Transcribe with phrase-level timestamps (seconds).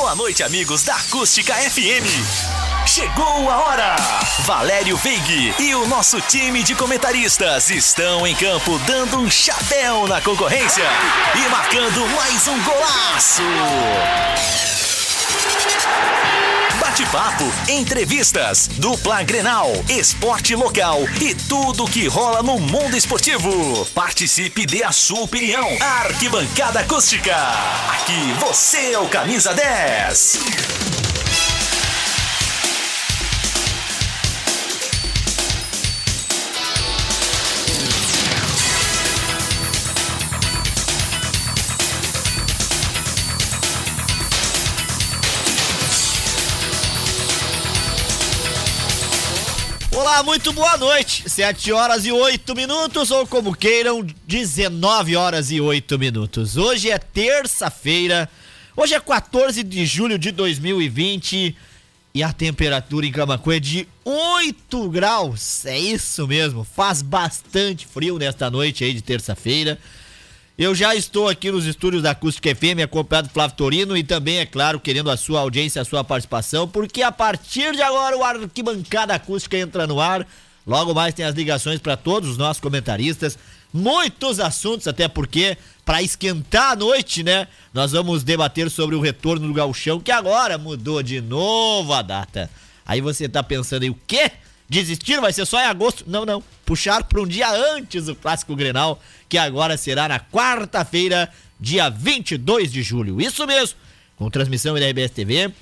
[0.00, 2.86] Boa noite, amigos da Acústica FM.
[2.86, 3.96] Chegou a hora!
[4.46, 10.22] Valério Veig e o nosso time de comentaristas estão em campo dando um chapéu na
[10.22, 10.84] concorrência
[11.34, 13.42] e marcando mais um golaço!
[17.00, 23.86] Bate-papo, entrevistas, dupla Grenal, esporte local e tudo que rola no mundo esportivo.
[23.94, 25.66] Participe dê a sua opinião.
[25.80, 27.34] Arquibancada Acústica.
[27.92, 30.99] Aqui você é o camisa 10.
[50.12, 51.30] Olá, muito boa noite.
[51.30, 56.56] 7 horas e 8 minutos, ou como queiram, 19 horas e 8 minutos.
[56.56, 58.28] Hoje é terça-feira,
[58.76, 61.56] hoje é 14 de julho de 2020
[62.12, 65.64] e a temperatura em Camacuã é de 8 graus.
[65.64, 69.78] É isso mesmo, faz bastante frio nesta noite aí de terça-feira.
[70.60, 74.40] Eu já estou aqui nos estúdios da Acústica FM, acompanhado do Flávio Torino e também,
[74.40, 78.22] é claro, querendo a sua audiência, a sua participação, porque a partir de agora o
[78.22, 80.26] Arquibancada Acústica entra no ar.
[80.66, 83.38] Logo mais tem as ligações para todos os nossos comentaristas.
[83.72, 87.48] Muitos assuntos, até porque, para esquentar a noite, né?
[87.72, 92.50] Nós vamos debater sobre o retorno do Gauchão, que agora mudou de novo a data.
[92.84, 94.30] Aí você tá pensando em o quê?
[94.70, 96.04] Desistir vai ser só em agosto?
[96.06, 96.40] Não, não.
[96.64, 102.70] Puxar para um dia antes do Clássico Grenal, que agora será na quarta-feira, dia 22
[102.70, 103.20] de julho.
[103.20, 103.76] Isso mesmo.
[104.16, 105.52] Com transmissão da RBS TV,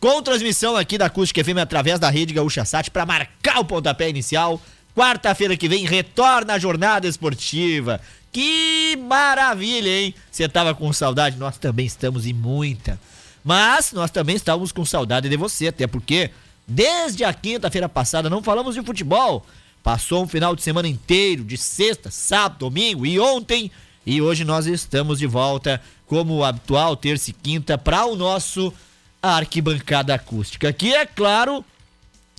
[0.00, 4.10] com transmissão aqui da Acústica FM através da Rede Gaúcha Sat para marcar o pontapé
[4.10, 4.60] inicial.
[4.92, 8.00] Quarta-feira que vem retorna a jornada esportiva.
[8.32, 10.14] Que maravilha, hein?
[10.32, 11.36] Você tava com saudade?
[11.36, 12.98] Nós também estamos e muita.
[13.44, 16.30] Mas nós também estávamos com saudade de você, até porque
[16.66, 19.44] Desde a quinta-feira passada não falamos de futebol.
[19.82, 23.70] Passou um final de semana inteiro, de sexta, sábado, domingo e ontem.
[24.06, 28.72] E hoje nós estamos de volta, como habitual, terça e quinta, para o nosso
[29.20, 30.72] Arquibancada Acústica.
[30.72, 31.64] Que é claro,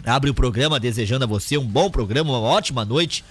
[0.05, 3.25] abre o programa desejando a você um bom programa, uma ótima noite.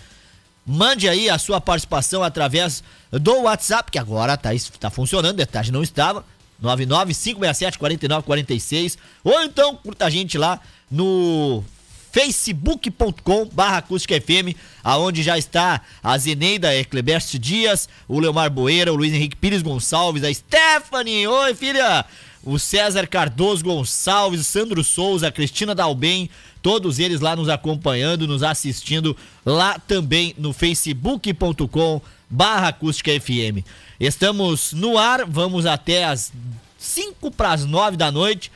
[0.64, 5.82] Mande aí a sua participação através do WhatsApp, que agora está tá funcionando, detalhe não
[5.82, 6.24] estava.
[6.62, 8.97] 995674946.
[9.24, 10.60] Ou então curta a gente lá
[10.92, 11.64] no
[12.12, 14.54] facebook.com barra acústica FM,
[14.84, 20.22] aonde já está a Zeneida Ecleberto Dias, o Leomar Boeira, o Luiz Henrique Pires Gonçalves,
[20.22, 22.04] a Stephanie, oi filha,
[22.44, 26.28] o César Cardoso Gonçalves, o Sandro Souza, a Cristina Dalben,
[26.60, 33.64] todos eles lá nos acompanhando, nos assistindo lá também no facebook.com barra acústica FM.
[33.98, 36.30] Estamos no ar, vamos até as
[36.78, 38.50] 5 para as 9 da noite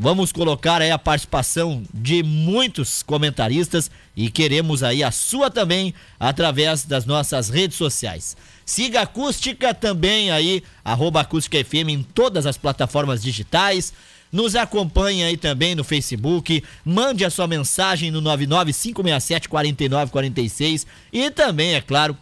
[0.00, 6.84] Vamos colocar aí a participação de muitos comentaristas e queremos aí a sua também através
[6.84, 8.36] das nossas redes sociais.
[8.64, 13.92] Siga Acústica também aí, arroba Acústica FM em todas as plataformas digitais.
[14.30, 21.80] Nos acompanhe aí também no Facebook, mande a sua mensagem no 995674946 e também, é
[21.80, 22.16] claro,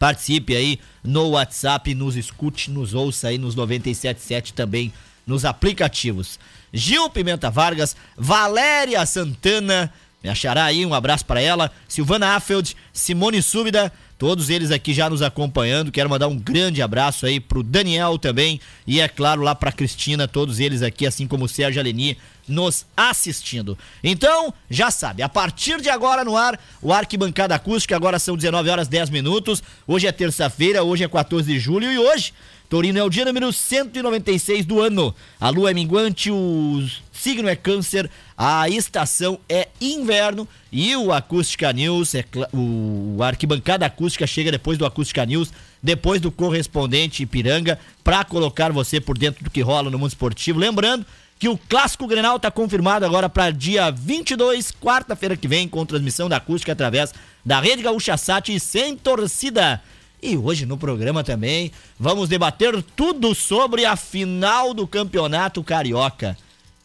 [0.00, 4.92] participe aí no WhatsApp, nos escute, nos ouça aí nos 977 também
[5.28, 6.40] nos aplicativos.
[6.72, 9.92] Gil Pimenta Vargas, Valéria Santana,
[10.22, 15.08] me achará aí, um abraço para ela, Silvana Affeld, Simone Súbida, todos eles aqui já
[15.08, 15.92] nos acompanhando.
[15.92, 20.26] Quero mandar um grande abraço aí pro Daniel também e é claro lá pra Cristina,
[20.26, 22.18] todos eles aqui, assim como o Sérgio Aleni,
[22.48, 23.78] nos assistindo.
[24.02, 28.68] Então, já sabe, a partir de agora no ar, o Arquibancada Acústica, agora são 19
[28.68, 29.62] horas 10 minutos.
[29.86, 32.32] Hoje é terça-feira, hoje é 14 de julho e hoje
[32.68, 35.14] Torino é o dia número 196 do ano.
[35.40, 41.72] A lua é minguante, o signo é câncer, a estação é inverno e o Acústica
[41.72, 45.50] News, é, o Arquibancada Acústica chega depois do Acústica News,
[45.82, 50.58] depois do correspondente Ipiranga, para colocar você por dentro do que rola no mundo esportivo.
[50.58, 51.06] Lembrando
[51.38, 56.28] que o Clássico Grenal está confirmado agora para dia 22, quarta-feira que vem, com transmissão
[56.28, 59.80] da Acústica através da Rede Gaúcha Sat e sem torcida.
[60.22, 66.36] E hoje no programa também vamos debater tudo sobre a final do Campeonato Carioca.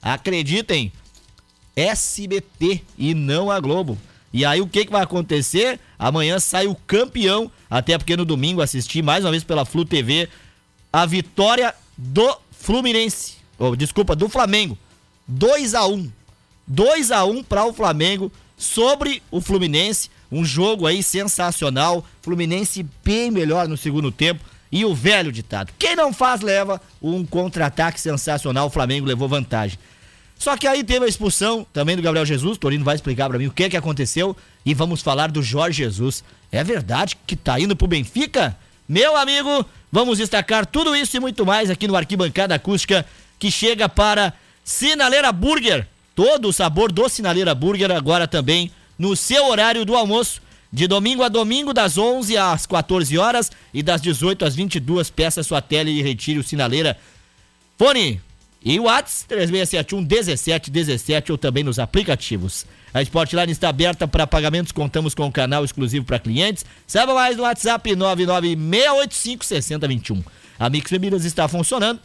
[0.01, 0.91] Acreditem,
[1.75, 3.97] SBT e não a Globo.
[4.31, 5.79] E aí o que, que vai acontecer?
[5.97, 10.29] Amanhã sai o campeão, até porque no domingo assisti mais uma vez pela Flu TV
[10.91, 13.35] a vitória do Fluminense.
[13.57, 14.77] Oh, desculpa, do Flamengo.
[15.27, 16.11] 2 a 1
[16.67, 20.09] 2 a 1 para o Flamengo sobre o Fluminense.
[20.33, 22.05] Um jogo aí sensacional.
[22.21, 24.43] Fluminense bem melhor no segundo tempo.
[24.71, 25.71] e o velho ditado.
[25.77, 28.65] Quem não faz, leva um contra-ataque sensacional.
[28.65, 29.77] O Flamengo levou vantagem.
[30.35, 32.57] Só que aí teve a expulsão também do Gabriel Jesus.
[32.57, 34.35] Torino vai explicar para mim o que que aconteceu.
[34.65, 36.23] E vamos falar do Jorge Jesus.
[36.51, 38.57] É verdade que tá indo pro Benfica?
[38.89, 43.05] Meu amigo, vamos destacar tudo isso e muito mais aqui no Arquibancada Acústica,
[43.37, 44.33] que chega para
[44.63, 45.87] Sinaleira Burger.
[46.15, 48.71] Todo o sabor do Sinaleira Burger agora também
[49.03, 50.41] no seu horário do almoço.
[50.71, 55.43] De domingo a domingo, das 11 às 14 horas e das 18 às 22, peça
[55.43, 56.97] sua tele e retire o Sinaleira.
[57.77, 58.21] Fone
[58.63, 62.65] e WhatsApp 3671 1717 ou também nos aplicativos.
[62.93, 66.65] A Sportline está aberta para pagamentos, contamos com um canal exclusivo para clientes.
[66.87, 70.23] Saiba mais no WhatsApp 99685 6021.
[70.57, 71.99] A Mix Bebidas está funcionando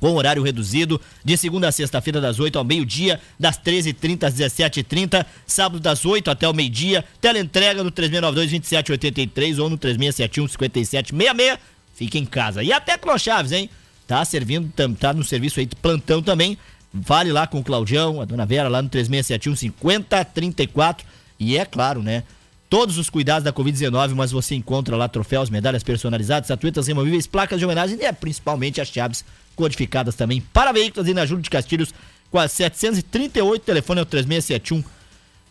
[0.00, 5.24] com horário reduzido, de segunda a sexta-feira, das 8 ao meio-dia, das 13h30 às 17h30,
[5.46, 11.58] sábado das 8 até o meio-dia, teleentrega no 3692-2783 ou no 3671-5766.
[11.94, 12.62] Fique em casa.
[12.62, 13.68] E até Tecno Chaves, hein?
[14.06, 16.56] Tá servindo, tá no serviço aí de plantão também.
[16.92, 20.98] Vale lá com o Claudião, a dona Vera, lá no 3671-5034.
[21.38, 22.24] E é claro, né?
[22.68, 27.58] Todos os cuidados da Covid-19, mas você encontra lá troféus, medalhas personalizadas, estatuetas removíveis, placas
[27.58, 29.24] de homenagem e principalmente as chaves
[29.56, 31.94] codificadas também para veículos e na Júlio de Castilhos
[32.30, 34.84] com a 738, telefone é o 3671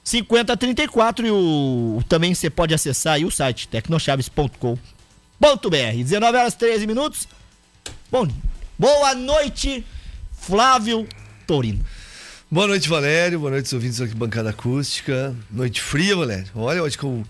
[0.04, 4.78] 5034 e o também você pode acessar o site tecnochaves.com.br.
[5.98, 7.28] 19 horas 13 minutos.
[8.10, 8.28] Bom,
[8.80, 9.84] boa noite,
[10.32, 11.06] Flávio
[11.46, 11.84] Torino.
[12.50, 13.40] Boa noite, Valério.
[13.42, 15.36] Boa noite, ouvintes aqui bancada acústica.
[15.52, 16.48] Noite fria, Valério.
[16.56, 17.24] Olha, eu acho que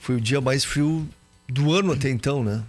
[0.00, 1.06] foi o dia mais frio
[1.46, 2.62] do ano até então, né?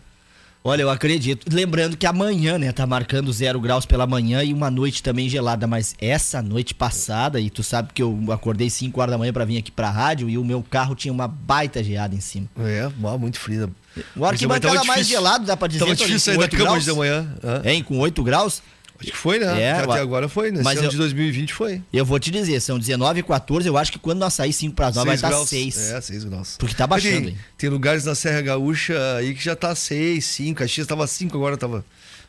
[0.66, 1.48] Olha, eu acredito.
[1.50, 5.66] Lembrando que amanhã, né, tá marcando zero graus pela manhã e uma noite também gelada.
[5.66, 9.46] Mas essa noite passada, e tu sabe que eu acordei 5 horas da manhã para
[9.46, 12.50] vir aqui pra rádio e o meu carro tinha uma baita geada em cima.
[12.60, 13.70] É, muito fria.
[14.14, 15.80] O arquibancada mais gelado, dá pra dizer.
[15.80, 16.84] Tava difícil sair da cama graus.
[16.84, 17.34] de manhã.
[17.64, 18.62] Hein, com 8 graus?
[19.00, 19.62] Acho que foi, né?
[19.62, 20.62] É, Até agora foi, né?
[20.63, 21.81] Mas ano eu, de 2020 foi.
[21.92, 24.75] Eu vou te dizer, são 19 e 14, eu acho que quando nós sair 5
[24.75, 25.78] para as 9 vai estar 6.
[25.92, 26.56] É, 6 graus.
[26.57, 27.38] Porque tá baixando, tem, hein?
[27.57, 30.60] Tem lugares na Serra Gaúcha aí que já tá 6, 5.
[30.60, 31.84] Caxias tava 5, agora tava,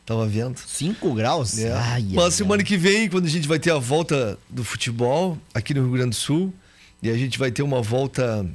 [0.05, 0.63] tava vento.
[0.67, 1.59] 5 graus?
[1.59, 1.73] É.
[1.73, 2.67] Ai, Mas ai, semana ai.
[2.67, 6.11] que vem, quando a gente vai ter a volta do futebol aqui no Rio Grande
[6.11, 6.53] do Sul,
[7.03, 8.47] e a gente vai ter uma volta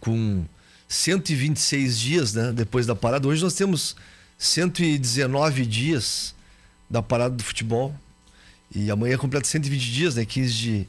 [0.00, 0.44] com
[0.88, 2.52] 126 dias, né?
[2.52, 3.26] Depois da parada.
[3.26, 3.96] Hoje nós temos
[4.36, 6.34] 119 dias
[6.92, 7.94] da parada do futebol.
[8.74, 10.26] E amanhã completa 120 dias, né?
[10.26, 10.88] 15 de,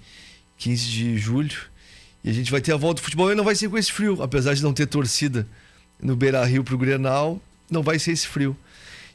[0.58, 1.58] 15 de julho.
[2.24, 3.92] E a gente vai ter a volta do futebol e não vai ser com esse
[3.92, 4.22] frio.
[4.22, 5.48] Apesar de não ter torcida
[6.02, 7.42] no Beira Rio pro Grenal,
[7.72, 8.56] não vai ser esse frio.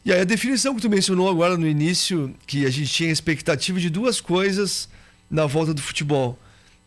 [0.05, 3.79] E aí a definição que tu mencionou agora no início, que a gente tinha expectativa
[3.79, 4.89] de duas coisas
[5.31, 6.39] na volta do futebol.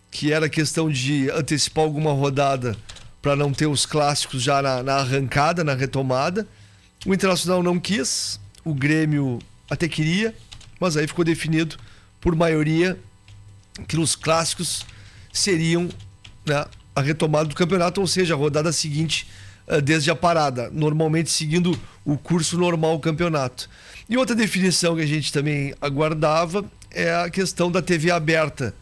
[0.09, 2.75] Que era a questão de antecipar alguma rodada
[3.21, 6.47] para não ter os clássicos já na, na arrancada, na retomada.
[7.05, 9.39] O Internacional não quis, o Grêmio
[9.71, 10.35] até queria,
[10.81, 11.77] mas aí ficou definido
[12.19, 12.99] por maioria
[13.87, 14.85] que os clássicos
[15.31, 15.87] seriam
[16.45, 19.29] né, a retomada do campeonato, ou seja, a rodada seguinte
[19.65, 23.69] uh, desde a parada, normalmente seguindo o curso normal do campeonato.
[24.09, 28.75] E outra definição que a gente também aguardava é a questão da TV aberta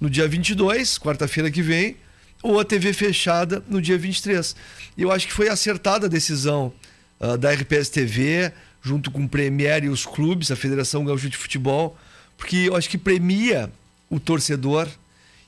[0.00, 1.96] no dia 22, quarta-feira que vem,
[2.42, 4.56] ou a TV fechada no dia 23.
[4.96, 6.72] E eu acho que foi acertada a decisão
[7.20, 11.36] uh, da RPS TV, junto com o Premier e os clubes, a Federação Gaúcha de
[11.36, 11.96] Futebol,
[12.36, 13.72] porque eu acho que premia
[14.10, 14.88] o torcedor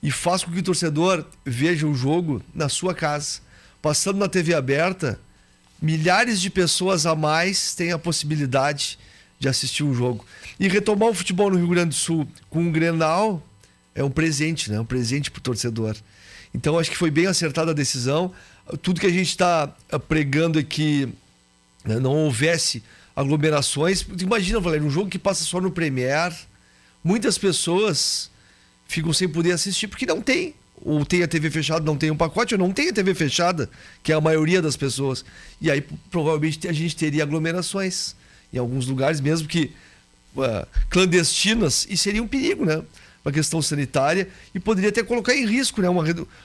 [0.03, 3.41] e faz com que o torcedor veja o jogo na sua casa.
[3.83, 5.19] Passando na TV aberta,
[5.83, 8.99] milhares de pessoas a mais têm a possibilidade
[9.39, 10.25] de assistir o jogo.
[10.59, 13.43] E retomar o futebol no Rio Grande do Sul com um Grenal
[13.95, 14.81] é um presente, né?
[14.81, 15.97] Um presente para o torcedor.
[16.55, 18.33] Então acho que foi bem acertada a decisão.
[18.81, 19.67] Tudo que a gente está
[20.09, 21.09] pregando é que
[21.85, 22.83] né, não houvesse
[23.15, 24.05] aglomerações.
[24.21, 26.33] Imagina, Valério, um jogo que passa só no Premier,
[27.03, 28.31] muitas pessoas
[28.87, 30.55] ficam sem poder assistir porque não tem.
[30.83, 33.71] Ou tem a TV fechada, não tem um pacote, ou não tem a TV fechada,
[34.03, 35.25] que é a maioria das pessoas.
[35.61, 35.81] E aí
[36.11, 38.15] provavelmente a gente teria aglomerações
[38.53, 39.73] em alguns lugares, mesmo que
[40.37, 42.83] uh, clandestinas, e seria um perigo, né?
[43.25, 45.89] Uma questão sanitária e poderia até colocar em risco né?
[45.89, 46.05] uma,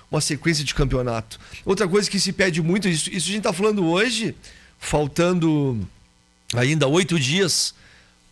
[0.09, 1.37] uma sequência de campeonato.
[1.65, 4.33] Outra coisa que se pede muito, isso, isso a gente está falando hoje,
[4.79, 5.85] faltando
[6.55, 7.73] ainda oito dias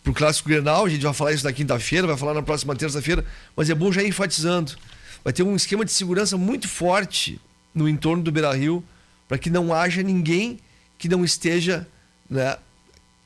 [0.02, 0.86] para o Clássico Grenal.
[0.86, 3.24] A gente vai falar isso na quinta-feira, vai falar na próxima terça-feira,
[3.56, 4.72] mas é bom já ir enfatizando.
[5.22, 7.40] Vai ter um esquema de segurança muito forte
[7.74, 8.84] no entorno do Beira Rio
[9.26, 10.58] para que não haja ninguém
[10.96, 11.86] que não esteja
[12.28, 12.56] né,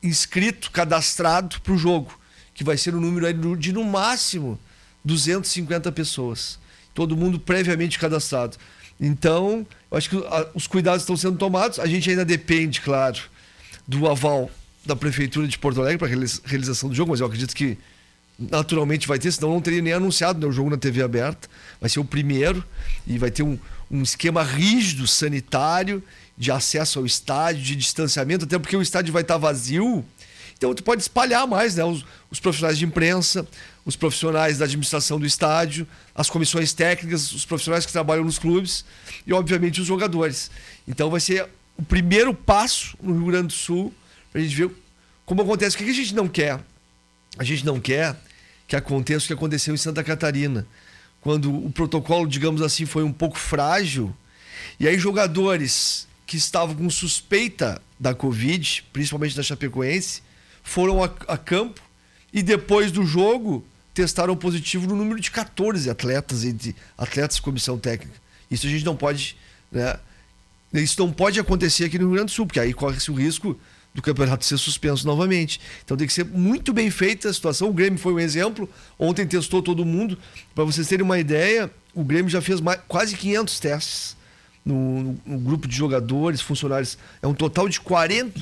[0.01, 2.19] inscrito, cadastrado para o jogo,
[2.53, 4.59] que vai ser o um número de no máximo
[5.03, 6.59] 250 pessoas.
[6.93, 8.57] Todo mundo previamente cadastrado.
[8.99, 10.17] Então, eu acho que
[10.53, 11.79] os cuidados estão sendo tomados.
[11.79, 13.19] A gente ainda depende, claro,
[13.87, 14.51] do aval
[14.85, 17.77] da Prefeitura de Porto Alegre para a realização do jogo, mas eu acredito que
[18.37, 21.47] naturalmente vai ter, senão não teria nem anunciado né, o jogo na TV aberta.
[21.79, 22.63] Vai ser o primeiro
[23.05, 23.57] e vai ter um,
[23.89, 26.03] um esquema rígido, sanitário,
[26.37, 30.03] de acesso ao estádio, de distanciamento, até porque o estádio vai estar vazio.
[30.57, 31.83] Então tu pode espalhar mais, né?
[31.83, 33.47] Os, os, profissionais de imprensa,
[33.85, 38.85] os profissionais da administração do estádio, as comissões técnicas, os profissionais que trabalham nos clubes
[39.27, 40.49] e, obviamente, os jogadores.
[40.87, 41.47] Então vai ser
[41.77, 43.93] o primeiro passo no Rio Grande do Sul
[44.33, 44.71] a gente ver
[45.25, 45.75] como acontece.
[45.75, 46.59] O que a gente não quer?
[47.37, 48.15] A gente não quer
[48.67, 50.65] que aconteça o que aconteceu em Santa Catarina,
[51.21, 54.13] quando o protocolo, digamos assim, foi um pouco frágil,
[54.79, 60.21] e aí jogadores que estavam com suspeita da Covid, principalmente da Chapecoense,
[60.63, 61.81] foram a, a campo
[62.33, 67.77] e depois do jogo testaram positivo no número de 14 atletas entre atletas e comissão
[67.77, 68.17] técnica.
[68.49, 69.37] Isso a gente não pode,
[69.71, 69.97] né?
[70.73, 73.59] Isso não pode acontecer aqui no Rio Grande do Sul, porque aí corre-se o risco
[73.93, 75.61] do campeonato ser suspenso novamente.
[75.85, 77.69] Então tem que ser muito bem feita a situação.
[77.69, 78.67] O Grêmio foi um exemplo.
[78.97, 80.17] Ontem testou todo mundo.
[80.55, 84.17] Para vocês terem uma ideia, o Grêmio já fez mais, quase 500 testes
[84.65, 86.97] no, no, no, grupo de jogadores, funcionários.
[87.21, 88.41] É um total de 40,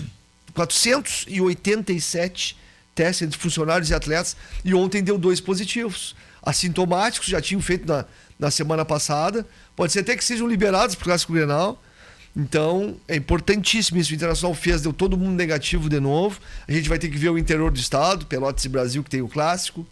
[0.53, 2.57] 487
[2.95, 4.37] testes entre funcionários e atletas.
[4.63, 6.15] E ontem deu dois positivos.
[6.41, 8.05] Assintomáticos, já tinham feito na,
[8.39, 9.45] na semana passada.
[9.75, 11.77] Pode ser até que sejam liberados para o Clássico Grenal
[12.35, 14.11] então, é importantíssimo isso.
[14.11, 16.39] O Internacional fez, deu todo mundo negativo de novo.
[16.67, 19.21] A gente vai ter que ver o interior do estado, Pelotas e Brasil, que tem
[19.21, 19.85] o clássico,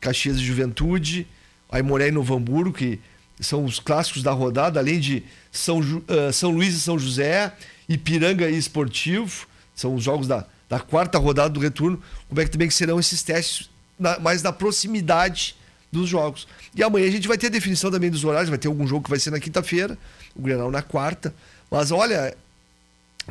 [0.00, 1.26] Caxias e Juventude,
[1.70, 3.00] Aimoré e Novo Hamburgo, que
[3.40, 7.52] são os clássicos da rodada, além de São, uh, São Luís e São José,
[7.88, 12.00] Ipiranga e Esportivo, são os jogos da, da quarta rodada do retorno.
[12.28, 15.56] Como é que também que serão esses testes na, mais na proximidade
[15.90, 16.46] dos jogos.
[16.74, 19.04] E amanhã a gente vai ter a definição também dos horários, vai ter algum jogo
[19.04, 19.98] que vai ser na quinta-feira,
[20.36, 21.34] o Grenal na quarta.
[21.70, 22.36] Mas olha,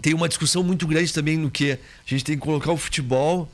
[0.01, 3.51] tem uma discussão muito grande também no que a gente tem que colocar o futebol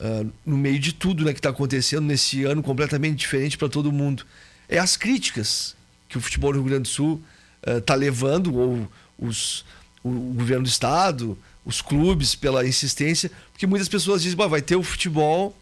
[0.00, 3.90] uh, no meio de tudo né, que está acontecendo nesse ano completamente diferente para todo
[3.90, 4.26] mundo.
[4.68, 5.74] É as críticas
[6.08, 7.22] que o futebol do Rio Grande do Sul
[7.66, 8.88] está uh, levando, ou
[9.18, 9.64] os,
[10.02, 14.76] o, o, governo do estado, os clubes, pela insistência, porque muitas pessoas dizem, vai ter
[14.76, 15.56] o futebol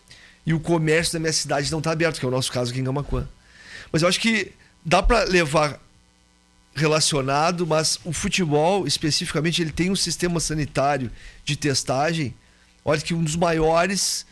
[0.45, 2.81] e o comércio da minha cidade não está aberto, que é o nosso caso aqui
[2.81, 3.27] em Gamaquã.
[3.91, 4.53] Mas eu acho que
[4.85, 5.81] dá para levar
[6.75, 11.11] relacionado, mas o futebol, especificamente, ele tem um sistema sanitário
[11.45, 12.35] de testagem,
[12.85, 14.27] olha que um dos maiores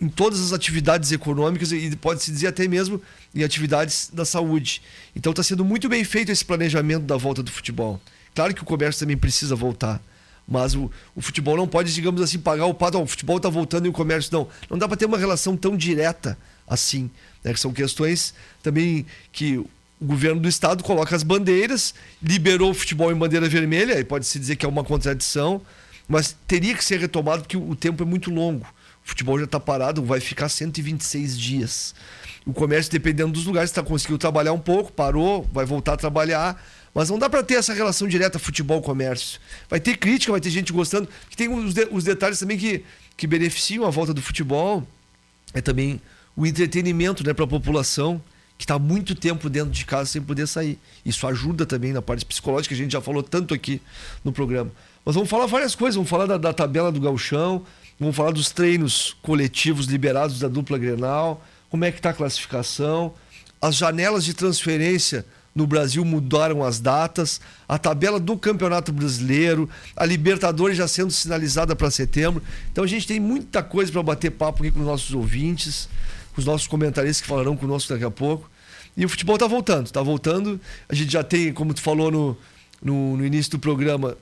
[0.00, 3.00] em todas as atividades econômicas e pode-se dizer até mesmo
[3.34, 4.82] em atividades da saúde.
[5.14, 8.00] Então está sendo muito bem feito esse planejamento da volta do futebol.
[8.34, 10.02] Claro que o comércio também precisa voltar,
[10.46, 12.98] mas o, o futebol não pode, digamos assim, pagar o pato.
[12.98, 14.48] Oh, o futebol está voltando e o comércio não.
[14.68, 16.36] Não dá para ter uma relação tão direta
[16.66, 17.08] assim.
[17.42, 17.54] Né?
[17.54, 19.64] São questões também que
[20.00, 24.38] o governo do estado coloca as bandeiras, liberou o futebol em bandeira vermelha, e pode-se
[24.38, 25.62] dizer que é uma contradição,
[26.08, 28.66] mas teria que ser retomado porque o tempo é muito longo.
[29.04, 31.94] O futebol já está parado, vai ficar 126 dias.
[32.46, 36.62] O comércio, dependendo dos lugares, está conseguindo trabalhar um pouco, parou, vai voltar a trabalhar.
[36.94, 39.40] Mas não dá para ter essa relação direta futebol-comércio.
[39.68, 41.08] Vai ter crítica, vai ter gente gostando.
[41.28, 42.84] Que tem os, de, os detalhes também que,
[43.16, 44.86] que beneficiam a volta do futebol.
[45.52, 46.00] É também
[46.36, 48.22] o entretenimento né, para a população
[48.56, 50.78] que está muito tempo dentro de casa sem poder sair.
[51.04, 53.80] Isso ajuda também na parte psicológica, a gente já falou tanto aqui
[54.22, 54.70] no programa.
[55.04, 57.64] Mas vamos falar várias coisas, vamos falar da, da tabela do galchão,
[57.98, 63.12] vamos falar dos treinos coletivos liberados da dupla Grenal, como é que está a classificação,
[63.60, 70.04] as janelas de transferência no Brasil mudaram as datas, a tabela do Campeonato Brasileiro, a
[70.04, 72.42] Libertadores já sendo sinalizada para setembro.
[72.72, 75.88] Então a gente tem muita coisa para bater papo aqui com os nossos ouvintes
[76.40, 78.50] os nossos comentaristas que falarão conosco daqui a pouco.
[78.96, 80.60] E o futebol está voltando, está voltando.
[80.88, 82.36] A gente já tem, como tu falou no,
[82.82, 84.16] no, no início do programa,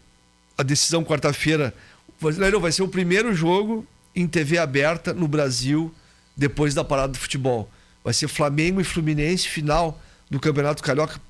[0.57, 1.75] a decisão quarta-feira.
[2.21, 5.93] Vai ser o primeiro jogo em TV aberta no Brasil
[6.37, 7.71] depois da parada do futebol.
[8.05, 10.01] Vai ser Flamengo e Fluminense, final
[10.31, 11.21] do Campeonato Carioca,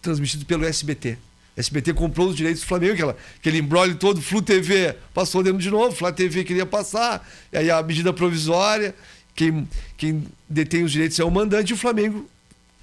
[0.00, 1.18] transmitido pelo SBT.
[1.56, 5.70] SBT comprou os direitos do Flamengo, aquela, aquele embrólio todo, Flu TV passou dentro de
[5.70, 8.94] novo, Flá TV queria passar, aí a medida provisória,
[9.38, 12.28] quem, quem detém os direitos é o mandante, e o Flamengo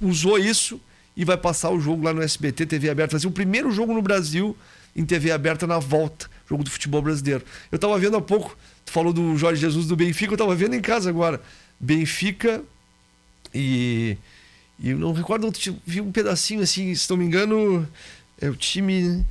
[0.02, 0.80] usou isso
[1.16, 3.12] e vai passar o jogo lá no SBT, TV aberta.
[3.12, 4.56] Vai ser o primeiro jogo no Brasil
[4.96, 7.44] em TV aberta na volta, jogo do futebol brasileiro.
[7.70, 10.76] Eu estava vendo há pouco, tu falou do Jorge Jesus do Benfica, eu estava vendo
[10.76, 11.42] em casa agora.
[11.78, 12.64] Benfica
[13.54, 14.18] e.
[14.80, 15.52] E não recordo,
[15.86, 17.86] vi um pedacinho assim, se não me engano,
[18.40, 19.26] é o time.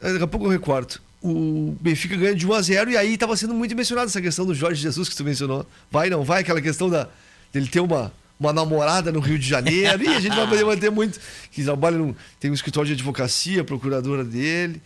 [0.00, 3.36] Daqui a pouco eu recordo o Benfica ganha de 1 a 0 e aí estava
[3.36, 5.66] sendo muito mencionada essa questão do Jorge Jesus que tu mencionou.
[5.90, 6.42] Vai, não vai?
[6.42, 7.08] Aquela questão da,
[7.52, 10.02] dele ter uma, uma namorada no Rio de Janeiro.
[10.04, 11.18] e a gente vai poder manter muito.
[11.50, 14.80] Que trabalha no, tem um escritório de advocacia, procuradora dele.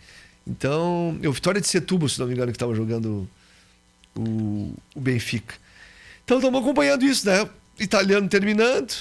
[0.45, 3.27] Então, o Vitória de Setúbal, se não me engano, que estava jogando
[4.15, 5.55] o, o Benfica.
[6.23, 7.47] Então estamos acompanhando isso, né?
[7.79, 8.93] Italiano terminando,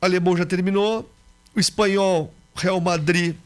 [0.00, 1.10] alemão já terminou,
[1.54, 3.36] o espanhol, Real Madrid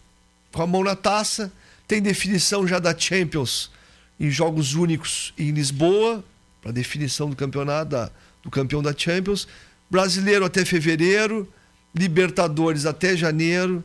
[0.52, 1.52] com a mão na taça,
[1.86, 3.70] tem definição já da Champions
[4.18, 6.24] em jogos únicos em Lisboa,
[6.62, 8.10] para definição do campeonato, da,
[8.42, 9.46] do campeão da Champions.
[9.90, 11.48] Brasileiro até fevereiro,
[11.94, 13.84] Libertadores até janeiro,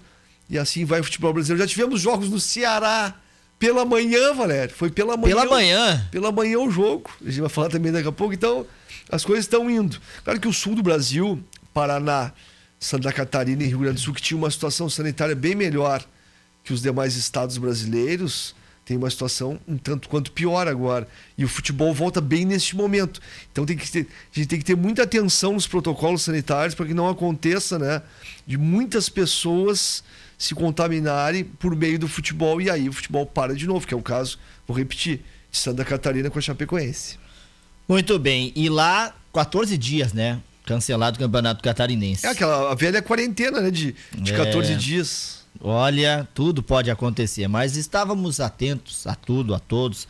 [0.50, 1.62] e assim vai o futebol brasileiro.
[1.62, 3.14] Já tivemos jogos no Ceará
[3.60, 4.74] pela manhã, Valério.
[4.74, 5.36] Foi pela manhã.
[5.36, 6.08] Pela manhã.
[6.10, 7.12] Pela manhã o jogo.
[7.22, 8.34] A gente vai falar também daqui a pouco.
[8.34, 8.66] Então,
[9.12, 10.00] as coisas estão indo.
[10.24, 12.32] Claro que o sul do Brasil, Paraná,
[12.80, 16.04] Santa Catarina e Rio Grande do Sul, que tinha uma situação sanitária bem melhor
[16.70, 18.54] que os demais estados brasileiros,
[18.86, 21.08] tem uma situação um tanto quanto pior agora.
[21.36, 23.20] E o futebol volta bem neste momento.
[23.52, 26.86] Então tem que ter, a gente tem que ter muita atenção nos protocolos sanitários para
[26.86, 28.04] que não aconteça, né,
[28.46, 30.04] de muitas pessoas
[30.38, 33.98] se contaminarem por meio do futebol e aí o futebol para de novo, que é
[33.98, 35.22] o caso, vou repetir,
[35.52, 37.18] de Santa Catarina com a Chapecoense.
[37.88, 38.54] Muito bem.
[38.56, 40.40] E lá, 14 dias, né?
[40.68, 42.28] Cancelado o Campeonato Catarinense.
[42.28, 43.72] É aquela velha quarentena, né?
[43.72, 44.38] De, de é...
[44.38, 45.39] 14 dias.
[45.62, 50.08] Olha, tudo pode acontecer, mas estávamos atentos a tudo, a todos.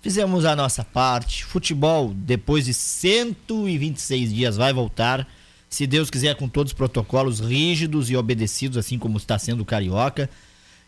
[0.00, 1.44] Fizemos a nossa parte.
[1.44, 5.26] Futebol, depois de 126 dias, vai voltar.
[5.68, 9.66] Se Deus quiser, com todos os protocolos rígidos e obedecidos, assim como está sendo o
[9.66, 10.30] Carioca.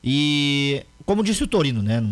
[0.02, 2.02] E, como disse o Torino, né?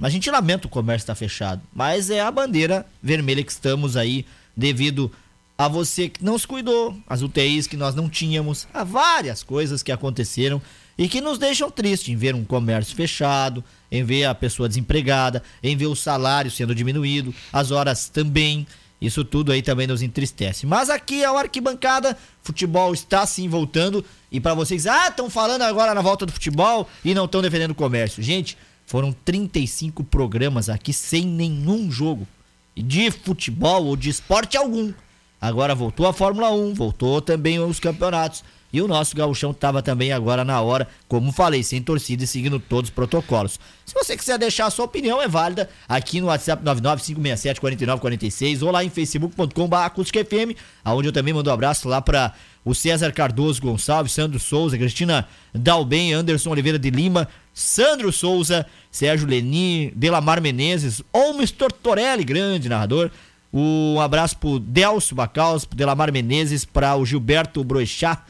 [0.00, 4.24] A gente lamenta o comércio estar fechado, mas é a bandeira vermelha que estamos aí
[4.56, 5.10] devido
[5.56, 9.82] a você que não se cuidou, as UTIs que nós não tínhamos, a várias coisas
[9.82, 10.60] que aconteceram
[10.96, 15.42] e que nos deixam tristes em ver um comércio fechado, em ver a pessoa desempregada,
[15.62, 18.66] em ver o salário sendo diminuído, as horas também.
[19.00, 20.64] Isso tudo aí também nos entristece.
[20.64, 24.04] Mas aqui é o arquibancada, futebol está sim voltando.
[24.30, 27.72] E para vocês, ah, estão falando agora na volta do futebol e não estão defendendo
[27.72, 28.22] o comércio.
[28.22, 28.56] Gente,
[28.86, 32.28] foram 35 programas aqui sem nenhum jogo
[32.76, 34.92] de futebol ou de esporte algum.
[35.40, 38.44] Agora voltou a Fórmula 1, voltou também os campeonatos.
[38.72, 42.58] E o nosso gauchão estava também agora na hora, como falei, sem torcida e seguindo
[42.58, 43.60] todos os protocolos.
[43.84, 48.82] Se você quiser deixar a sua opinião, é válida aqui no WhatsApp 995674946 ou lá
[48.82, 52.32] em facebook.com.br acústicafm, aonde eu também mando um abraço lá para
[52.64, 59.28] o César Cardoso Gonçalves, Sandro Souza, Cristina Dalben, Anderson Oliveira de Lima, Sandro Souza, Sérgio
[59.28, 63.10] Leni, Delamar Menezes, Olmes Tortorelli, grande narrador.
[63.52, 68.24] Um abraço pro Delcio Bacaus, pro Delamar Menezes, para o Gilberto Broixá,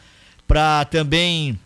[0.53, 1.59] para também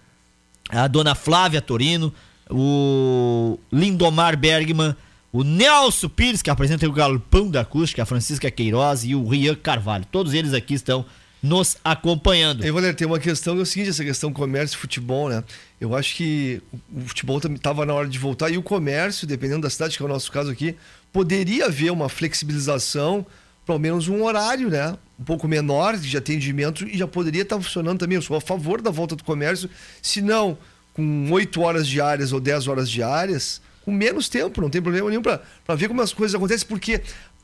[0.68, 2.14] a dona Flávia Torino,
[2.48, 4.94] o Lindomar Bergman,
[5.32, 9.56] o Nelson Pires, que apresenta o Galpão da Acústica, a Francisca Queiroz e o Rian
[9.56, 10.06] Carvalho.
[10.12, 11.04] Todos eles aqui estão
[11.42, 12.64] nos acompanhando.
[12.64, 15.42] E Valério, tem uma questão que é o seguinte, essa questão comércio e futebol, né?
[15.80, 16.62] Eu acho que
[16.94, 20.06] o futebol estava na hora de voltar e o comércio, dependendo da cidade, que é
[20.06, 20.76] o nosso caso aqui,
[21.12, 23.26] poderia haver uma flexibilização
[23.66, 24.96] pelo menos um horário, né?
[25.18, 28.16] Um pouco menor de atendimento e já poderia estar funcionando também.
[28.16, 29.68] Eu sou a favor da volta do comércio,
[30.02, 30.58] se não
[30.92, 35.22] com 8 horas diárias ou 10 horas diárias, com menos tempo, não tem problema nenhum
[35.22, 37.02] para ver como as coisas acontecem, porque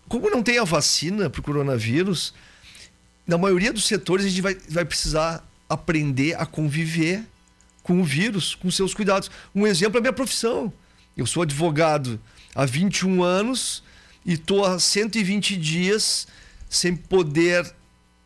[0.09, 2.35] como não tem a vacina para o coronavírus,
[3.27, 7.23] na maioria dos setores a gente vai, vai precisar aprender a conviver
[7.83, 9.31] com o vírus, com seus cuidados.
[9.55, 10.73] Um exemplo é a minha profissão.
[11.17, 12.21] Eu sou advogado
[12.55, 13.83] há 21 anos
[14.25, 16.27] e estou há 120 dias
[16.73, 17.71] sem poder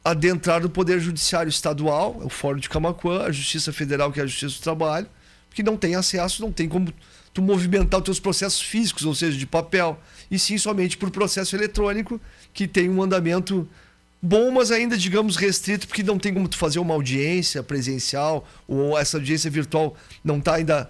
[0.05, 4.27] adentrar no Poder Judiciário Estadual, o Fórum de Camacuã, a Justiça Federal, que é a
[4.27, 5.09] Justiça do Trabalho,
[5.49, 6.95] porque não tem acesso, não tem como
[7.35, 11.57] tu movimentar os teus processos físicos, ou seja, de papel, e sim somente por processo
[11.57, 12.21] eletrônico,
[12.55, 13.69] que tem um andamento
[14.23, 18.97] bom, mas ainda, digamos, restrito, porque não tem como tu fazer uma audiência presencial, ou
[18.97, 20.89] essa audiência virtual não está ainda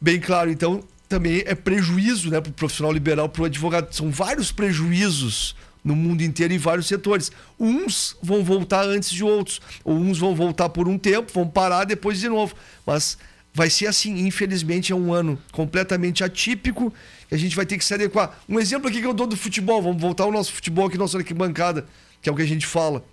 [0.00, 0.50] bem claro.
[0.50, 3.92] Então, também é prejuízo né, para o profissional liberal, para o advogado.
[3.92, 7.30] São vários prejuízos no mundo inteiro em vários setores.
[7.60, 11.84] Uns vão voltar antes de outros, ou uns vão voltar por um tempo, vão parar
[11.84, 12.54] depois de novo.
[12.86, 13.18] Mas
[13.52, 16.92] vai ser assim, infelizmente é um ano completamente atípico
[17.30, 18.38] e a gente vai ter que se adequar.
[18.48, 21.18] Um exemplo aqui que eu dou do futebol, vamos voltar ao nosso futebol aqui, nossa
[21.18, 21.86] arquibancada,
[22.22, 23.04] que é o que a gente fala.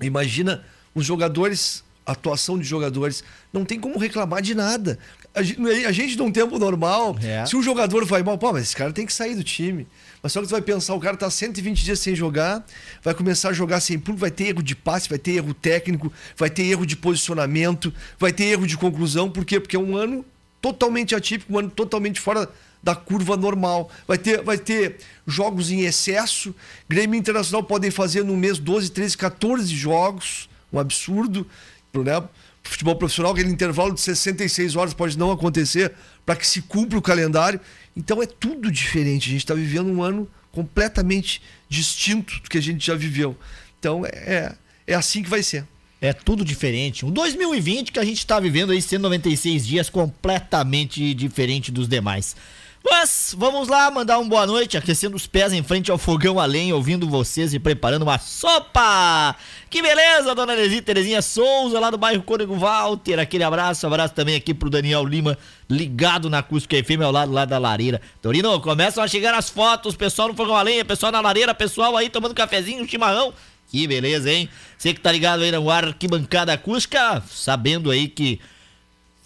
[0.00, 3.22] Imagina os jogadores atuação de jogadores.
[3.52, 4.98] Não tem como reclamar de nada.
[5.34, 7.44] A gente, a gente num tempo normal, é.
[7.44, 9.86] se um jogador vai mal, pô, mas esse cara tem que sair do time.
[10.22, 12.64] Mas só que tu vai pensar, o cara tá 120 dias sem jogar,
[13.02, 16.12] vai começar a jogar sem público, vai ter erro de passe, vai ter erro técnico,
[16.36, 19.30] vai ter erro de posicionamento, vai ter erro de conclusão.
[19.30, 19.60] Por quê?
[19.60, 20.24] Porque é um ano
[20.60, 22.48] totalmente atípico, um ano totalmente fora
[22.82, 23.90] da curva normal.
[24.06, 26.54] Vai ter, vai ter jogos em excesso.
[26.88, 30.48] Grêmio Internacional podem fazer no mês 12, 13, 14 jogos.
[30.72, 31.46] Um absurdo
[31.94, 32.22] né,
[32.62, 35.92] futebol profissional, aquele intervalo de 66 horas pode não acontecer
[36.24, 37.60] para que se cumpra o calendário.
[37.98, 39.28] Então é tudo diferente.
[39.28, 43.36] A gente está vivendo um ano completamente distinto do que a gente já viveu.
[43.80, 44.54] Então é,
[44.86, 45.66] é assim que vai ser.
[46.00, 47.04] É tudo diferente.
[47.04, 52.36] Um 2020 que a gente está vivendo aí, 196 dias, completamente diferente dos demais.
[52.84, 56.46] Mas vamos lá, mandar uma boa noite, aquecendo os pés em frente ao fogão a
[56.46, 59.34] lenha, ouvindo vocês e preparando uma sopa.
[59.68, 63.18] Que beleza, dona Nezinha Terezinha Souza, lá do bairro Cônego Walter.
[63.18, 65.36] Aquele abraço, abraço também aqui pro Daniel Lima,
[65.68, 68.00] ligado na Cusco FM ao lado lá da lareira.
[68.22, 71.96] Torino, começam a chegar as fotos, pessoal no fogão a lenha, pessoal na lareira, pessoal
[71.96, 73.34] aí tomando cafezinho, chimarrão.
[73.70, 74.48] Que beleza, hein?
[74.78, 78.40] Você que tá ligado aí no Arquibancada Acústica, sabendo aí que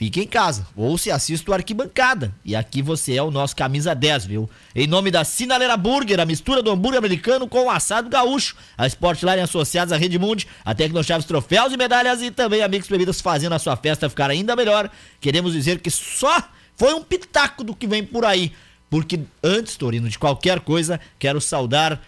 [0.03, 2.35] fique em casa ou se assista o Arquibancada.
[2.45, 4.51] E aqui você é o nosso camisa 10, viu?
[4.75, 8.57] Em nome da Sinaleira Burger, a mistura do hambúrguer americano com o assado gaúcho.
[8.77, 12.89] A Sportline associados à Rede Mundi, a Tecnochaves Troféus e Medalhas e também a Mix
[12.89, 14.91] Bebidas fazendo a sua festa ficar ainda melhor.
[15.21, 16.43] Queremos dizer que só
[16.77, 18.51] foi um pitaco do que vem por aí.
[18.91, 22.03] Porque antes, Torino, de qualquer coisa, quero saudar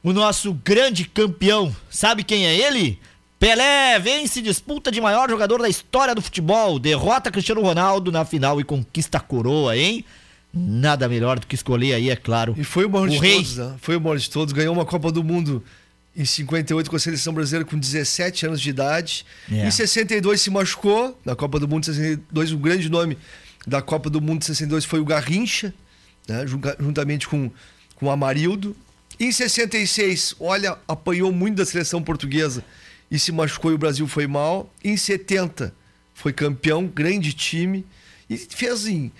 [0.00, 1.74] o nosso grande campeão.
[1.90, 3.00] Sabe quem é ele?
[3.38, 8.58] Pelé vence disputa de maior jogador da história do futebol, derrota Cristiano Ronaldo na final
[8.60, 10.04] e conquista a coroa, hein?
[10.52, 12.54] Nada melhor do que escolher aí, é claro.
[12.56, 13.36] E foi o maior o de rei.
[13.36, 13.74] todos, né?
[13.78, 15.62] Foi o maior de todos, ganhou uma Copa do Mundo
[16.16, 19.26] em 58 com a seleção brasileira com 17 anos de idade.
[19.52, 19.66] É.
[19.66, 23.18] Em 62 se machucou na Copa do Mundo de 62, o grande nome
[23.66, 25.74] da Copa do Mundo de 62 foi o Garrincha,
[26.26, 26.46] né?
[26.80, 27.50] juntamente com,
[27.96, 28.74] com o Amarildo.
[29.20, 32.64] Em 66, olha, apanhou muito da seleção portuguesa
[33.10, 34.72] e se machucou e o Brasil foi mal.
[34.82, 35.74] Em 70,
[36.14, 37.84] foi campeão, grande time.
[38.28, 39.12] E fez em.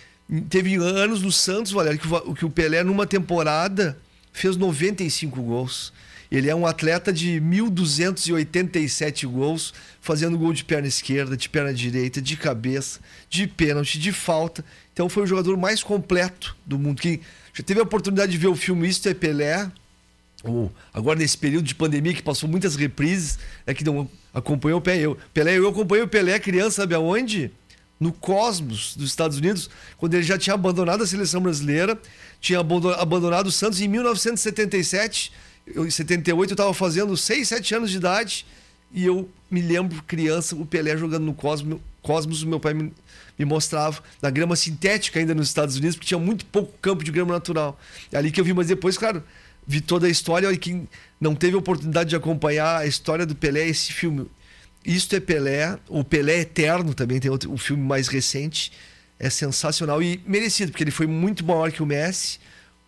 [0.49, 3.97] Teve anos no Santos, Valério, que, que o Pelé, numa temporada,
[4.33, 5.93] fez 95 gols.
[6.31, 12.21] Ele é um atleta de 1.287 gols, fazendo gol de perna esquerda, de perna direita,
[12.21, 12.99] de cabeça,
[13.31, 14.65] de pênalti, de falta.
[14.93, 17.01] Então foi o jogador mais completo do mundo.
[17.01, 17.21] Quem
[17.55, 19.71] já teve a oportunidade de ver o filme Isto é Pelé,
[20.45, 24.83] ou agora nesse período de pandemia que passou muitas reprises, é que não acompanhou o
[24.83, 25.01] Pelé.
[25.01, 27.51] Eu, Pelé, eu acompanhei o Pelé criança, sabe aonde?
[27.99, 31.99] No Cosmos dos Estados Unidos, quando ele já tinha abandonado a seleção brasileira,
[32.41, 35.33] tinha abandonado o Santos em 1977.
[35.67, 38.47] Eu, em 78 eu estava fazendo 6, 7 anos de idade
[38.93, 41.81] e eu me lembro, criança, o Pelé jogando no Cosmos.
[42.03, 42.93] Cosmos, o meu pai me,
[43.39, 47.11] me mostrava, na grama sintética ainda nos Estados Unidos, porque tinha muito pouco campo de
[47.11, 47.79] grama natural.
[48.13, 49.25] É ali que eu vi, mas depois, claro,
[49.67, 50.89] vi toda a história e quem
[51.21, 54.27] não teve oportunidade de acompanhar a história do Pelé, esse filme.
[54.85, 58.71] Isto é Pelé, o Pelé Eterno também tem outro, um filme mais recente.
[59.19, 62.39] É sensacional e merecido, porque ele foi muito maior que o Messi,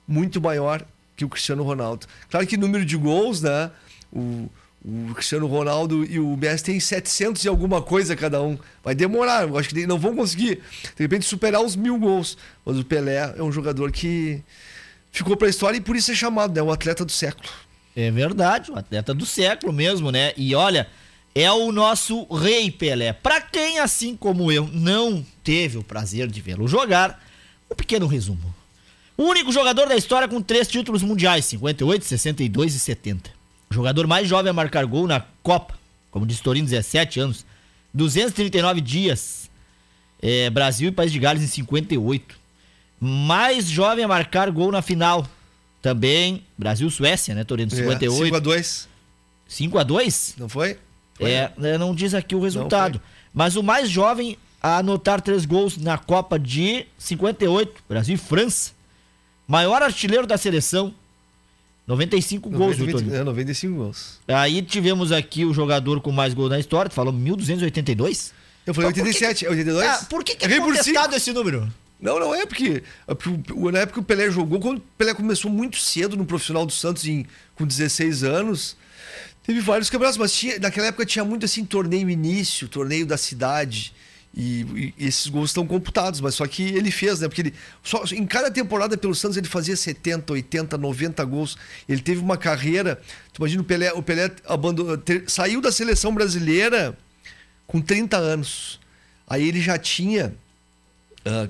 [0.07, 0.85] muito maior
[1.17, 2.07] que o Cristiano Ronaldo.
[2.31, 3.71] Claro que número de gols, né?
[4.13, 4.49] O,
[4.85, 8.59] o Cristiano Ronaldo e o Messi têm 700 e alguma coisa cada um.
[8.85, 10.61] Vai demorar, eu acho que não vão conseguir,
[10.97, 12.37] de repente, superar os mil gols.
[12.65, 14.43] Mas o Pelé é um jogador que
[15.11, 16.63] ficou para a história e por isso é chamado, né?
[16.63, 17.49] O atleta do século.
[17.95, 20.33] É verdade, o atleta do século mesmo, né?
[20.37, 20.89] E olha,
[21.35, 23.13] é o nosso rei Pelé.
[23.13, 27.23] Para quem, assim como eu, não teve o prazer de vê-lo jogar,
[27.71, 28.55] um pequeno resumo.
[29.17, 33.31] O único jogador da história com três títulos mundiais, 58, 62 e 70.
[33.69, 35.79] O jogador mais jovem a marcar gol na Copa,
[36.11, 37.45] como diz Torino, 17 anos.
[37.93, 39.51] 239 dias.
[40.21, 42.38] É, Brasil e País de Gales em 58
[43.01, 45.27] mais jovem a marcar gol na final.
[45.81, 47.71] Também Brasil-Suécia, né, Torino?
[47.71, 48.35] 58.
[48.35, 48.87] 5x2.
[49.49, 50.35] 5x2?
[50.39, 50.77] Não foi?
[51.15, 51.31] foi?
[51.31, 53.01] É, né, não diz aqui o resultado.
[53.33, 58.73] Mas o mais jovem a anotar três gols na Copa de 58, Brasil e França.
[59.47, 60.93] Maior artilheiro da seleção.
[61.87, 64.19] 95 gols, 90, viu, É, 95 gols.
[64.29, 68.35] Aí tivemos aqui o jogador com mais gols na história, tu falou 1282?
[68.67, 69.89] Eu falei 87, é 82?
[69.89, 71.67] Ah, por que, que é contestado esse número?
[72.01, 75.51] Não, não é porque, é na época que o Pelé jogou, quando o Pelé começou
[75.51, 78.77] muito cedo no profissional do Santos, em, com 16 anos,
[79.43, 83.93] teve vários campeonatos, mas tinha, naquela época tinha muito assim, torneio início, torneio da cidade.
[84.33, 87.27] E, e, esses gols estão computados, mas só que ele fez, né?
[87.27, 91.59] Porque ele, só, em cada temporada pelo Santos ele fazia 70, 80, 90 gols.
[91.89, 93.01] Ele teve uma carreira.
[93.33, 96.97] Tu imagina o Pelé, o Pelé abandonou, saiu da seleção brasileira
[97.67, 98.79] com 30 anos.
[99.27, 100.35] Aí ele já tinha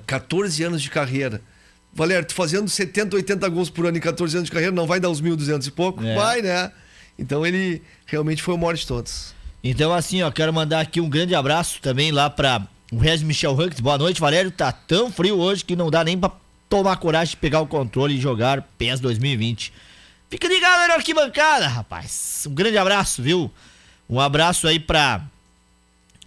[0.05, 1.41] 14 ah, anos de carreira.
[1.93, 4.99] Valério, tu fazendo 70, 80 gols por ano em 14 anos de carreira, não vai
[4.99, 6.03] dar uns 1.200 e pouco?
[6.03, 6.15] É.
[6.15, 6.71] Vai, né?
[7.17, 9.33] Então ele realmente foi o maior de todos.
[9.63, 13.51] Então, assim, ó, quero mandar aqui um grande abraço também lá para o Regis Michel
[13.51, 13.79] Hucks.
[13.79, 14.51] Boa noite, Valério.
[14.51, 16.31] Tá tão frio hoje que não dá nem pra
[16.69, 19.73] tomar coragem de pegar o controle e jogar PES 2020.
[20.29, 22.45] Fica ligado aí na arquibancada, rapaz.
[22.47, 23.51] Um grande abraço, viu?
[24.09, 25.21] Um abraço aí pra.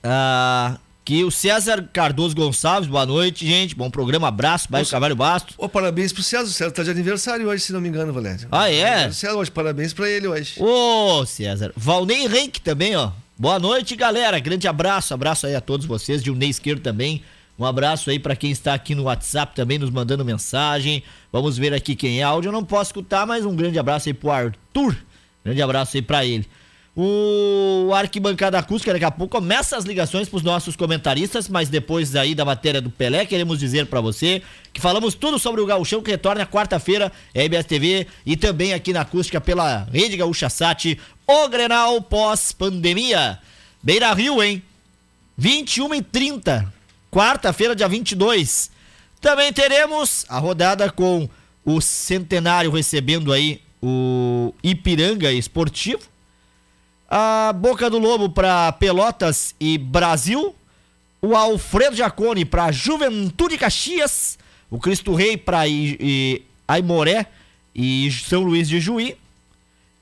[0.05, 3.75] Uh, que o César Cardoso Gonçalves, boa noite, gente.
[3.75, 5.55] Bom programa, abraço, bairro Carvalho Basto.
[5.59, 6.45] Oh, parabéns pro César.
[6.45, 8.47] O César tá de aniversário hoje, se não me engano, Valério.
[8.51, 9.11] Ah, é?
[9.11, 10.55] César, hoje, parabéns pra ele hoje.
[10.59, 11.73] Ô, oh, César.
[11.77, 13.11] Valnei Henrique também, ó.
[13.37, 14.39] Boa noite, galera.
[14.39, 15.13] Grande abraço.
[15.13, 16.25] Abraço aí a todos vocês.
[16.25, 17.23] Ney Esquerdo também.
[17.59, 21.03] Um abraço aí para quem está aqui no WhatsApp também nos mandando mensagem.
[21.33, 22.49] Vamos ver aqui quem é áudio.
[22.49, 24.97] Eu não posso escutar, mas um grande abraço aí pro Arthur.
[25.45, 26.47] Grande abraço aí para ele.
[26.95, 32.15] O Arquibancada Acústica, daqui a pouco começa as ligações para os nossos comentaristas, mas depois
[32.15, 34.43] aí da matéria do Pelé, queremos dizer para você
[34.75, 39.01] que falamos tudo sobre o Gauchão que retorna quarta-feira, é TV e também aqui na
[39.01, 43.39] Acústica pela Rede Gaúcha Sat, o Grenal pós-pandemia.
[43.83, 44.63] Beira Rio, hein?
[45.39, 46.75] 21 e 30,
[47.11, 48.71] quarta-feira, dia 22.
[49.19, 51.27] Também teremos a rodada com
[51.65, 56.12] o Centenário recebendo aí o Ipiranga Esportivo
[57.15, 60.55] a Boca do Lobo para Pelotas e Brasil,
[61.21, 64.39] o Alfredo Jacone para Juventude Caxias,
[64.71, 65.65] o Cristo Rei para
[66.67, 67.27] Aimoré
[67.75, 69.15] e São Luís de Juí,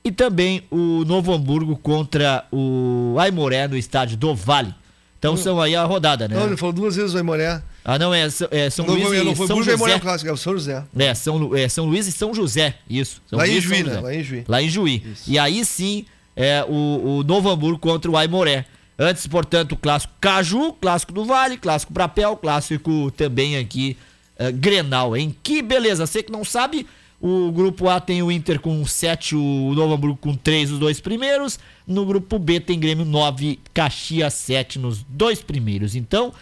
[0.05, 4.73] e também o Novo Hamburgo contra o Aimoré no estádio do Vale.
[5.19, 6.35] Então são aí a rodada, né?
[6.37, 7.61] Não, ele falou duas vezes o Aimoré.
[7.83, 9.71] Ah, não, é, é São não, Luís não, e não foi São José.
[9.73, 10.81] Aimoré clássico, é o São José.
[10.97, 13.21] É São, é, São Luís e São José, isso.
[13.27, 13.99] São lá, Luís em Juí, né?
[13.99, 15.03] lá em Juí, Lá em Juí.
[15.27, 18.65] E aí sim é, o, o Novo Hamburgo contra o Aimoré.
[18.97, 23.97] Antes, portanto, o clássico Caju, clássico do Vale, clássico Brapel, clássico também aqui
[24.39, 25.35] uh, Grenal, hein?
[25.41, 26.85] Que beleza, você que não sabe,
[27.19, 30.99] o grupo A tem o Inter com 7, o Novo Hamburgo com 3, os dois
[30.99, 31.59] primeiros.
[31.85, 35.95] No grupo B tem Grêmio 9, Caxias 7 nos dois primeiros.
[35.95, 36.33] Então,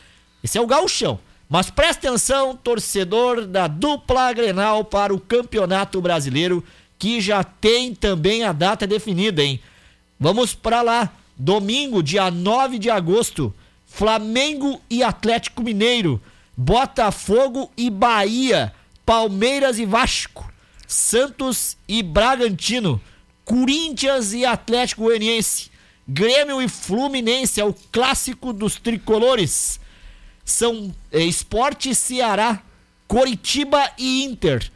[0.43, 1.19] esse é o gauchão.
[1.49, 6.63] Mas presta atenção, torcedor da dupla Grenal para o Campeonato Brasileiro,
[6.97, 9.60] que já tem também a data definida, hein?
[10.19, 11.13] Vamos para lá.
[11.38, 13.55] Domingo, dia 9 de agosto,
[13.88, 16.21] Flamengo e Atlético Mineiro,
[16.58, 18.73] Botafogo e Bahia,
[19.05, 20.51] Palmeiras e Vasco,
[20.86, 23.01] Santos e Bragantino,
[23.45, 25.71] Corinthians e Atlético Goianiense,
[26.05, 29.79] Grêmio e Fluminense, é o clássico dos tricolores.
[30.43, 32.62] São é, Esporte Ceará,
[33.08, 34.69] Coritiba e Inter,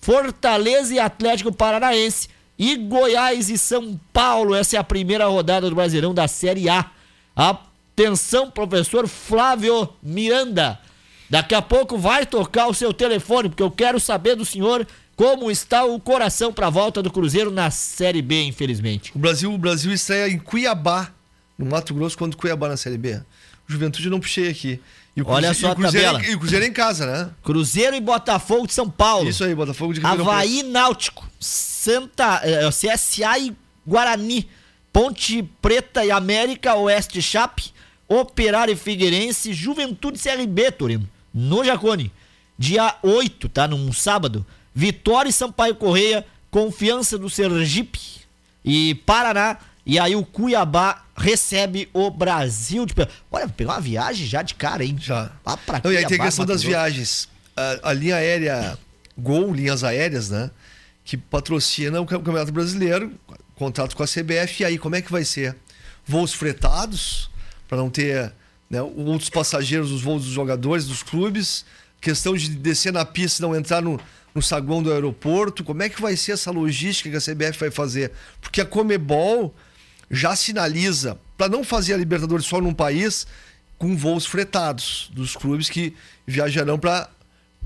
[0.00, 2.28] Fortaleza e Atlético Paranaense,
[2.58, 4.54] e Goiás e São Paulo.
[4.54, 6.90] Essa é a primeira rodada do Brasileirão da Série A.
[7.36, 10.78] Atenção, professor Flávio Miranda.
[11.30, 15.50] Daqui a pouco vai tocar o seu telefone, porque eu quero saber do senhor como
[15.50, 19.12] está o coração para a volta do Cruzeiro na Série B, infelizmente.
[19.14, 21.12] O Brasil, o Brasil estreia em Cuiabá,
[21.58, 23.20] no Mato Grosso, quando Cuiabá na Série B.
[23.66, 24.80] Juventude não puxei aqui.
[25.18, 26.24] E o Olha só a tabela.
[26.24, 27.30] e o Cruzeiro em casa, né?
[27.42, 29.28] Cruzeiro e Botafogo de São Paulo.
[29.28, 31.28] Isso aí, Botafogo de Ribeirão Havaí Náutico.
[31.40, 33.52] Santa, é, é CSA e
[33.84, 34.48] Guarani.
[34.92, 37.72] Ponte Preta e América, Oeste Chape,
[38.06, 41.08] Operário e Figueirense, Juventude CRB, Torino.
[41.34, 42.12] No Jacone.
[42.56, 43.66] Dia 8, tá?
[43.66, 44.46] Num sábado.
[44.72, 47.98] Vitória e Sampaio Correia, Confiança do Sergipe
[48.64, 49.56] e Paraná.
[49.88, 52.92] E aí o Cuiabá recebe o Brasil de
[53.32, 54.94] Olha, pegou uma viagem já de cara, hein?
[55.00, 55.32] Já.
[55.46, 57.26] Lá pra Não, e aí tem a questão das viagens.
[57.56, 58.78] A, a, linha aérea
[59.16, 60.50] Gol, linhas aéreas, né?
[61.06, 63.10] Que patrocina o Campeonato Brasileiro,
[63.54, 64.60] contrato com a CBF.
[64.62, 65.56] E aí, como é que vai ser?
[66.06, 67.30] Voos fretados,
[67.66, 68.30] para não ter
[68.68, 71.64] né, outros passageiros dos voos dos jogadores, dos clubes.
[71.98, 73.98] Questão de descer na pista e não entrar no,
[74.34, 75.64] no saguão do aeroporto.
[75.64, 78.12] Como é que vai ser essa logística que a CBF vai fazer?
[78.42, 79.54] Porque a Comebol
[80.10, 83.26] já sinaliza para não fazer a Libertadores só num país
[83.78, 85.94] com voos fretados dos clubes que
[86.26, 87.08] viajarão para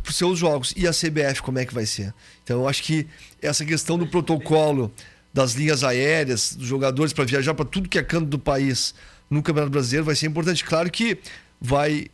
[0.07, 0.75] os seus jogos.
[0.77, 2.13] E a CBF, como é que vai ser?
[2.45, 3.07] Então, eu acho que
[3.41, 4.93] essa questão do protocolo
[5.33, 8.95] das linhas aéreas, dos jogadores para viajar para tudo que é canto do país
[9.31, 10.63] no Campeonato Brasileiro vai ser importante.
[10.63, 11.19] Claro que
[11.59, 12.09] vai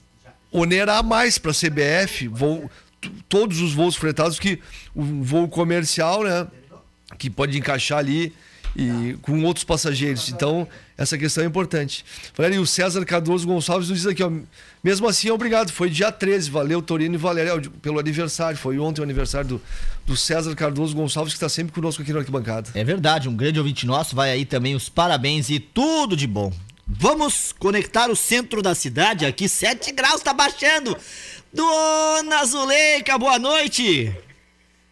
[0.53, 2.71] onerar mais para a CBF voo,
[3.29, 4.61] todos os voos fretados que
[4.95, 6.47] o voo comercial, né,
[7.19, 8.33] que pode encaixar ali
[8.79, 10.29] e com outros passageiros.
[10.29, 12.05] Então, essa questão é importante.
[12.33, 14.31] Falei, o César Cardoso Gonçalves nos diz aqui, ó,
[14.85, 15.73] mesmo assim, obrigado.
[15.73, 18.57] Foi dia 13, valeu Torino e Valério pelo aniversário.
[18.57, 19.62] Foi ontem o aniversário do,
[20.07, 22.71] do César Cardoso Gonçalves, que está sempre conosco aqui no Arquibancada.
[22.73, 24.14] É verdade, um grande ouvinte nosso.
[24.14, 26.53] Vai aí também os parabéns e tudo de bom.
[26.87, 30.97] Vamos conectar o centro da cidade aqui, 7 graus, tá baixando.
[31.53, 34.14] Dona Zuleika, boa noite.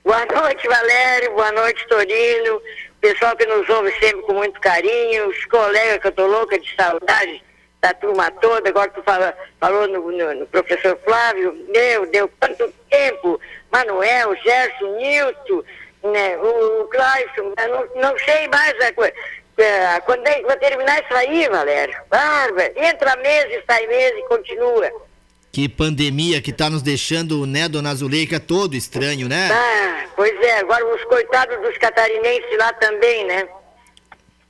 [0.05, 1.35] Boa noite, Valério.
[1.35, 2.61] Boa noite, Torino
[3.01, 6.75] pessoal que nos ouve sempre com muito carinho, os colegas que eu tô louca de
[6.75, 7.43] saudade
[7.81, 12.73] da turma toda, agora tu fala, falou no, no, no, professor Flávio, meu, deu quanto
[12.91, 15.63] tempo, Manuel, Gerson, Nilton,
[16.03, 19.15] né, o, o Clayson, não, não sei mais a coisa.
[19.59, 21.97] É, quando é terminar isso aí, Valério?
[22.11, 24.93] Bárbara, entra mês sai mês e continua.
[25.57, 29.49] Que pandemia que tá nos deixando, né, dona Zuleika, todo estranho, né?
[29.51, 33.49] Ah, pois é, agora os coitados dos catarinenses lá também, né?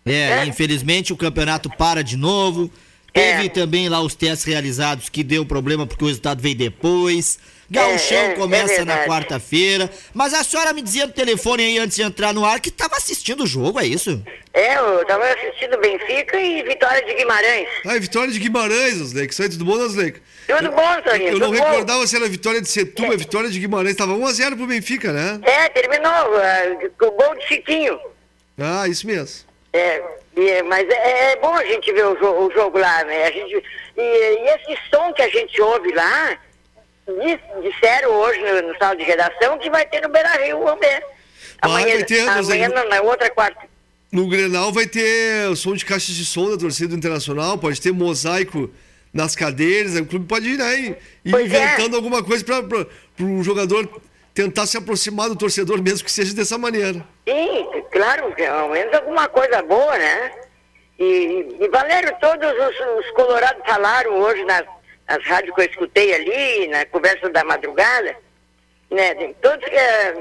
[0.05, 0.47] É, É.
[0.47, 2.69] infelizmente o campeonato para de novo.
[3.12, 3.49] Teve É.
[3.49, 7.38] também lá os testes realizados que deu problema porque o resultado veio depois.
[7.70, 9.90] Gauchão É, é, começa é na quarta-feira.
[10.14, 12.96] Mas a senhora me dizia no telefone aí antes de entrar no ar que estava
[12.96, 14.22] assistindo o jogo, é isso?
[14.55, 17.68] É, eu tava assistindo Benfica e Vitória de Guimarães.
[17.85, 19.33] Ah, é Vitória de Guimarães, Osleik.
[19.33, 20.20] Isso aí, tudo bom, Osleik?
[20.46, 21.31] Tudo bom, Toninho?
[21.33, 21.55] Eu não bom?
[21.55, 23.96] recordava se era Vitória de Setúbal, é Vitória de Guimarães.
[23.96, 25.40] Tava 1x0 pro Benfica, né?
[25.42, 26.12] É, terminou
[26.98, 27.98] com o gol de Chiquinho.
[28.59, 29.44] Ah, isso mesmo.
[29.72, 30.02] É,
[30.37, 33.24] e- mas é, é bom a gente ver o, jo- o jogo lá, né?
[33.26, 33.62] A gente,
[33.96, 36.38] e, e esse som que a gente ouve lá,
[37.62, 41.05] disseram hoje no, no sala de redação que vai ter no Beira Rio, ver.
[41.61, 43.61] Amanhã, vai ter, amanhã não, na outra quarta.
[44.12, 47.92] No Grenal vai ter o som de caixas de som da torcida internacional, pode ter
[47.92, 48.71] mosaico
[49.12, 50.97] nas cadeiras, o clube pode ir aí
[51.31, 51.64] Pois é.
[51.64, 53.88] inventando alguma coisa para o jogador
[54.35, 57.05] tentar se aproximar do torcedor, mesmo que seja dessa maneira.
[57.27, 60.33] Sim, claro, ao menos alguma coisa boa, né?
[60.99, 64.64] E, e Valério, todos os, os colorados falaram hoje nas,
[65.09, 68.16] nas rádios que eu escutei ali, na conversa da madrugada,
[68.90, 69.14] né?
[69.40, 70.14] Todos é,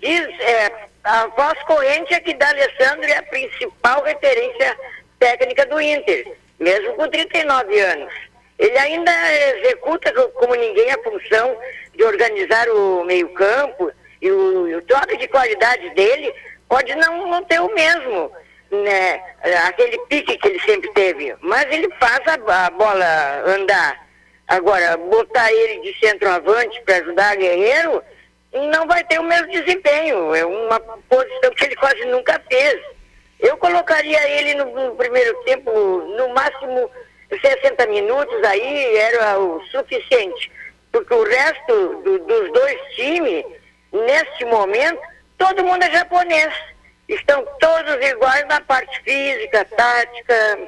[0.00, 0.72] diz, é,
[1.04, 4.76] a voz corrente é que D'Alessandro é a principal referência
[5.18, 8.12] técnica do Inter, mesmo com 39 anos.
[8.58, 9.12] Ele ainda
[9.58, 11.56] executa co- como ninguém a função
[11.94, 16.32] de organizar o meio-campo e o, o toque de qualidade dele
[16.68, 18.32] pode não, não ter o mesmo,
[18.70, 19.22] né?
[19.66, 24.05] Aquele pique que ele sempre teve, mas ele faz a, a bola andar.
[24.48, 28.02] Agora, botar ele de centroavante para ajudar Guerreiro,
[28.70, 30.34] não vai ter o mesmo desempenho.
[30.34, 30.78] É uma
[31.08, 32.80] posição que ele quase nunca fez.
[33.40, 36.90] Eu colocaria ele no, no primeiro tempo, no máximo
[37.40, 40.50] 60 minutos, aí era o suficiente.
[40.92, 43.44] Porque o resto do- dos dois times,
[43.92, 45.00] neste momento,
[45.36, 46.54] todo mundo é japonês.
[47.08, 50.58] Estão todos iguais na parte física, tática,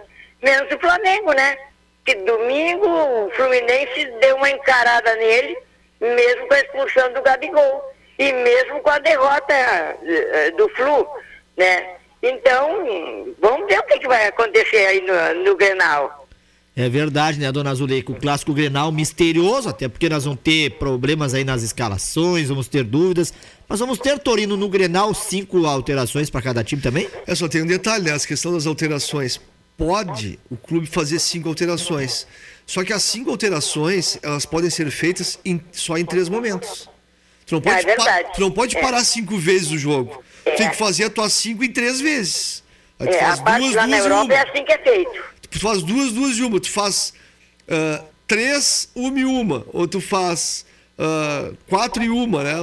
[0.42, 1.56] menos o Flamengo, né?
[2.04, 5.58] Que domingo o Fluminense deu uma encarada nele,
[6.00, 7.94] mesmo com a expulsão do Gabigol.
[8.18, 11.06] E mesmo com a derrota eh, do Flu,
[11.56, 11.98] né?
[12.20, 12.84] Então,
[13.40, 16.26] vamos ver o que, que vai acontecer aí no, no Grenal.
[16.74, 18.12] É verdade, né, dona Zuleika?
[18.12, 22.84] O clássico Grenal misterioso, até porque nós vamos ter problemas aí nas escalações, vamos ter
[22.84, 23.34] dúvidas.
[23.68, 27.08] Mas vamos ter Torino no Grenal, cinco alterações para cada time também?
[27.26, 28.12] É só tem um detalhe, né?
[28.12, 29.40] As questão das alterações.
[29.78, 32.26] Pode o clube fazer cinco alterações.
[32.66, 36.90] Só que as cinco alterações, elas podem ser feitas em- só em três momentos.
[37.46, 38.24] Tu não pode, Ah, é verdade.
[38.24, 38.80] pa- tu não pode É.
[38.82, 40.22] parar cinco vezes o jogo.
[40.44, 42.62] Tu tem que fazer as tuas cinco em três vezes.
[42.98, 44.34] Aí tu É, a faz parte duas, lá na duas e Europa uma.
[44.34, 45.24] é assim que é feito.
[45.48, 46.60] Tu faz duas, duas e uma.
[46.60, 47.14] Tu faz
[47.68, 49.64] ah, três, uma e uma.
[49.72, 50.66] Ou tu faz
[51.00, 52.54] ah, quatro e uma, né?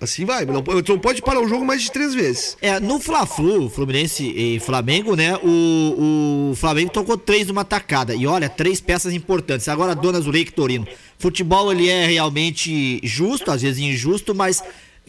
[0.00, 0.44] Assim vai.
[0.44, 2.56] Não, não pode parar o jogo mais de três vezes.
[2.60, 5.36] É, no Fla-Flu, Fluminense e Flamengo, né?
[5.36, 8.14] O, o Flamengo tocou três numa tacada.
[8.16, 9.68] E olha, três peças importantes.
[9.68, 10.88] Agora, dona Zuleika Torino.
[11.18, 14.62] Futebol, ele é realmente justo, às vezes injusto, mas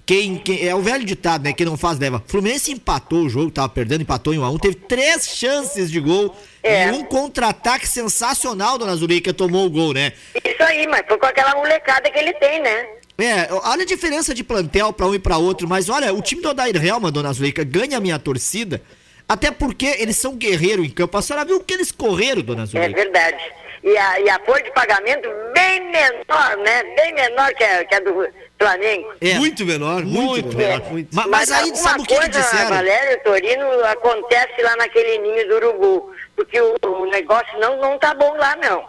[0.09, 1.53] quem, quem- é o velho ditado, né?
[1.53, 2.23] Quem não faz leva.
[2.25, 5.99] Fluminense empatou o jogo, tava perdendo, empatou em 1 a 1 teve três chances de
[5.99, 6.87] gol É.
[6.87, 10.13] e um contra-ataque sensacional, dona Zuleika, tomou o gol, né?
[10.43, 12.87] Isso aí, mas foi com aquela molecada que ele tem, né?
[13.19, 16.41] É, olha a diferença de plantel pra um e pra outro, mas olha, o time
[16.41, 18.81] do Odair Helman, dona Zuleika, ganha a minha torcida,
[19.27, 21.15] até porque eles são guerreiros em campo.
[21.19, 22.95] A senhora viu o que eles correram, dona É Zuleika?
[22.99, 23.37] verdade.
[23.83, 26.83] E a, e a folha de pagamento bem menor, né?
[26.95, 28.27] Bem menor que a, que a do
[28.59, 29.13] Flamengo.
[29.21, 30.79] É, Muito menor, muito, muito menor.
[30.79, 30.91] menor.
[30.91, 31.15] muito.
[31.15, 32.69] Ma- Mas, aí, alguma sabe o que, que coisa, disseram?
[32.69, 36.13] Valério Torino, acontece lá naquele ninho do urubu.
[36.35, 38.85] Porque o, o negócio não, não tá bom lá, não.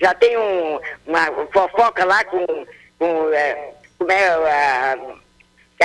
[0.00, 2.46] Já tem um, uma fofoca lá com.
[2.98, 4.96] com é, como é, a,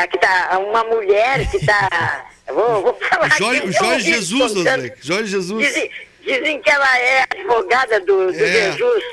[0.02, 2.26] a, que tá, uma mulher que tá.
[2.50, 4.54] Vou, vou falar Jorge, aqui, Jorge Jesus.
[5.02, 5.68] Jorge Jesus.
[5.68, 5.92] Dizem,
[6.24, 8.72] dizem que ela é advogada do, do É.
[8.72, 9.04] Jesus.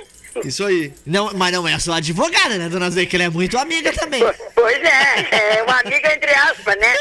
[0.45, 0.93] Isso aí.
[1.05, 3.17] Não, mas não é só advogada, né, dona Zuleika?
[3.17, 4.21] Ela é muito amiga também.
[4.21, 6.93] Po- Pois é, é uma amiga entre aspas, né?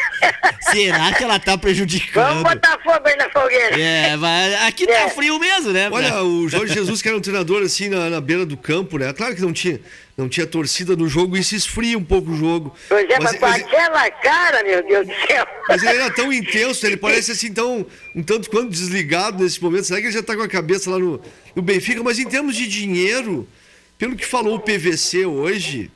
[0.72, 2.42] Será que ela tá Vamos prejudicando?
[2.42, 3.80] botar fogo aí na fogueira.
[3.80, 5.08] É, mas aqui tá É.
[5.10, 5.88] frio mesmo, né?
[5.90, 9.12] Olha, o Jorge Jesus, que era um treinador assim na, na beira do campo, né?
[9.12, 9.80] Claro que não tinha,
[10.16, 12.74] não tinha torcida no jogo e se esfria um pouco o jogo.
[12.88, 15.46] Pois é, mas, mas, com mas- aquela cara, meu Deus do céu.
[15.68, 19.84] mas ele era tão intenso, ele parece assim tão um tanto quanto desligado nesse momento.
[19.84, 21.20] Será que ele já tá com a cabeça lá no,
[21.54, 22.02] no Benfica?
[22.02, 23.46] Mas em termos de dinheiro,
[23.98, 25.90] pelo que falou o PVC hoje,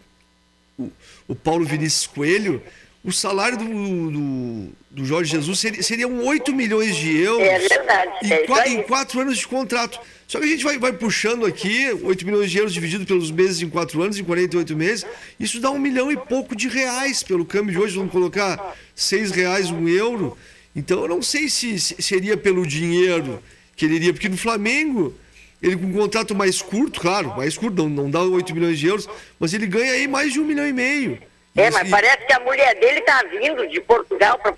[0.79, 0.91] o,
[1.27, 2.63] o Paulo Vinícius Coelho,
[3.03, 7.47] o salário do, do, do Jorge Jesus seria, seriam 8 milhões de euros.
[7.47, 9.99] É verdade, Em, é em quatro anos de contrato.
[10.29, 13.63] Só que a gente vai, vai puxando aqui, 8 milhões de euros dividido pelos meses
[13.63, 15.07] em quatro anos, em 48 meses,
[15.41, 17.97] isso dá um milhão e pouco de reais pelo câmbio de hoje.
[17.97, 20.37] Vamos colocar 6 reais um euro.
[20.77, 23.43] Então eu não sei se, se seria pelo dinheiro
[23.75, 25.15] que ele iria, porque no Flamengo,
[25.63, 28.87] ele com um contrato mais curto, claro, mais curto, não, não dá 8 milhões de
[28.87, 31.19] euros, mas ele ganha aí mais de um milhão e meio.
[31.57, 34.53] É, Isso- mas parece que a mulher dele tá vindo de Portugal para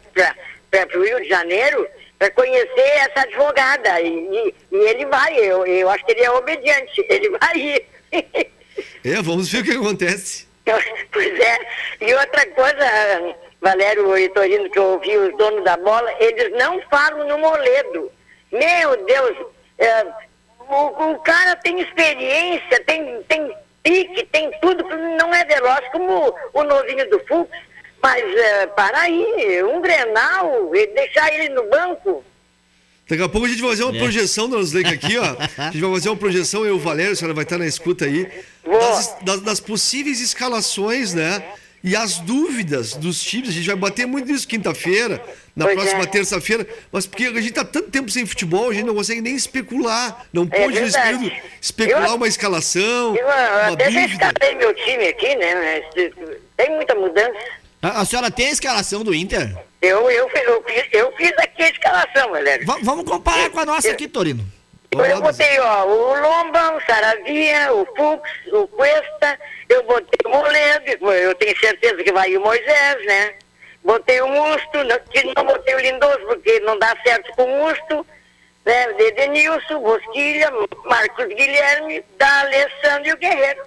[0.98, 1.86] o Rio de Janeiro
[2.18, 4.00] para conhecer essa advogada.
[4.00, 7.86] E, e- e ele vai, eu, eu acho que ele é obediente, ele vai ir.
[9.04, 10.46] É, vamos ver o que acontece.
[11.12, 11.58] pois é.
[12.00, 16.80] E outra coisa, Valério e Torino, que eu ouvi os donos da bola, eles não
[16.90, 18.10] falam no moledo.
[18.52, 19.36] Meu Deus,
[19.78, 20.06] é,
[20.68, 24.84] o, o cara tem experiência, tem, tem pique, tem tudo,
[25.18, 27.50] não é veloz como o novinho do Fux.
[28.02, 32.24] Mas é, para aí, um Grenal, e deixar ele no banco.
[33.08, 33.98] Daqui a pouco a gente vai fazer uma É.
[33.98, 35.24] projeção, Dona Zuleika, aqui, ó.
[35.58, 37.66] A gente vai fazer uma projeção, eu e o Valério, a senhora vai estar na
[37.66, 38.28] escuta aí,
[38.64, 41.42] das, das- das possíveis escalações, né?
[41.84, 43.48] E as dúvidas dos times.
[43.48, 45.20] A gente vai bater muito nisso quinta-feira,
[45.56, 46.06] na Pois próxima é.
[46.06, 49.34] terça-feira, mas porque a gente tá tanto tempo sem futebol, a gente não consegue nem
[49.34, 50.24] especular.
[50.32, 55.08] Não É pode, nesse período, especular Eu- uma escalação, Eu, uma até escapei meu time
[55.08, 55.82] aqui, né?
[55.96, 56.14] mas
[56.56, 57.32] Tem muita mudança.
[57.82, 59.52] A, a senhora tem a escalação do Inter?
[59.80, 62.64] Eu, eu, fiz- eu, fiz, eu fiz aqui a escalação, Valério.
[62.64, 64.46] Va- vamos comparar com a nossa aqui, Torino.
[64.92, 69.38] Eu, botei, ó, o Lomba, o Saravia, o Fux, o Cuesta,
[69.68, 73.32] eu botei o Moledo, eu tenho certeza que vai ir o Moisés, né?
[73.82, 75.00] Botei o Musto, não,
[75.36, 78.06] não botei o Lindoso, porque não dá certo com o Musto,
[78.66, 78.92] né?
[78.92, 80.50] De Denilson, Bosquilha,
[80.84, 83.62] Marcos Guilherme, da Alessandro e o Guerreiro.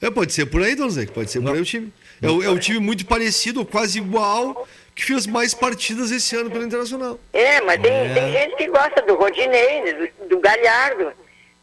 [0.00, 1.92] É, pode ser por aí, Dona Zuleika, pode ser por aí o time.
[2.22, 4.66] É, o- é um time muito parecido, quase igual,
[4.98, 7.20] que fez mais partidas esse ano pelo Internacional.
[7.32, 11.12] É, mas tem, tem gente que gosta do Rodinei, do, do Galhardo,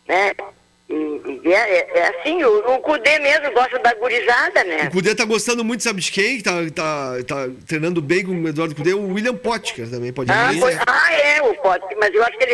[0.07, 0.31] né?
[0.89, 0.93] E,
[1.43, 4.85] e é, é- é assim, o, o Cudê mesmo gosta da gurizada, né?
[4.87, 6.37] O Cudê tá gostando muito, sabe de quem?
[6.37, 8.93] Que tá, tá, tá treinando bem com o Eduardo Cudê?
[8.93, 10.59] O William Potker também, pode Ah, ir.
[10.61, 12.53] pois- ah, é, o Pote, mas eu acho que ele,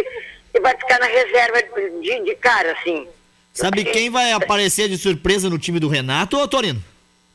[0.51, 1.61] ele vai ficar na reserva
[2.01, 3.07] de, de cara, assim.
[3.53, 6.83] Sabe quem vai aparecer de surpresa no time do Renato, ô Torino?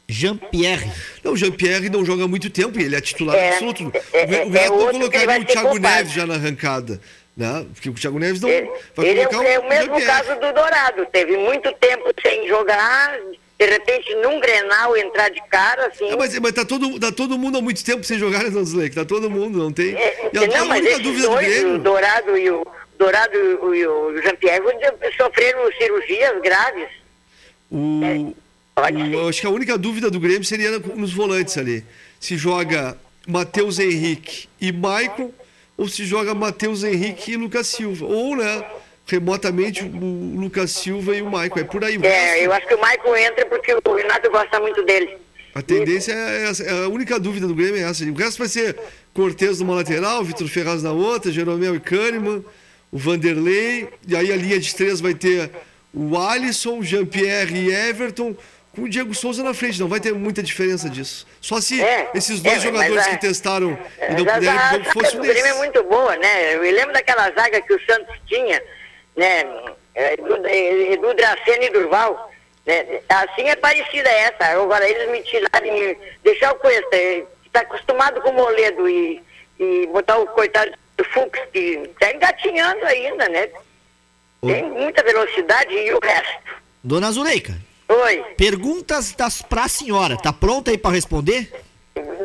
[0.08, 0.90] Jean-Pierre.
[1.24, 3.92] Não, o Jean-Pierre não joga há muito tempo e ele é titular É, absoluto.
[4.12, 5.80] é, o o é Renato não colocaria o Thiago poupado.
[5.96, 7.00] Neves já na arrancada,
[7.36, 7.66] né?
[7.74, 10.52] Porque o Thiago Neves não Ele, vai ele é, o, é o mesmo caso do
[10.52, 13.18] Dourado, teve muito tempo sem jogar,
[13.58, 16.08] de repente num Grenal entrar de cara, assim.
[16.08, 18.90] É, mas, mas tá, todo, tá todo mundo há muito tempo sem jogar, né, Dansley?
[18.90, 19.94] Tá todo mundo, não tem.
[19.96, 21.78] É, E a, a não, mas única esses dúvida do dois, o.
[21.78, 24.62] Dourado e o Dourado e o, e o Jean-Pierre
[25.16, 26.88] sofreram cirurgias graves.
[27.70, 28.45] O, o- ser.
[29.12, 31.82] Eu acho que a única dúvida do Grêmio seria nos volantes ali.
[32.20, 32.96] Se joga
[33.26, 35.32] Matheus Henrique e Maicon,
[35.78, 38.04] ou se joga Matheus Henrique e Lucas Silva.
[38.04, 38.64] Ou, né,
[39.06, 41.60] remotamente, o Lucas Silva e o Maicon.
[41.60, 41.98] É por aí.
[42.02, 45.16] É, eu acho que o Michael entra porque o Renato gosta muito dele.
[45.54, 46.62] A tendência é essa.
[46.62, 48.04] é A única dúvida do Grêmio é essa.
[48.04, 48.78] O resto vai ser
[49.14, 52.44] Cortez numa lateral, Vitor Ferraz na outra, Jeromel e Kahneman,
[52.92, 53.88] o Vanderlei.
[54.06, 55.50] E aí a linha de três vai ter
[55.94, 58.36] o Alisson, Jean-Pierre e Everton,
[58.76, 59.80] com o Diego Souza na frente.
[59.80, 61.26] Não vai ter muita diferença disso.
[61.40, 63.70] Só se É, esses dois é, jogadores a- que testaram
[64.08, 66.54] e não Mas a puderam zaga fossem do um é muito boa, né?
[66.54, 68.62] Eu me lembro daquela zaga que o Santos tinha,
[69.16, 69.44] né?
[69.94, 70.14] É,
[70.92, 72.30] Edu, Dracena e Durval.
[72.66, 73.00] Né?
[73.08, 74.44] Assim é parecida essa.
[74.60, 79.22] Agora eles me tirarem, me deixar o Cuesta, que está acostumado com o Moledo e,
[79.58, 83.48] e botar o coitado do Fux, que está engatinhando ainda, né?
[84.44, 86.38] Tem muita velocidade e o resto.
[86.84, 87.54] Dona Zuleika,
[87.88, 88.24] Oi.
[88.36, 90.16] perguntas das, pra senhora.
[90.16, 91.50] Tá pronta aí pra responder?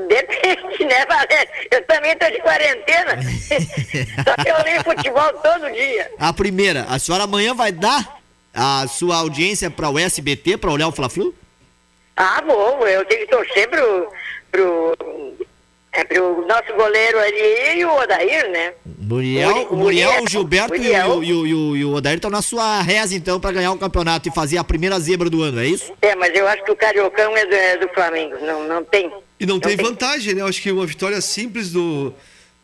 [0.07, 1.51] Depende, né, Valério?
[1.72, 3.22] Eu também tô de quarentena.
[4.28, 6.12] Só que eu leio futebol todo dia.
[6.20, 8.20] A primeira, a senhora amanhã vai dar
[8.53, 11.34] a sua audiência para o SBT para olhar o Fla-Flu?
[12.18, 14.12] Ah, bom, eu tenho que torcer pro,
[14.51, 15.31] pro,
[15.94, 18.74] é, pro nosso goleiro ali e o Odair, né?
[18.98, 21.24] Muriel, Muri- o Muriel, o Gilberto e o, Muriel.
[21.24, 23.78] e o, e o, e o Odair estão na sua reza então para ganhar o
[23.78, 25.92] campeonato e fazer a primeira zebra do ano, é isso?
[26.02, 29.12] É, mas eu acho que o Cariocão é do, é do Flamengo, não, não tem.
[29.39, 30.42] E não tem vantagem, né?
[30.42, 32.14] Eu acho que uma vitória simples do,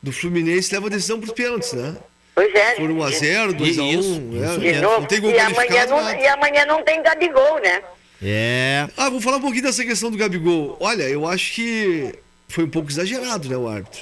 [0.02, 1.98] do Fluminense leva a decisão pros pênaltis, né?
[2.36, 2.76] Pois é.
[2.76, 3.64] Por 1x0, 2x1.
[3.66, 6.22] Isso, é, isso De novo, não tem gol e, amanhã não, nada.
[6.22, 7.82] e amanhã não tem Gabigol, né?
[8.22, 8.88] É.
[8.96, 10.78] Ah, vou falar um pouquinho dessa questão do Gabigol.
[10.80, 12.14] Olha, eu acho que
[12.48, 14.00] foi um pouco exagerado, né, o árbitro?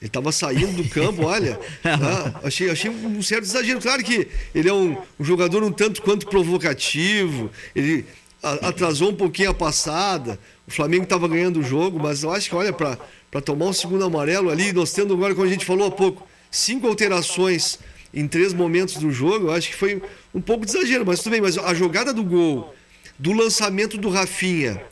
[0.00, 1.58] Ele tava saindo do campo, olha.
[1.82, 2.40] tá?
[2.44, 3.80] achei, achei um certo exagero.
[3.80, 7.50] Claro que ele é um, um jogador um tanto quanto provocativo.
[7.74, 8.04] Ele.
[8.42, 10.38] a- atrasou um pouquinho a passada.
[10.68, 12.98] O Flamengo estava ganhando o jogo, mas eu acho que, olha, para
[13.42, 16.86] tomar um segundo amarelo ali, nós tendo agora, como a gente falou há pouco, cinco
[16.86, 17.78] alterações
[18.12, 20.02] em três momentos do jogo, eu acho que foi
[20.34, 21.40] um pouco de exagero, mas tudo bem.
[21.40, 22.74] Mas a jogada do gol,
[23.18, 24.82] do lançamento do Rafinha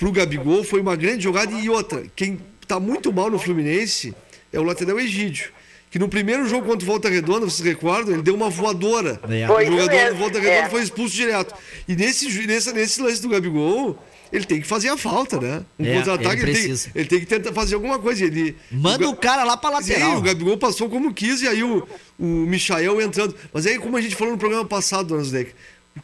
[0.00, 2.02] pro Gabigol foi uma grande jogada e outra.
[2.16, 4.12] Quem tá muito mal no Fluminense
[4.52, 5.50] é o lateral Egídio.
[5.90, 9.20] Que no primeiro jogo contra o Volta Redonda, vocês recordam, ele deu uma voadora.
[9.28, 9.46] É.
[9.46, 10.70] Foi O jogador mesmo, do Volta Redonda é.
[10.70, 11.54] foi expulso direto.
[11.88, 13.98] E nesse, nesse, nesse lance do Gabigol,
[14.32, 15.64] ele tem que fazer a falta, né?
[15.76, 18.24] Um É, contra-ataque, ele ele, ele tem que tentar fazer alguma coisa.
[18.24, 20.18] Ele, Manda o Ga- cara lá pra Sim, lateral.
[20.18, 21.84] o Gabigol passou como quis e aí o,
[22.16, 23.34] o Michael entrando.
[23.52, 25.24] Mas aí, como a gente falou no programa passado, Dona o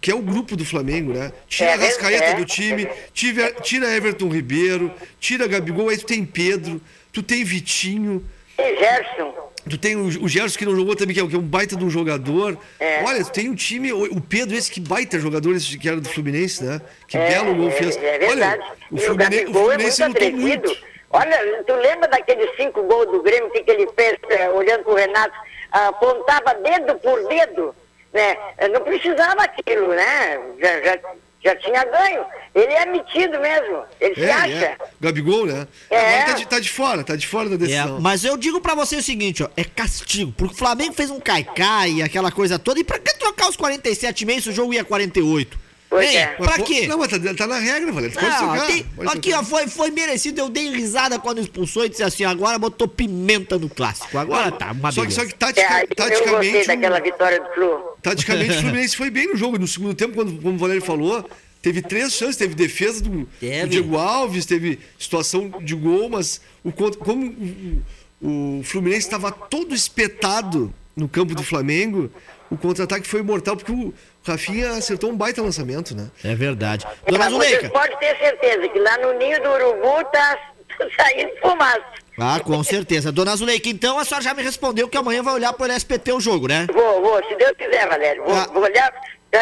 [0.00, 1.32] que é o grupo do Flamengo, né?
[1.48, 2.34] Tira É, a Rascaeta é.
[2.34, 6.80] do time, tira, tira Everton Ribeiro, tira Gabigol, aí tu tem Pedro,
[7.12, 8.24] tu tem Vitinho,
[8.58, 9.34] E Gerson.
[9.68, 11.76] tu tem o, o Gerson que não jogou também, que é, que é um baita
[11.76, 12.56] de um jogador.
[12.80, 13.02] É.
[13.04, 16.00] Olha, tu tem um time, o, o Pedro, esse que baita jogador, esse que era
[16.00, 16.80] do Fluminense, né?
[17.08, 17.96] Que É, belo gol é, fez.
[17.96, 18.26] Verdade.
[18.30, 20.96] Olha, o e o Fluminense, o Gabigol é Fluminense muito lutou muito.
[21.10, 24.94] Olha, tu lembra daqueles cinco gols do Grêmio, que, que ele fez, eh, olhando pro
[24.94, 25.32] Renato,
[25.70, 27.74] apontava dedo por dedo,
[28.12, 28.36] né?
[28.72, 30.38] Não precisava aquilo, né?
[30.60, 30.98] Já, já,
[31.44, 32.24] já tinha ganho.
[32.54, 34.48] Ele é metido mesmo, ele se É, acha.
[34.64, 34.76] é.
[35.00, 35.68] Gabigol, né?
[35.90, 35.98] É.
[36.14, 38.00] Agora tá de, tá de fora, tá de fora da É, decisão.
[38.00, 41.20] mas eu digo pra você o seguinte, ó, é castigo, porque o Flamengo fez um
[41.20, 44.84] caicai, aquela coisa toda, e pra que trocar os 47 meses se o jogo ia
[44.84, 45.65] 48?
[45.88, 46.16] Pois Hein?
[46.18, 46.26] é.
[46.26, 46.86] Pra quê?
[46.88, 48.16] Não, mas tá, tá na regra, Valério.
[48.16, 50.40] Tu pode Não, tem- pode aqui, ó, foi, foi merecido.
[50.40, 54.18] Eu dei risada quando expulsou e disse assim: agora botou pimenta no clássico.
[54.18, 55.20] Agora tá, uma Só que, beleza.
[55.22, 56.66] só que É, tatica- aí eu gostei taticamente.
[56.66, 57.80] daquela vitória do Flu.
[58.02, 59.58] Taticamente, o Fluminense foi bem no jogo.
[59.58, 61.24] No segundo tempo, quando, como o Valério falou,
[61.62, 62.36] teve três chances.
[62.36, 63.28] Teve defesa do, do.
[63.68, 67.82] Diego Alves, teve situação de gol, mas o, como o,
[68.20, 72.10] o- o Fluminense estava todo espetado no campo do Flamengo,
[72.50, 73.92] o contra-ataque foi mortal, porque o
[74.26, 76.08] Rafinha acertou um baita lançamento, né?
[76.24, 76.86] É verdade.
[77.06, 77.70] Dona vocês Zuleika.
[77.70, 80.38] podem ter certeza que lá no ninho do Urubu tá
[80.98, 81.84] saindo fumaça.
[82.18, 83.12] Ah, com certeza.
[83.12, 86.20] Dona Zuleika, então a senhora já me respondeu que amanhã vai olhar pelo SPT o
[86.20, 86.66] jogo, né?
[86.72, 88.24] Vou, vou, se Deus quiser, Valério.
[88.24, 88.48] Vou, Ah.
[88.52, 88.90] vou olhar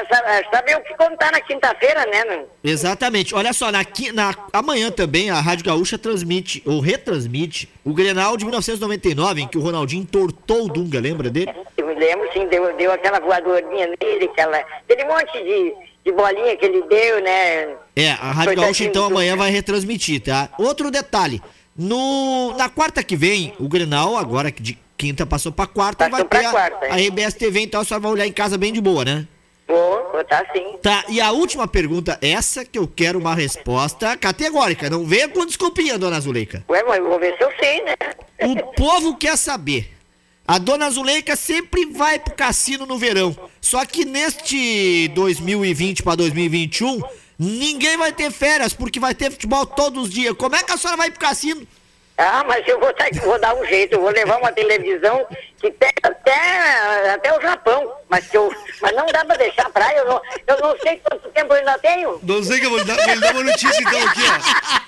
[0.02, 2.24] pra sa- saber o que contar na quinta-feira, né?
[2.24, 2.44] não?
[2.62, 3.34] Exatamente.
[3.34, 3.80] Olha só, na,
[4.12, 9.58] na- amanhã também a Rádio Gaúcha transmite, ou retransmite, o Grenal de 1999, em que
[9.58, 11.52] o Ronaldinho entortou o Dunga, lembra dele?
[11.76, 15.74] Eu me lembro, sim, deu, deu aquela voadorinha nele, aquela, aquele monte de,
[16.04, 17.68] de bolinha que ele deu, né?
[17.96, 20.48] É, a Rádio Coitadinho Gaúcha então do amanhã vai retransmitir, tá?
[20.58, 21.42] Outro detalhe,
[21.76, 26.40] no, na quarta que vem, o Grenal, agora de quinta passou pra quarta, Passou vai
[26.40, 28.80] ter a, quarta, a RBS TV, então a senhora vai olhar em casa bem de
[28.80, 29.26] boa, né?
[29.66, 30.78] Vou, vou tá sim.
[30.82, 35.46] Tá, e a última pergunta, essa que eu quero uma resposta categórica, não venha com
[35.46, 36.64] desculpinha, dona Zuleika.
[36.68, 37.94] Ué, mas eu vou ver se eu sei, né?
[38.42, 39.90] O povo quer saber.
[40.46, 43.34] A dona Zuleika sempre vai pro cassino no verão.
[43.62, 47.00] Só que neste 2020 para 2021,
[47.38, 50.34] ninguém vai ter férias, porque vai ter futebol todos os dias.
[50.36, 51.66] Como é que a senhora vai pro cassino?
[52.16, 52.94] Ah, mas eu vou,
[53.24, 55.26] vou dar um jeito, eu vou levar uma televisão
[55.60, 59.98] que pega até, até o Japão, mas, que eu, mas não dá pra deixar praia,
[59.98, 62.20] eu não, eu não sei quanto tempo eu ainda tenho.
[62.22, 64.20] Não sei que eu vou dar, vou lhe dar uma notícia então aqui,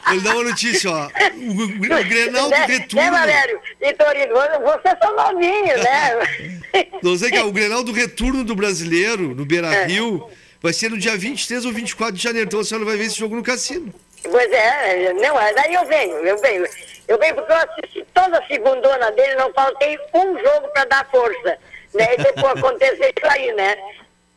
[0.07, 0.13] ó.
[0.13, 1.09] Lhe dar uma notícia, ó.
[1.35, 3.11] O, o, o Grenal do né, retorno.
[3.11, 3.61] né, Valério?
[3.81, 6.89] Vitorino, vocês são novinhos, né?
[7.03, 9.87] Não sei que é o Grenal do retorno do brasileiro no Beira É.
[9.87, 10.31] Rio.
[10.63, 12.47] Vai ser no dia 23 ou 24 de janeiro.
[12.47, 13.93] Então a senhora vai ver esse jogo no cassino.
[14.31, 16.67] Pois é, não, daí eu venho, eu venho.
[17.09, 21.09] Eu venho porque eu assisti toda a segundona dele, não faltei um jogo para dar
[21.11, 21.59] força.
[21.95, 22.15] Né?
[22.15, 23.77] E depois acontecer isso aí, né?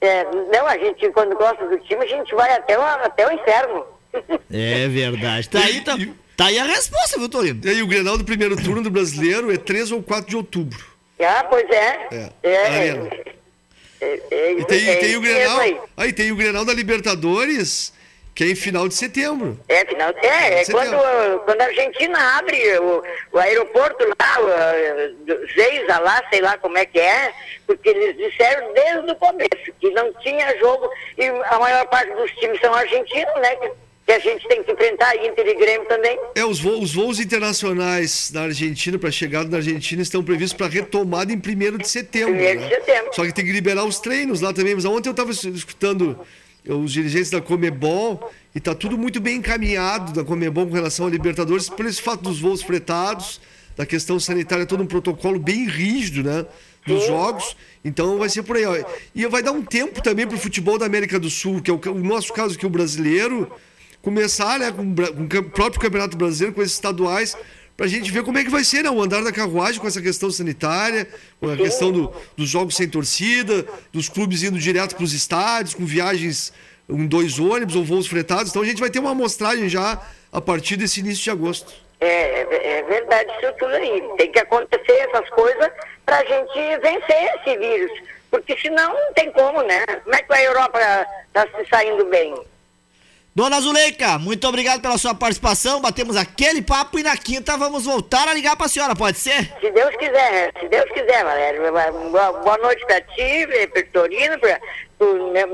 [0.02, 3.32] É, não, a gente, quando gosta do time, a gente vai até o, até o
[3.32, 3.86] inferno.
[4.52, 5.50] É verdade.
[5.50, 5.98] Tá aí, tá,
[6.38, 7.60] tá aí a resposta, viu, Torino?
[7.66, 10.86] E aí o Grenal do primeiro turno do brasileiro é 3 ou 4 de outubro.
[11.20, 12.08] ah, pois é.
[12.12, 13.10] É, é, Arena.
[14.00, 15.60] é, é, E tem, é tem o Grenal.
[15.60, 15.78] aí.
[15.98, 17.92] Aí tem o Grenal da Libertadores,
[18.34, 19.60] que é em final de setembro.
[19.68, 23.04] É, final, é, é Você quando, quando a Argentina abre o,
[23.34, 27.34] o aeroporto lá, o, Zeiza lá, sei lá como é que é,
[27.68, 32.32] porque eles disseram desde o começo que não tinha jogo e a maior parte dos
[32.32, 33.56] times são argentinos, né?
[33.58, 33.72] Que,
[34.10, 36.18] que a gente tem que enfrentar Inter e Grêmio também.
[36.34, 40.68] É, os voos, os voos internacionais da Argentina, para chegada na Argentina, estão previstos para
[40.68, 42.34] retomada em 1 de setembro.
[42.34, 42.76] Primeiro de né?
[42.76, 43.14] setembro.
[43.14, 44.74] Só que tem que liberar os treinos lá também.
[44.74, 46.20] Mas ontem eu estava escutando
[46.68, 51.10] os dirigentes da Comebol e está tudo muito bem encaminhado da Comebol com relação à
[51.10, 53.40] Libertadores, por esse fato dos voos fretados,
[53.76, 56.46] da questão sanitária, todo um protocolo bem rígido, né?
[56.86, 57.56] Dos jogos.
[57.84, 58.66] Então vai ser por aí.
[58.66, 58.76] Ó.
[59.14, 61.74] E vai dar um tempo também para o futebol da América do Sul, que é
[61.74, 63.50] o, o nosso caso aqui, o brasileiro,
[64.02, 67.38] começar né, com, com o próprio Campeonato Brasileiro, com esses estaduais,
[67.80, 69.88] para a gente ver como é que vai ser né, o andar da carruagem com
[69.88, 71.08] essa questão sanitária,
[71.40, 75.76] com a questão do- dos jogos sem torcida, dos clubes indo direto para os estádios,
[75.76, 76.52] com viagens
[76.90, 78.50] um, dois ônibus ou voos fretados.
[78.50, 79.98] Então a gente vai ter uma amostragem já
[80.30, 81.72] a partir desse início de agosto.
[82.02, 84.04] É, é, é verdade isso tudo aí.
[84.18, 85.70] Tem que acontecer essas coisas
[86.06, 87.92] para a gente vencer esse vírus.
[88.30, 89.86] Porque senão não tem como, né?
[90.04, 90.80] Como é que a Europa
[91.30, 92.36] está se saindo bem?
[93.40, 95.80] Dona Zuleika, muito obrigado pela sua participação.
[95.80, 99.50] Batemos aquele papo e na quinta vamos voltar a ligar para a senhora, pode ser?
[99.62, 101.62] Se Deus quiser, se Deus quiser, Valério.
[102.12, 104.60] Boa noite para ti, Pertorino, para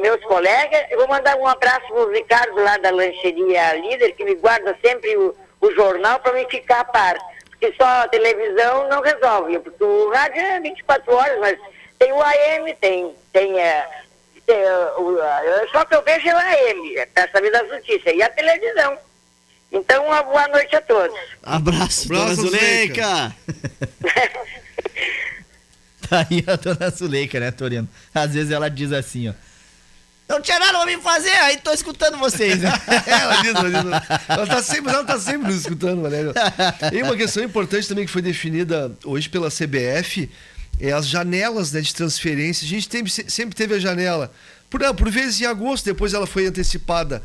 [0.02, 0.84] meus colegas.
[0.90, 5.16] Eu vou mandar um abraço pro Ricardo lá da lancheria Líder, que me guarda sempre
[5.16, 7.16] o, o jornal para me ficar a par.
[7.52, 9.60] Porque só a televisão não resolve.
[9.60, 11.60] Porque o rádio é 24 horas, mas
[12.00, 13.16] tem o AM, tem.
[13.32, 14.05] tem é, é,
[15.72, 18.98] só que eu vejo é o AM, para saber das notícias, e a televisão.
[19.72, 21.18] Então, uma boa noite a todos.
[21.44, 23.36] Abraço, Abraço dona Zuleika.
[26.08, 27.90] tá aí a dona Zuleika, né, Torino?
[28.14, 29.34] Às vezes ela diz assim, ó.
[30.28, 32.60] Não tinha nada pra me fazer, aí tô escutando vocês.
[32.60, 32.70] Né?
[33.06, 33.86] ela diz, ela diz.
[34.28, 36.34] Ela tá sempre, ela tá sempre nos escutando, Valério.
[36.92, 40.30] E uma questão importante também que foi definida hoje pela CBF
[40.80, 42.66] é as janelas né, de transferência.
[42.66, 44.32] A gente tem, sempre teve a janela,
[44.70, 47.22] por, por vezes em agosto, depois ela foi antecipada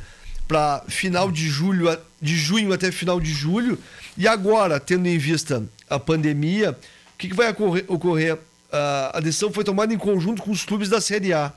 [0.47, 3.79] para final de julho, de junho até final de julho.
[4.17, 6.73] E agora, tendo em vista a pandemia,
[7.15, 7.85] o que, que vai ocorrer?
[7.89, 8.35] ocorrer?
[8.35, 11.53] Uh, a decisão foi tomada em conjunto com os clubes da Série A.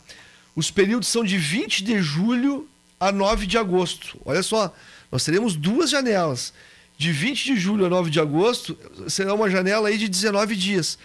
[0.55, 2.67] Os períodos são de 20 de julho
[2.99, 4.17] a 9 de agosto.
[4.25, 4.73] Olha só,
[5.11, 6.53] nós teremos duas janelas.
[6.97, 8.77] De 20 de julho a 9 de agosto
[9.07, 10.97] será uma janela aí de 19 dias.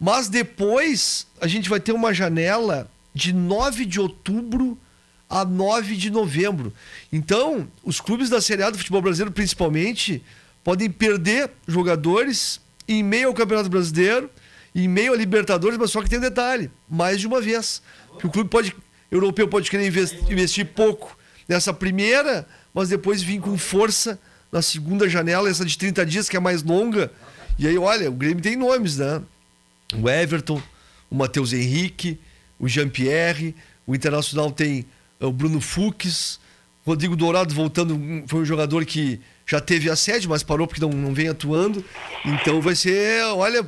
[0.00, 4.78] Mas depois a gente vai ter uma janela de 9 de outubro
[5.28, 6.72] a 9 de novembro.
[7.12, 10.22] Então, os clubes da Série A do futebol brasileiro, principalmente,
[10.64, 14.30] podem perder jogadores em meio ao Campeonato Brasileiro,
[14.74, 17.82] em meio a Libertadores, mas só que tem um detalhe: mais de uma vez.
[18.18, 18.74] Que o clube pode,
[19.10, 24.18] europeu pode querer investir pouco nessa primeira, mas depois vir com força
[24.50, 27.12] na segunda janela, essa de 30 dias, que é mais longa.
[27.58, 29.20] E aí, olha, o Grêmio tem nomes, né?
[29.94, 30.60] O Everton,
[31.10, 32.18] o Matheus Henrique,
[32.58, 33.54] o Jean-Pierre,
[33.86, 34.84] o Internacional tem
[35.20, 36.38] eh, o Bruno Fux,
[36.84, 41.12] Rodrigo Dourado voltando, foi um jogador que já teve assédio, mas parou porque não, não
[41.12, 41.84] vem atuando.
[42.24, 43.66] Então vai ser, olha,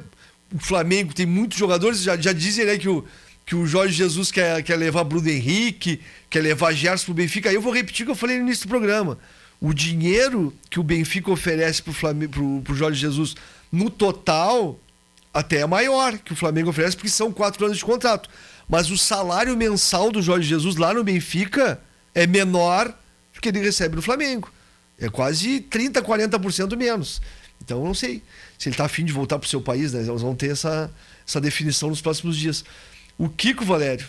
[0.55, 3.05] o Flamengo tem muitos jogadores, já, já dizem né, que, o,
[3.45, 6.01] que o Jorge Jesus quer, quer levar Bruno Henrique,
[6.31, 7.49] quer levar Gerson pro Benfica.
[7.49, 9.19] Aí eu vou repetir o que eu falei no início do programa.
[9.61, 13.35] O dinheiro que o Benfica oferece pro, Flamengo, pro, pro Jorge Jesus
[13.71, 14.79] no total
[15.33, 18.29] até é maior que o Flamengo oferece, porque são quatro anos de contrato.
[18.69, 21.81] Mas o salário mensal do Jorge Jesus lá no Benfica
[22.15, 22.89] é menor
[23.35, 24.53] do que ele recebe no Flamengo.
[24.99, 27.21] É quase 30%, 40% menos.
[27.61, 28.23] Então, não sei
[28.59, 30.03] se ele está afim de voltar para o seu país, né?
[30.03, 30.91] Nós vamos ter essa,
[31.27, 32.65] essa definição nos próximos dias.
[33.17, 34.07] O Kiko Valério,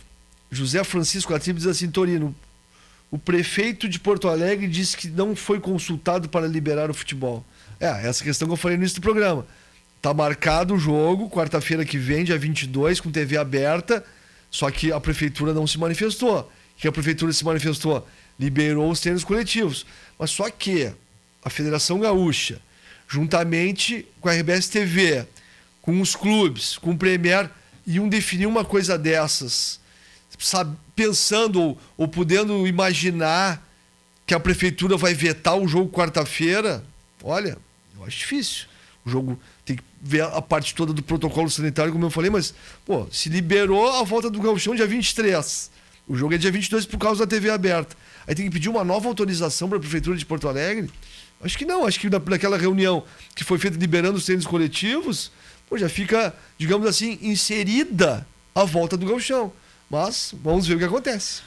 [0.52, 2.36] José Francisco Atribe diz assim: Torino,
[3.10, 7.46] o prefeito de Porto Alegre disse que não foi consultado para liberar o futebol.
[7.80, 9.46] É, essa questão que eu falei no início do programa.
[10.04, 14.06] Tá marcado o jogo, quarta-feira que vem, dia 22, com TV aberta,
[14.52, 16.52] só que a prefeitura não se manifestou.
[16.76, 18.06] que a prefeitura se manifestou?
[18.38, 19.86] Liberou os treinos coletivos.
[20.20, 20.92] Mas só que
[21.42, 22.60] a Federação Gaúcha,
[23.08, 25.26] juntamente com a RBS TV,
[25.82, 27.50] com os clubes, com o Premier,
[27.88, 29.80] iam definir uma coisa dessas,
[30.38, 33.66] sabe, pensando ou, ou podendo imaginar
[34.28, 36.84] que a prefeitura vai vetar o jogo quarta-feira,
[37.24, 37.58] olha,
[37.96, 38.66] eu acho difícil.
[39.06, 39.40] O jogo
[40.04, 42.54] ver a parte toda do protocolo sanitário, como eu falei, mas,
[42.86, 45.72] pô, se liberou a volta do Gauchão dia 23.
[46.06, 47.96] O jogo é dia 22 por causa da TV aberta.
[48.28, 50.92] Aí tem que pedir uma nova autorização para a Prefeitura de Porto Alegre?
[51.42, 51.86] Acho que não.
[51.86, 55.32] Acho que naquela reunião que foi feita liberando os treinos coletivos,
[55.70, 59.54] pô, já fica, digamos assim, inserida a volta do Gauchão.
[59.90, 61.42] Mas vamos ver o que acontece.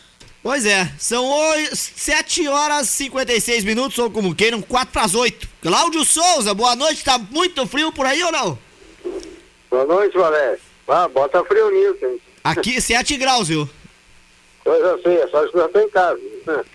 [0.47, 1.29] Pois é, são
[1.75, 5.49] 7 horas e 56 minutos, ou como queiram, 4 para as 8.
[5.61, 8.57] Cláudio Souza, boa noite, tá muito frio por aí ou não?
[9.69, 10.61] Boa noite, Valério.
[10.87, 12.21] Ah, bota frio nisso, hein?
[12.45, 13.69] Aqui 7 graus, viu?
[14.63, 16.21] Pois sei, é só tô em casa.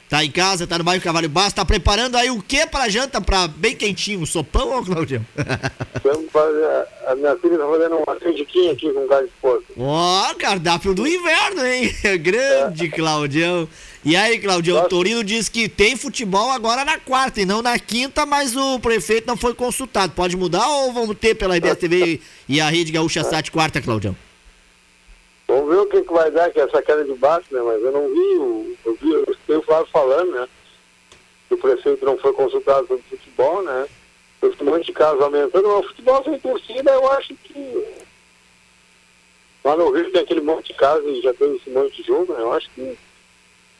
[0.10, 3.22] Tá em casa, tá no bairro Cavalho Baixo, tá preparando aí o que pra janta,
[3.22, 4.26] pra bem quentinho?
[4.26, 5.26] Sopão ou, Claudio?
[6.04, 9.64] Vamos fazer, a minha filha tá fazendo uma canjiquinha aqui com gás de porco.
[9.78, 11.94] Ó, oh, cardápio do inverno, hein?
[12.20, 12.90] Grande, é.
[12.90, 13.68] Claudião.
[14.04, 17.78] E aí, Claudio, o Torino diz que tem futebol agora na quarta e não na
[17.78, 20.14] quinta, mas o prefeito não foi consultado.
[20.14, 22.20] Pode mudar ou vamos ter pela RBS TV
[22.50, 24.16] e a Rede Gaúcha Sat quarta, Claudião?
[25.52, 27.62] Vamos ver o que, que vai dar, que é essa queda de baixo, né?
[27.62, 30.48] Mas eu não vi, eu vi, eu escutei o Flávio falando, né?
[31.50, 33.86] Que o prefeito não foi consultado sobre futebol, né?
[34.40, 37.86] Tem um monte de casos aumentando, mas o futebol sem torcida, eu acho que.
[39.66, 42.32] Lá no Rio tem aquele monte de casos e já tem esse monte de jogo,
[42.34, 42.42] né?
[42.42, 42.98] Eu acho que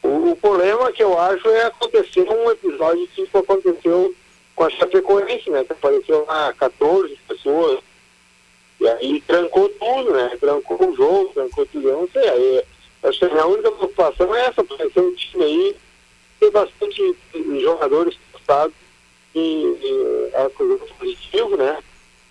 [0.02, 4.14] O, o problema que eu acho é acontecer um episódio tipo aconteceu
[4.54, 5.64] com a Chapecoense, né?
[5.64, 7.80] Que apareceu lá 14 pessoas.
[8.82, 10.36] E aí trancou tudo, né?
[10.40, 11.88] Trancou o jogo, trancou tudo.
[11.88, 12.28] Eu não sei.
[12.28, 12.64] Aí,
[13.04, 15.76] acho que a minha única preocupação é essa, aparecer um time aí,
[16.40, 17.16] ter bastante
[17.60, 18.74] jogadores testados
[19.36, 20.48] e, e é
[20.98, 21.78] positivo, né?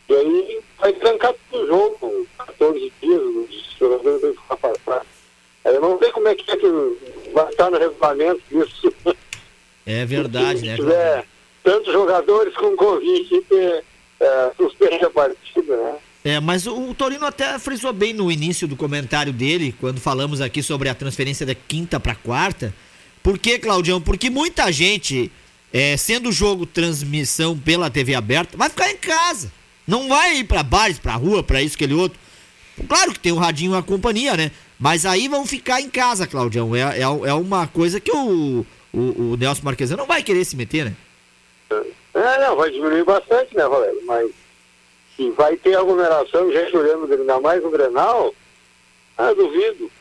[0.09, 5.07] E aí vai trancar todo o jogo, 14 dias, os jogadores vão ficar para trás.
[5.63, 6.67] Eu não sei como é que é que
[7.31, 8.93] vai estar no regulamento disso.
[9.85, 10.75] É verdade, né?
[10.75, 11.25] Se tiver
[11.63, 13.85] tantos jogadores com Covid, ter
[14.19, 15.97] é, suspende a partida, né?
[16.23, 20.39] É, mas o, o Torino até frisou bem no início do comentário dele, quando falamos
[20.39, 22.73] aqui sobre a transferência da quinta para quarta.
[23.23, 23.99] Por que, Claudião?
[23.99, 25.31] Porque muita gente,
[25.73, 29.51] é, sendo o jogo transmissão pela TV aberta, vai ficar em casa.
[29.87, 32.19] Não vai ir para bares, para rua, para isso, aquele outro.
[32.87, 34.51] Claro que tem o radinho a companhia, né?
[34.79, 36.75] Mas aí vão ficar em casa, Claudião.
[36.75, 40.55] É, é, é uma coisa que o, o, o Nelson Marquesan não vai querer se
[40.55, 40.95] meter, né?
[42.13, 43.99] É, não, vai diminuir bastante, né, Valério?
[44.05, 44.29] Mas
[45.15, 48.33] se vai ter aglomeração, gente olhando, ainda mais no Grenal,
[49.17, 49.91] ah, duvido.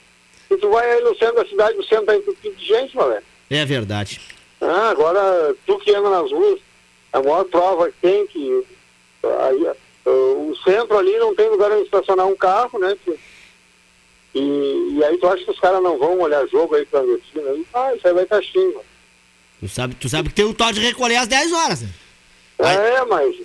[0.49, 3.25] Se tu vai aí no centro da cidade, o centro tá entupido de gente, Valério.
[3.49, 4.21] É verdade.
[4.61, 6.61] Ah, agora, tu que anda nas ruas,
[7.13, 8.65] a maior prova que tem que
[9.23, 9.63] aí,
[10.07, 12.97] uh, o centro ali não tem lugar onde estacionar um carro, né?
[14.35, 17.67] E, e aí tu acha que os caras não vão olhar jogo aí clandestino aí?
[17.75, 18.81] Ah, isso aí vai estar cheio.
[19.61, 21.89] Tu sabe, tu sabe que tem o toque de recolher às 10 horas, né?
[22.59, 23.37] É, mas.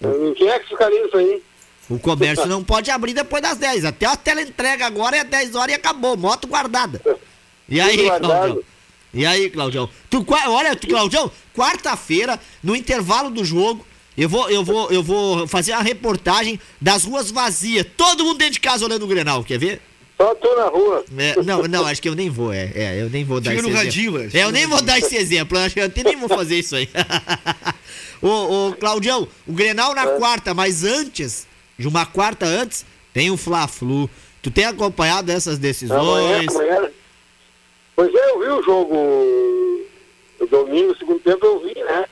[0.00, 1.42] Em quem é que ficaria isso aí?
[1.88, 3.86] O comércio não pode abrir depois das 10.
[3.86, 6.16] Até a tela entrega agora é 10 horas e acabou.
[6.16, 7.00] Moto guardada.
[7.68, 8.06] E aí.
[8.06, 8.62] Claudião?
[9.12, 9.88] E aí, Claudião?
[10.10, 13.86] Tu, olha, tu, Claudião, quarta-feira, no intervalo do jogo,
[14.16, 17.86] eu vou, eu, vou, eu vou fazer a reportagem das ruas vazias.
[17.96, 19.80] Todo mundo dentro de casa olhando o Grenal, quer ver?
[20.16, 21.04] Só tu na rua.
[21.16, 23.62] É, não, não, acho que eu nem vou, é, é eu nem vou dar Fica
[23.62, 23.86] esse no exemplo.
[23.86, 24.30] radinho, velho.
[24.34, 26.74] É, eu nem vou dar esse exemplo, acho que eu até nem vou fazer isso
[26.74, 26.88] aí.
[28.22, 31.46] ô, ô, Claudião, o Grenal na quarta, mas antes,
[31.78, 34.08] de uma quarta antes, tem o Fla-Flu.
[34.42, 36.48] Tu tem acompanhado essas Amanhã, decisões?
[36.56, 36.90] amanhã.
[37.96, 38.94] Pois é, eu vi o jogo
[40.40, 42.06] o domingo, segundo tempo eu vi, né?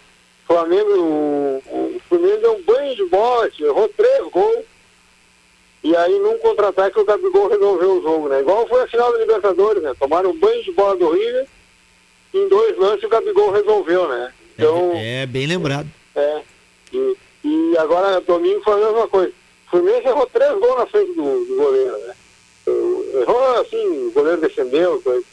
[0.45, 1.63] O Flamengo, o,
[1.97, 4.65] o Flamengo deu um banho de bote, errou três gols.
[5.85, 8.41] E aí num contra-ataque o Gabigol resolveu o jogo, né?
[8.41, 9.93] Igual foi a final da Libertadores, né?
[9.99, 11.47] Tomaram um banho de bola do River,
[12.35, 14.33] em dois lances o Gabigol resolveu, né?
[14.59, 15.89] Então, É, é, bem lembrado.
[16.17, 16.43] É.
[16.93, 19.33] E, e agora, domingo, foi a mesma coisa.
[19.67, 22.14] O Fluminense errou três gols na frente do, do goleiro, né?
[23.21, 25.25] Errou, assim, o goleiro defendeu, coisa.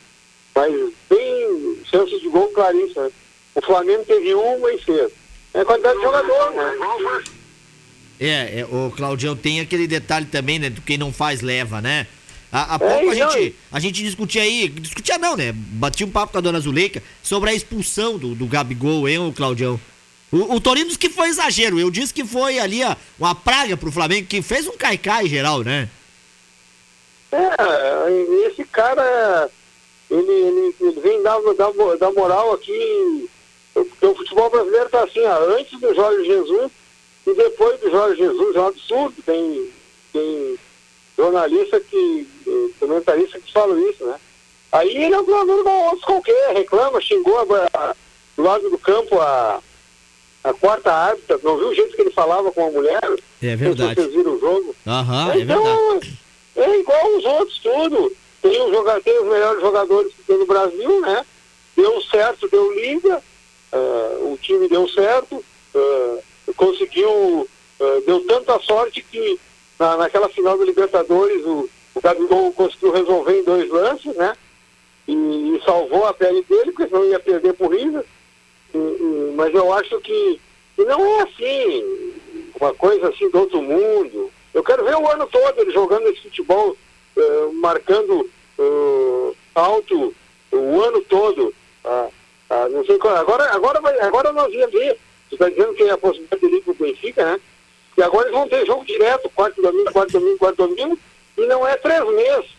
[0.55, 3.05] mas bem chances de gol claríssimas.
[3.05, 3.11] Né?
[3.55, 5.11] O Flamengo teve uma e fez.
[5.53, 7.23] É quantidade de jogador, né?
[8.19, 10.69] É, é, o Claudião tem aquele detalhe também, né?
[10.69, 12.07] Do quem não faz, leva, né?
[12.51, 15.51] Há, há pouco a, então, gente, a gente discutia aí, discutia não, né?
[15.53, 19.34] Batia um papo com a dona Zuleika sobre a expulsão do, do Gabigol, hein, o
[19.34, 19.79] Claudião?
[20.34, 23.77] O, o Torino disse que foi exagero, eu disse que foi ali ó, uma praga
[23.77, 25.88] pro Flamengo, que fez um caicai geral, né?
[27.31, 29.49] É, esse cara,
[30.09, 33.29] ele, ele, ele vem dar, dar, dar moral aqui,
[33.73, 36.71] porque o futebol brasileiro tá assim, ó, antes do Jorge Jesus
[37.27, 39.69] e depois do Jorge Jesus, é um absurdo, tem,
[40.11, 40.59] tem
[41.17, 44.15] jornalista que, eh, comentarista que fala isso, né?
[44.71, 47.95] Aí ele é um jogador outros qualquer, reclama, xingou a- a-
[48.36, 49.59] do lado do campo a,
[50.43, 53.01] a quarta árbitra, não viu o jeito que ele falava com a mulher?
[53.41, 54.75] É se Vocês viram o jogo?
[54.85, 56.19] Aham, é então, verdade.
[56.57, 58.11] é igual os outros, tudo.
[58.41, 61.25] Tem, um joga- tem os melhores jogadores que tem no Brasil, né?
[61.77, 63.21] Deu certo, deu liga,
[63.71, 66.17] ah, o time deu certo, ah,
[66.57, 67.47] conseguiu,
[67.79, 69.39] ah, deu tanta sorte que
[69.79, 74.33] na, naquela final da Libertadores o, o Gabigol conseguiu resolver em dois lances, né?
[75.07, 78.05] E, e salvou a pele dele, porque senão ia perder por River.
[78.74, 80.39] E- e- mas eu acho que,
[80.76, 82.13] que não é assim,
[82.59, 84.32] uma coisa assim do outro mundo.
[84.53, 86.76] Eu quero ver o ano todo ele jogando esse futebol,
[87.17, 90.13] eh, marcando eh, alto
[90.51, 91.53] o ano todo.
[91.84, 92.09] Ah,
[92.69, 94.97] não sei qual, agora, agora, vai, agora nós ia ver,
[95.28, 97.39] você está dizendo que é a possibilidade de ir para o Benfica, né?
[97.97, 100.99] E agora eles vão ter jogo direto, quarto domingo, quarto domingo, quarto domingo,
[101.38, 102.51] e não é três meses.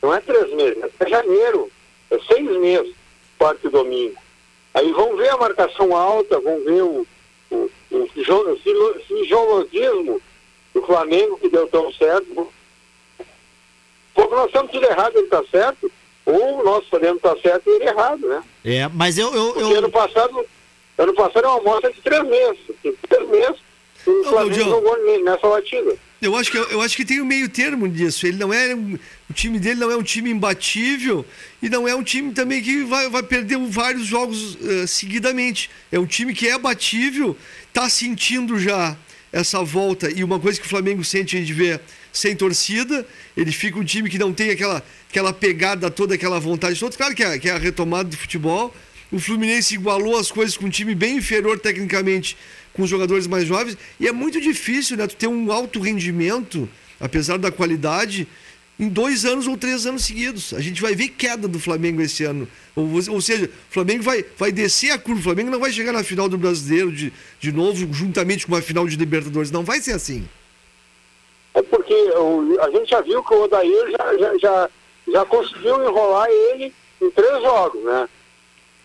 [0.00, 1.70] Não é três meses, é janeiro.
[2.10, 2.94] É seis meses,
[3.36, 4.16] quarto domingo.
[4.78, 7.04] Aí vão ver a marcação alta, vão ver o,
[7.50, 8.06] o, o
[9.08, 10.20] fisiologismo
[10.72, 12.48] do Flamengo que deu tão certo.
[14.14, 15.90] Porque nós estamos tudo errado, ele está certo,
[16.24, 18.42] ou nós podemos estar certo e ele errado, né?
[18.64, 19.34] É, mas eu.
[19.34, 20.46] eu, Porque ano eu passado,
[20.98, 22.58] ano passado é uma amostra de três meses.
[22.84, 23.56] Em três meses,
[24.06, 24.68] o Flamengo Claudião.
[24.70, 25.96] jogou ne- nessa batida.
[26.20, 28.26] Eu acho, que, eu acho que tem um meio termo nisso.
[28.26, 28.74] Ele não é.
[28.74, 31.24] O time dele não é um time imbatível
[31.62, 35.70] e não é um time também que vai, vai perder vários jogos eh, seguidamente.
[35.92, 37.36] É um time que é batível,
[37.72, 38.96] tá sentindo já
[39.32, 40.10] essa volta.
[40.10, 41.78] E uma coisa que o Flamengo sente a gente vê
[42.12, 43.06] sem torcida,
[43.36, 46.96] ele fica um time que não tem aquela, aquela pegada toda, aquela vontade toda.
[46.96, 48.74] Claro que é, que é a retomada do futebol.
[49.12, 52.36] O Fluminense igualou as coisas com um time bem inferior tecnicamente
[52.78, 53.76] com os jogadores mais jovens.
[53.98, 55.08] E é muito difícil, né?
[55.08, 56.68] Tu ter um alto rendimento,
[57.00, 58.24] apesar da qualidade,
[58.78, 60.54] em dois anos ou três anos seguidos.
[60.54, 62.46] A gente vai ver queda do Flamengo esse ano.
[62.76, 65.18] Ou, ou seja, o Flamengo vai, vai descer a curva.
[65.18, 68.62] O Flamengo não vai chegar na final do brasileiro de, de novo, juntamente com uma
[68.62, 69.50] final de Libertadores.
[69.50, 70.28] Não vai ser assim.
[71.54, 74.70] É porque o- a gente já viu que o Odair já, já, já,
[75.12, 76.72] já conseguiu enrolar ele
[77.02, 78.08] em três jogos, né?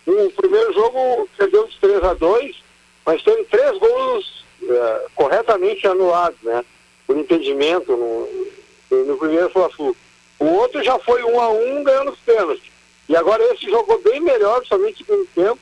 [0.04, 2.56] No primeiro jogo perdeu de 3 a 2,
[3.04, 6.64] mas teve três gols eh, corretamente anulados, né?
[7.06, 9.96] Por impedimento no, no, primeiro Fla-Flu.
[10.38, 12.64] O outro já foi um a um ganhando os pênaltis.
[13.08, 15.60] E agora esse jogou bem melhor, somente no segundo tempo,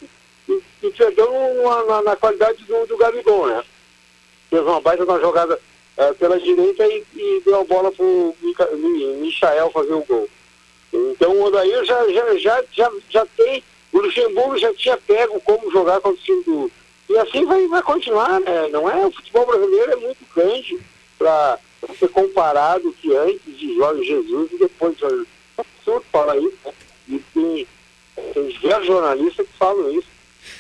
[0.49, 3.65] e, e perdeu numa- na, na qualidade do, do Gabigol, né?
[4.53, 5.59] fez uma baita uma jogada
[5.97, 10.29] eh, pela direita e, e deu a bola para o Michael fazer o gol.
[10.93, 15.71] Então o Odair já, já, já, já, já tem, o Luxemburgo já tinha pego como
[15.73, 16.71] jogar contra o time do.
[17.09, 18.69] E assim vai, vai continuar, né?
[18.71, 19.07] Não é?
[19.07, 20.79] O futebol brasileiro é muito grande
[21.19, 21.59] para
[21.99, 25.27] ser comparado que antes de Jorge Jesus e depois de Jorge
[25.59, 26.73] É absurdo falar isso, né?
[27.09, 27.67] E tem,
[28.33, 30.09] tem diversos jornalistas que falam isso.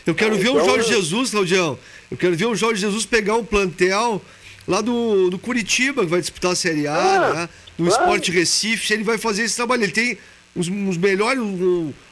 [0.07, 1.79] Eu quero ver o Então, Jorge eu- Jesus, Claudião.
[2.11, 4.21] Eu quero ver o Jorge Jesus pegar um plantel
[4.69, 7.49] lá do, do Curitiba, que vai disputar a Série A, Ah, né?
[7.79, 8.03] do claro.
[8.03, 8.93] Esporte Recife.
[8.93, 9.83] Ele vai fazer esse trabalho.
[9.85, 10.19] Ele tem
[10.55, 11.41] os, os melhores,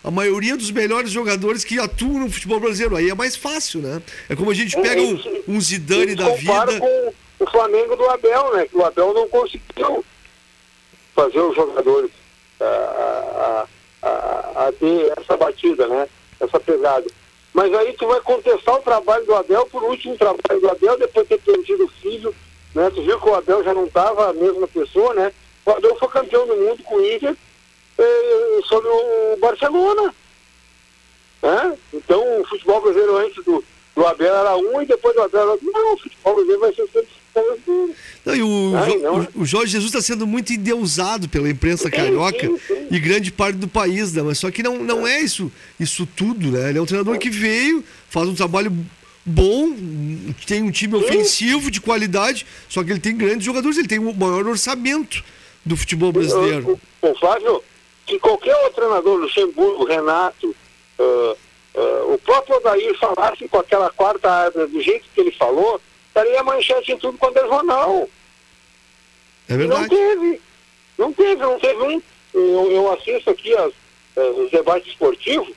[0.03, 2.97] a maioria dos melhores jogadores que atuam no futebol brasileiro.
[2.97, 4.03] Aí é mais fácil, né?
[4.29, 6.81] É como a gente pega um, um Zidane da vida.
[6.81, 8.67] com o Flamengo do Abel, né?
[8.67, 10.05] Que o Abel não conseguiu
[11.15, 12.11] fazer os jogadores
[12.61, 13.67] ah,
[14.03, 16.09] a, a, a ter essa batida, né?
[16.41, 17.07] Essa pegada.
[17.53, 21.29] Mas aí tu vai contestar o trabalho do Abel por último trabalho do Abel, depois
[21.29, 22.35] de ter perdido o filho,
[22.75, 22.91] né?
[22.95, 25.31] Tu viu que o Abel já não estava a mesma pessoa, né?
[25.67, 27.37] O Abel foi campeão do mundo com o Inter
[28.03, 30.15] eh, sobre o Barcelona.
[31.43, 31.75] Né?
[31.95, 35.51] Então o futebol brasileiro antes do, do Abel era um e depois do Abel era
[35.53, 35.71] outro.
[35.73, 37.21] Não, o futebol brasileiro vai ser sempre.
[38.27, 39.21] Não, e o, Ai, Jo- não.
[39.21, 42.87] o- o Jorge Jesus está sendo muito endeusado pela imprensa Sim, carioca sim, sim.
[42.91, 44.21] e grande parte do país, né?
[44.23, 46.71] Mas só que não, não é isso, isso tudo, né?
[46.71, 48.73] Ele é um treinador que veio, faz um trabalho
[49.25, 49.73] bom,
[50.47, 54.13] tem um time ofensivo de qualidade, só que ele tem grandes jogadores, ele tem o
[54.13, 55.23] maior orçamento
[55.65, 56.79] do futebol brasileiro.
[57.01, 57.63] O, o Flávio,
[58.11, 60.55] se qualquer outro treinador, Luxemburgo, Renato,
[60.99, 61.37] ah,
[61.77, 66.43] ah, o próprio Odair falasse com aquela quarta árvore do jeito que ele falou, estaria
[66.43, 68.09] manchete em tudo quanto é jornal.
[69.49, 69.89] É E Não verdade.
[69.89, 70.41] teve.
[70.99, 72.03] Não teve, não teve um.
[72.35, 73.73] Eu, eu assisto aqui as,
[74.17, 75.49] eh, os debates esportivos,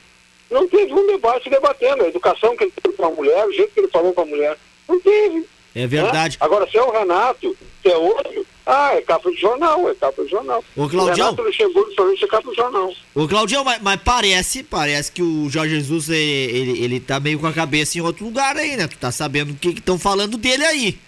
[0.50, 3.72] não teve um debate debatendo a educação que ele teve com a mulher, o jeito
[3.72, 4.56] que ele falou com a mulher.
[4.88, 5.46] Não teve.
[5.74, 6.38] É verdade.
[6.40, 6.46] né?
[6.46, 10.24] Agora, se é o Renato, se é outro, ah, é capa de jornal, é capa
[10.24, 10.64] de jornal.
[10.74, 11.30] Ô, Claudião.
[11.30, 12.94] Renato Luxemburgo somente é capa de jornal.
[13.14, 17.38] Ô, Claudião, mas, mas parece, parece que o Jorge Jesus, ele, ele, ele tá meio
[17.38, 18.88] com a cabeça em outro lugar aí, né?
[18.88, 20.98] Tu tá sabendo o que estão falando dele aí.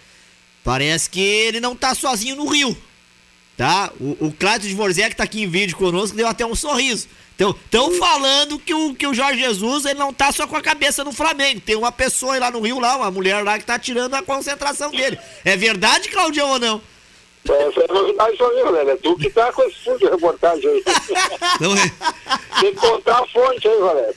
[0.63, 2.77] Parece que ele não tá sozinho no Rio,
[3.57, 3.91] tá?
[3.99, 7.09] O, o Cláudio de Vorzec tá aqui em vídeo conosco, deu até um sorriso.
[7.37, 10.63] Então, tão falando que o, que o Jorge Jesus, ele não tá só com a
[10.63, 11.61] cabeça no Flamengo.
[11.61, 14.23] Tem uma pessoa aí lá no Rio, lá, uma mulher lá que tá tirando a
[14.23, 15.19] concentração dele.
[15.45, 16.83] É verdade, Claudião, ou não?
[17.53, 18.91] Essa é novidade pra mim, Valério.
[18.91, 20.83] É tu que tá com esse fundo de reportagem aí.
[21.61, 21.93] Não é,
[22.61, 24.13] Tem que contar a fonte aí, Valério.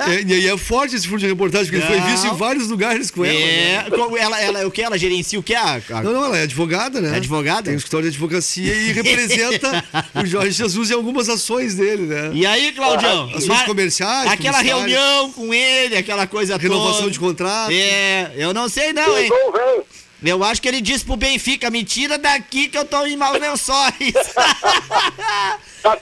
[0.00, 2.06] é, e aí é forte esse fundo de reportagem, porque ele foi Não.
[2.10, 3.34] visto em vários lugares com ela.
[3.34, 4.18] é, né?
[4.18, 4.82] ela, ela, o que?
[4.82, 5.54] Ela gerencia o que?
[5.54, 7.14] A, a- Não, não, ela é advogada, né?
[7.14, 7.62] É advogada?
[7.64, 9.84] Tem um escritório de advocacia e representa
[10.22, 12.30] o Jorge Jesus em algumas ações dele, né?
[12.34, 13.28] E aí, Claudião?
[13.30, 17.10] Ações ma- comerciais, Aquela reunião com ele, aquela coisa Renovação toda.
[17.10, 17.70] de contrato.
[17.72, 19.28] É, eu não sei não, hein?
[19.52, 19.84] Velho.
[20.24, 23.38] Eu acho que ele disse pro Benfica, me tira daqui que eu tô em maus
[23.38, 23.94] lençóis.
[25.84, 25.98] Tá?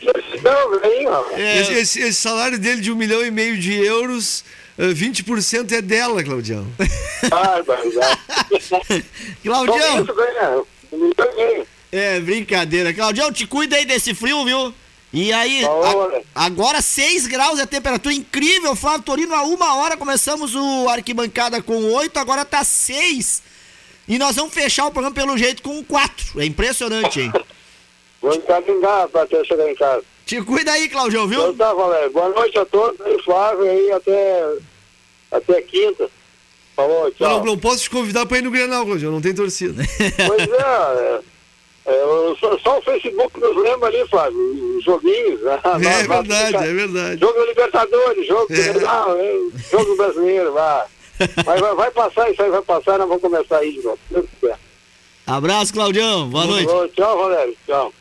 [1.37, 4.45] É, Esse, esse- esse salário dele de um milhão e meio de euros,
[4.79, 6.67] eh, 20% é dela, Claudião.
[8.61, 8.81] Só
[9.43, 11.67] Claudião, meio.
[11.91, 12.95] é brincadeira.
[12.95, 14.73] Claudião, te cuida aí desse frio, viu?
[15.13, 15.69] E aí, né?
[16.35, 20.89] a- agora 6 graus é a temperatura incrível, Flávio Torino, a uma hora começamos o
[20.89, 23.43] arquibancada com 8, agora tá 6.
[24.09, 26.41] E nós vamos fechar o programa pelo jeito com 4.
[26.41, 27.33] É impressionante, hein?
[28.21, 30.03] Vou encaminhar pra até chegar em casa.
[30.25, 31.55] Te cuida aí, Claudião, Então viu?
[31.57, 32.11] tá, Valério.
[32.13, 33.01] Boa noite a todos.
[33.01, 34.45] Aí, Flávio, aí até,
[35.33, 36.09] até quinta.
[36.77, 37.39] Falou, Eu tchau.
[37.39, 39.83] não, não posso te convidar pra ir no Grenal, Claudião, não tem torcida.
[40.27, 41.21] Pois é,
[41.85, 45.41] é, É, só, só, o Facebook nos lembra ali, Flávio, os joguinhos.
[45.43, 45.61] Né?
[45.65, 47.21] É verdade, é verdade.
[47.21, 48.61] Jogo Libertadores, jogo é.
[48.61, 50.85] É, jogo brasileiro, vai.
[51.45, 53.99] Vai, vai, vai, passar isso aí, vai passar, nós vamos começar aí de novo.
[55.27, 56.29] Abraço, Claudião.
[56.29, 56.67] Boa noite.
[56.67, 57.57] Bom, tchau, Valério.
[57.67, 57.93] Tchau.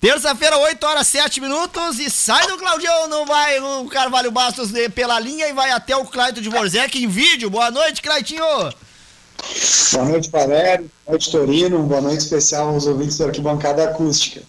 [0.00, 4.88] Terça-feira, 8 horas 7 minutos e sai do Claudião, não vai o Carvalho Bastos de,
[4.90, 7.48] pela linha e vai até o Claito de Vorzec em vídeo.
[7.48, 8.44] Boa noite, Claitinho.
[8.44, 10.90] Boa noite, Valério.
[11.04, 11.82] Boa noite, Torino.
[11.82, 14.42] Boa noite especial aos ouvintes da arquibancada acústica.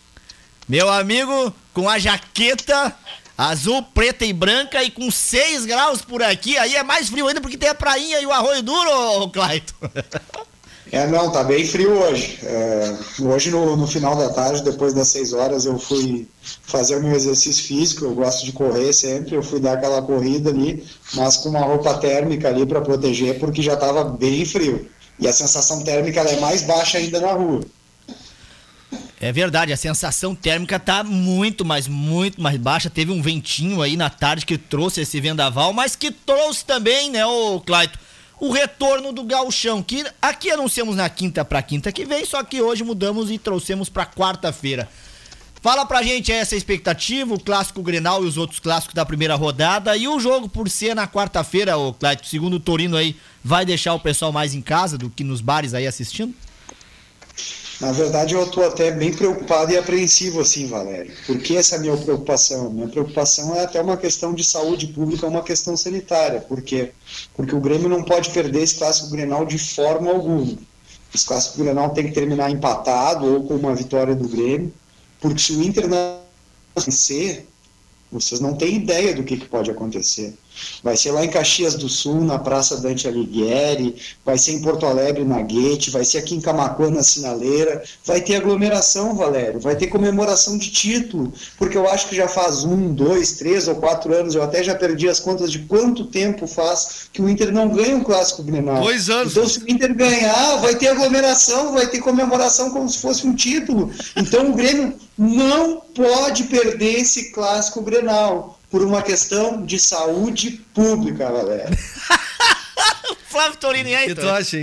[0.67, 2.93] Meu amigo, com a jaqueta
[3.37, 7.39] azul, preta e branca e com 6 graus por aqui, aí é mais frio ainda
[7.39, 9.75] porque tem a prainha e o arroio duro, Claito.
[10.91, 12.39] É, não, tá bem frio hoje.
[12.43, 16.27] É, hoje, no, no, final da tarde, depois das 6 horas, eu fui
[16.63, 18.05] fazer o meu exercício físico.
[18.05, 19.35] Eu gosto de correr sempre.
[19.35, 23.61] Eu fui dar aquela corrida ali, mas com uma roupa térmica ali para proteger, porque
[23.61, 24.87] já estava bem frio.
[25.19, 27.61] E a sensação térmica é mais baixa ainda na rua.
[29.19, 32.89] É verdade, a sensação térmica tá muito, mas muito mais baixa.
[32.89, 37.25] Teve um ventinho aí na tarde que trouxe esse vendaval, mas que trouxe também, né,
[37.25, 37.97] o Claito,
[38.39, 42.61] o retorno do gauchão, que aqui anunciamos na quinta para quinta que vem, só que
[42.61, 44.87] hoje mudamos e trouxemos para quarta-feira.
[45.59, 49.97] Fala pra gente essa expectativa, o clássico Grenal e os outros clássicos da primeira rodada
[49.97, 53.95] e o jogo por ser na quarta-feira, o Cláudio, segundo o Torino aí, vai deixar
[53.95, 56.33] o pessoal mais em casa do que nos bares aí assistindo?
[57.79, 61.13] Na verdade, eu estou até bem preocupado e apreensivo, assim, Valério.
[61.27, 62.71] Por que essa é minha preocupação?
[62.71, 66.41] Minha preocupação é até uma questão de saúde pública, uma questão sanitária.
[66.41, 66.91] Por quê?
[67.35, 70.57] Porque o Grêmio não pode perder esse clássico Grenal de forma alguma.
[71.13, 74.73] Esse clássico Grenal tem que terminar empatado ou com uma vitória do Grêmio,
[75.21, 76.19] porque se o Inter não
[76.75, 77.47] vencer,
[78.11, 80.33] vocês não têm ideia do que, que pode acontecer.
[80.83, 83.95] Vai ser lá em Caxias do Sul, na Praça Dante Alighieri,
[84.25, 87.83] vai ser em Porto Alegre, na Guete, vai ser aqui em Camacuã, na Sinaleira.
[88.05, 92.63] Vai ter aglomeração, Valério, vai ter comemoração de título, porque eu acho que já faz
[92.63, 96.47] um, dois, três ou quatro anos, eu até já perdi as contas de quanto tempo
[96.47, 98.81] faz que o Inter não ganha um clássico Grenal.
[98.81, 99.31] Dois anos.
[99.31, 103.35] Então, se o Inter ganhar, vai ter aglomeração, vai ter comemoração como se fosse um
[103.35, 103.91] título.
[104.15, 111.31] Então, o Grêmio não pode perder esse clássico Grenal por uma questão de saúde pública,
[111.31, 111.69] galera.
[113.29, 114.57] Flávio Torino, e aí, O que tu acha?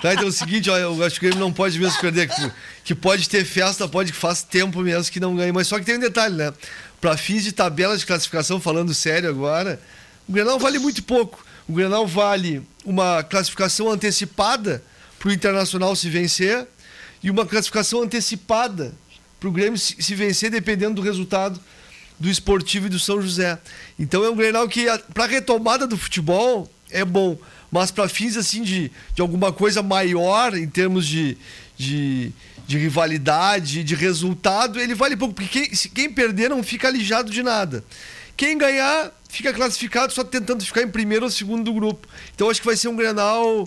[0.00, 2.52] Tá, então é o seguinte, ó, eu acho que ele não pode mesmo perder, que,
[2.84, 5.84] que pode ter festa, pode que faz tempo mesmo que não ganha, mas só que
[5.84, 6.52] tem um detalhe, né?
[7.00, 9.80] Para fins de tabela de classificação, falando sério agora,
[10.28, 11.44] o Grenal vale muito pouco.
[11.68, 14.82] O Grenal vale uma classificação antecipada
[15.18, 16.66] para o Internacional se vencer
[17.22, 18.94] e uma classificação antecipada
[19.40, 21.60] para o Grêmio se vencer, dependendo do resultado
[22.18, 23.58] do Esportivo e do São José.
[23.98, 27.38] Então é um Grenal que, para retomada do futebol, é bom.
[27.70, 31.36] Mas para fins assim de, de alguma coisa maior em termos de,
[31.76, 32.32] de,
[32.66, 35.34] de rivalidade, de resultado, ele vale pouco.
[35.34, 37.84] Porque quem, quem perder não fica alijado de nada.
[38.36, 42.06] Quem ganhar fica classificado só tentando ficar em primeiro ou segundo do grupo.
[42.34, 43.64] Então acho que vai ser um Grenal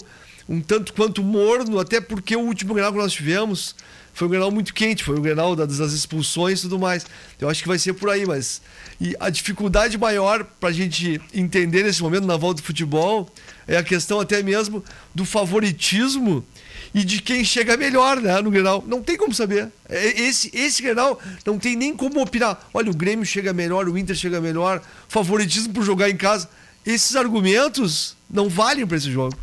[0.50, 3.76] um tanto quanto morno, até porque o último Grenal que nós tivemos
[4.20, 7.05] foi um Grenal muito quente, foi um Grenal das, das expulsões e tudo mais.
[7.39, 8.61] Eu acho que vai ser por aí, mas.
[8.99, 13.34] E a dificuldade maior para a gente entender nesse momento na volta do futebol
[13.65, 14.84] é a questão até mesmo
[15.15, 16.45] do favoritismo
[16.93, 18.84] e de quem chega melhor né, no Grenal.
[18.86, 19.70] Não tem como saber.
[19.88, 22.67] É, esse, esse Grenal não tem nem como opinar.
[22.74, 26.49] Olha, o Grêmio chega melhor, o Inter chega melhor, favoritismo por jogar em casa.
[26.86, 29.38] Esses argumentos não valem para esse jogo.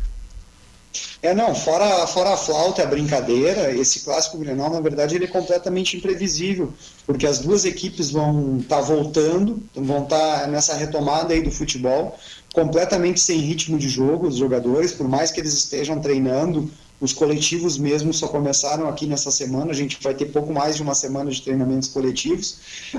[1.21, 5.27] É, não, fora, fora a flauta, a brincadeira, esse clássico Grenal, na verdade, ele é
[5.27, 6.71] completamente imprevisível,
[7.07, 11.49] porque as duas equipes vão estar tá voltando, vão estar tá nessa retomada aí do
[11.49, 12.17] futebol,
[12.53, 17.77] completamente sem ritmo de jogo, os jogadores, por mais que eles estejam treinando, os coletivos
[17.77, 21.29] mesmo só começaram aqui nessa semana, a gente vai ter pouco mais de uma semana
[21.29, 22.57] de treinamentos coletivos,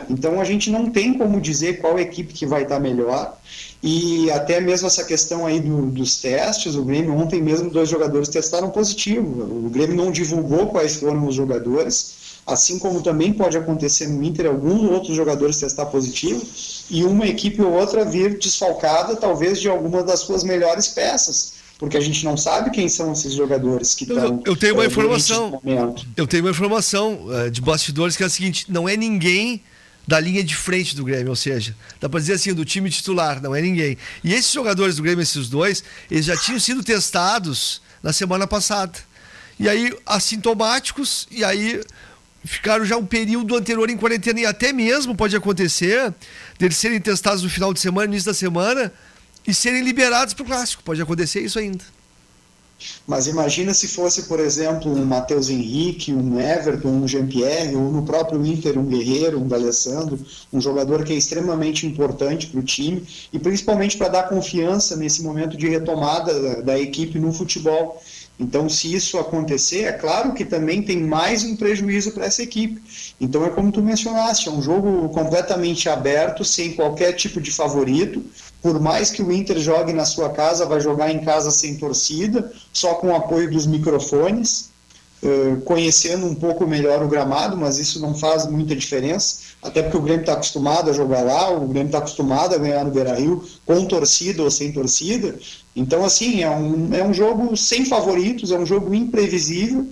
[0.08, 3.36] então a gente não tem como dizer qual equipe que vai estar tá melhor,
[3.82, 8.28] e até mesmo essa questão aí do, dos testes, o Grêmio ontem mesmo dois jogadores
[8.28, 9.66] testaram positivo.
[9.66, 14.46] O Grêmio não divulgou quais foram os jogadores, assim como também pode acontecer no Inter
[14.46, 16.44] alguns outros jogadores testar positivo
[16.90, 21.58] e uma equipe ou outra vir desfalcada talvez de alguma das suas melhores peças.
[21.78, 24.42] Porque a gente não sabe quem são esses jogadores que estão.
[24.44, 25.62] Eu, eu tenho uma informação.
[26.16, 29.62] Eu tenho uma informação uh, de bastidores que é a seguinte: não é ninguém
[30.08, 33.42] da linha de frente do Grêmio, ou seja, dá para dizer assim, do time titular,
[33.42, 33.98] não é ninguém.
[34.24, 38.98] E esses jogadores do Grêmio, esses dois, eles já tinham sido testados na semana passada.
[39.60, 41.82] E aí, assintomáticos, e aí
[42.42, 46.14] ficaram já um período anterior em quarentena, e até mesmo pode acontecer
[46.58, 48.90] deles serem testados no final de semana, início da semana,
[49.46, 50.82] e serem liberados para o clássico.
[50.82, 51.84] Pode acontecer isso ainda.
[53.06, 58.02] Mas imagina se fosse, por exemplo, um Matheus Henrique, um Everton, um Jean-Pierre, ou no
[58.02, 60.18] próprio Inter, um Guerreiro, um D'Alessandro,
[60.52, 63.02] um jogador que é extremamente importante para o time
[63.32, 68.00] e principalmente para dar confiança nesse momento de retomada da, da equipe no futebol.
[68.40, 72.80] Então, se isso acontecer, é claro que também tem mais um prejuízo para essa equipe.
[73.20, 78.22] Então, é como tu mencionaste, é um jogo completamente aberto, sem qualquer tipo de favorito.
[78.60, 82.52] Por mais que o Inter jogue na sua casa, vai jogar em casa sem torcida,
[82.72, 84.70] só com o apoio dos microfones,
[85.22, 89.96] uh, conhecendo um pouco melhor o gramado, mas isso não faz muita diferença, até porque
[89.96, 93.44] o Grêmio está acostumado a jogar lá, o Grêmio está acostumado a ganhar no Beira-Rio,
[93.64, 95.38] com torcida ou sem torcida.
[95.74, 99.86] Então, assim, é um, é um jogo sem favoritos, é um jogo imprevisível,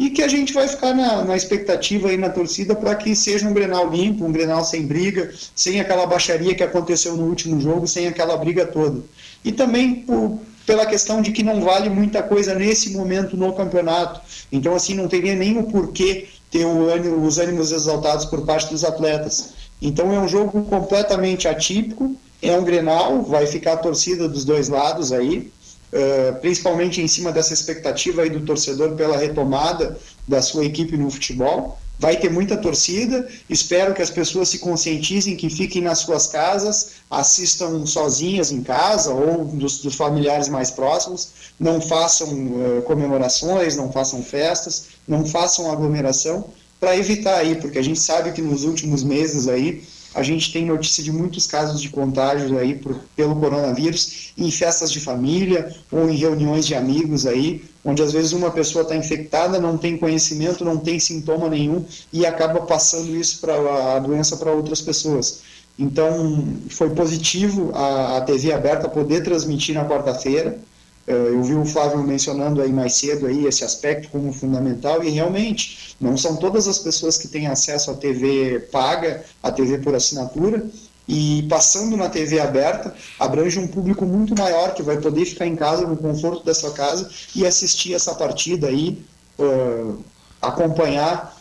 [0.00, 3.46] e que a gente vai ficar na, na expectativa aí na torcida para que seja
[3.46, 7.86] um Grenal limpo, um Grenal sem briga, sem aquela baixaria que aconteceu no último jogo,
[7.86, 9.02] sem aquela briga toda.
[9.44, 14.22] E também por, pela questão de que não vale muita coisa nesse momento no campeonato.
[14.50, 18.84] Então, assim, não teria nem o porquê ter ânimo, os ânimos exaltados por parte dos
[18.84, 19.52] atletas.
[19.82, 24.70] Então, é um jogo completamente atípico, é um Grenal, vai ficar a torcida dos dois
[24.70, 25.52] lados aí,
[25.92, 31.10] Uh, principalmente em cima dessa expectativa aí do torcedor pela retomada da sua equipe no
[31.10, 31.78] futebol.
[31.98, 36.92] Vai ter muita torcida, espero que as pessoas se conscientizem, que fiquem nas suas casas,
[37.10, 41.28] assistam sozinhas em casa ou dos, dos familiares mais próximos,
[41.58, 46.46] não façam uh, comemorações, não façam festas, não façam aglomeração,
[46.80, 49.84] para evitar aí, porque a gente sabe que nos últimos meses aí
[50.14, 54.90] a gente tem notícia de muitos casos de contágio aí por, pelo coronavírus em festas
[54.90, 59.60] de família ou em reuniões de amigos aí, onde às vezes uma pessoa está infectada,
[59.60, 63.54] não tem conhecimento, não tem sintoma nenhum e acaba passando isso para
[63.96, 65.42] a doença para outras pessoas.
[65.78, 70.58] Então, foi positivo a, a TV aberta poder transmitir na quarta-feira.
[71.06, 75.10] Eh, eu vi o Flávio mencionando aí mais cedo aí esse aspecto como fundamental e
[75.10, 79.94] realmente não são todas as pessoas que têm acesso à TV paga, à TV por
[79.94, 80.64] assinatura
[81.08, 85.56] e passando na TV aberta abrange um público muito maior que vai poder ficar em
[85.56, 89.02] casa no conforto da sua casa e assistir essa partida aí,
[89.38, 89.98] uh,
[90.40, 91.36] acompanhar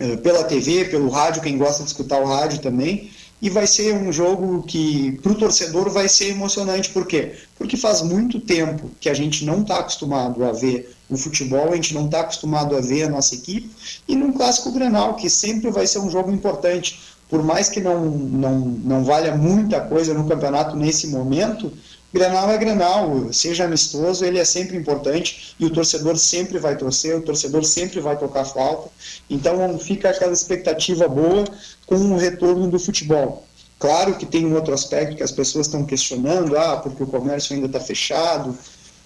[0.00, 3.10] uh, pela TV, pelo rádio, quem gosta de escutar o rádio também
[3.40, 6.90] e vai ser um jogo que para o torcedor vai ser emocionante.
[6.90, 7.34] Por quê?
[7.58, 11.76] Porque faz muito tempo que a gente não está acostumado a ver o futebol, a
[11.76, 13.70] gente não está acostumado a ver a nossa equipe,
[14.08, 17.00] e num clássico Grenal, que sempre vai ser um jogo importante.
[17.28, 21.72] Por mais que não, não, não valha muita coisa no campeonato nesse momento,
[22.12, 27.16] Grenal é Grenal, seja amistoso, ele é sempre importante e o torcedor sempre vai torcer,
[27.16, 28.88] o torcedor sempre vai tocar falta.
[29.28, 31.44] Então fica aquela expectativa boa
[31.84, 33.44] com o retorno do futebol.
[33.78, 37.54] Claro que tem um outro aspecto que as pessoas estão questionando, ah, porque o comércio
[37.54, 38.56] ainda está fechado.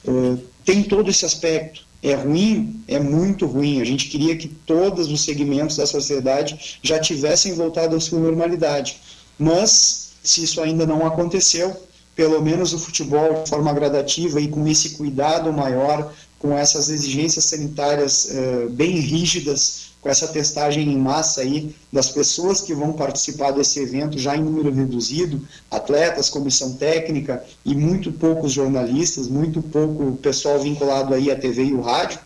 [0.07, 1.85] Uh, tem todo esse aspecto.
[2.03, 2.83] É ruim?
[2.89, 3.81] É muito ruim.
[3.81, 8.99] A gente queria que todos os segmentos da sociedade já tivessem voltado à sua normalidade.
[9.39, 11.77] Mas, se isso ainda não aconteceu,
[12.15, 17.45] pelo menos o futebol de forma gradativa e com esse cuidado maior, com essas exigências
[17.45, 23.51] sanitárias uh, bem rígidas, com essa testagem em massa aí das pessoas que vão participar
[23.51, 30.17] desse evento já em número reduzido, atletas, comissão técnica e muito poucos jornalistas, muito pouco
[30.17, 32.19] pessoal vinculado aí à TV e o rádio.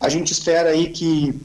[0.00, 1.40] A gente espera aí que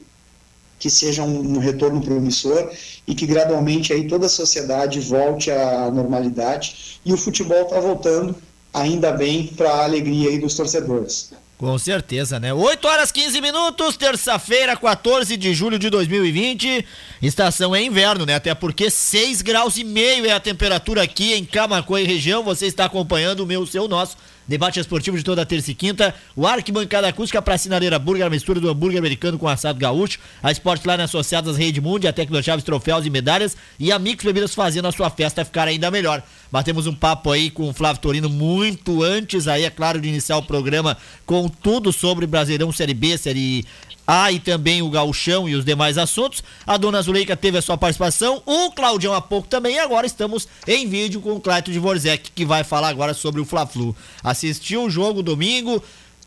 [0.80, 2.72] que seja um, um retorno promissor
[3.06, 8.34] e que gradualmente aí toda a sociedade volte à normalidade e o futebol está voltando
[8.72, 11.32] ainda bem para a alegria aí dos torcedores.
[11.60, 12.54] Com certeza, né?
[12.54, 16.86] 8 horas 15 minutos, terça-feira, 14 de julho de 2020.
[17.20, 18.36] Estação é inverno, né?
[18.36, 22.42] Até porque 6 graus e meio é a temperatura aqui em Camacoa e região.
[22.42, 24.16] Você está acompanhando o meu, seu, nosso
[24.50, 26.12] Debate esportivo de toda terça e quinta.
[26.34, 30.18] O Arquibancada Acústica para Sinaleira Burger, a mistura do hambúrguer americano com assado gaúcho.
[30.42, 33.56] A Sportline associadas Rede Mundi, a Tecno Chaves Troféus e Medalhas.
[33.78, 36.20] E a Mix Bebidas fazendo a sua festa ficar ainda melhor.
[36.50, 40.36] Batemos um papo aí com o Flávio Torino muito antes, aí é claro, de iniciar
[40.36, 43.64] o programa com tudo sobre Brasileirão Série B, Série
[44.12, 46.42] ah, e também o Gauchão e os demais assuntos.
[46.66, 50.48] A dona Zuleika teve a sua participação, o Claudião há pouco também, e agora estamos
[50.66, 53.94] em vídeo com o Claito de Vorzek, que vai falar agora sobre o Fla-Flu.
[54.24, 55.80] Assistiu o jogo domingo,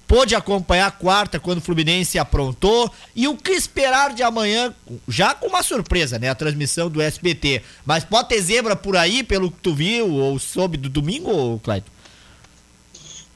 [0.08, 4.74] pôde acompanhar a quarta quando o Fluminense aprontou e o que esperar de amanhã,
[5.06, 6.30] já com uma surpresa, né?
[6.30, 7.64] A transmissão do SBT.
[7.86, 11.93] Mas pode ter zebra por aí, pelo que tu viu ou soube do domingo, Claito?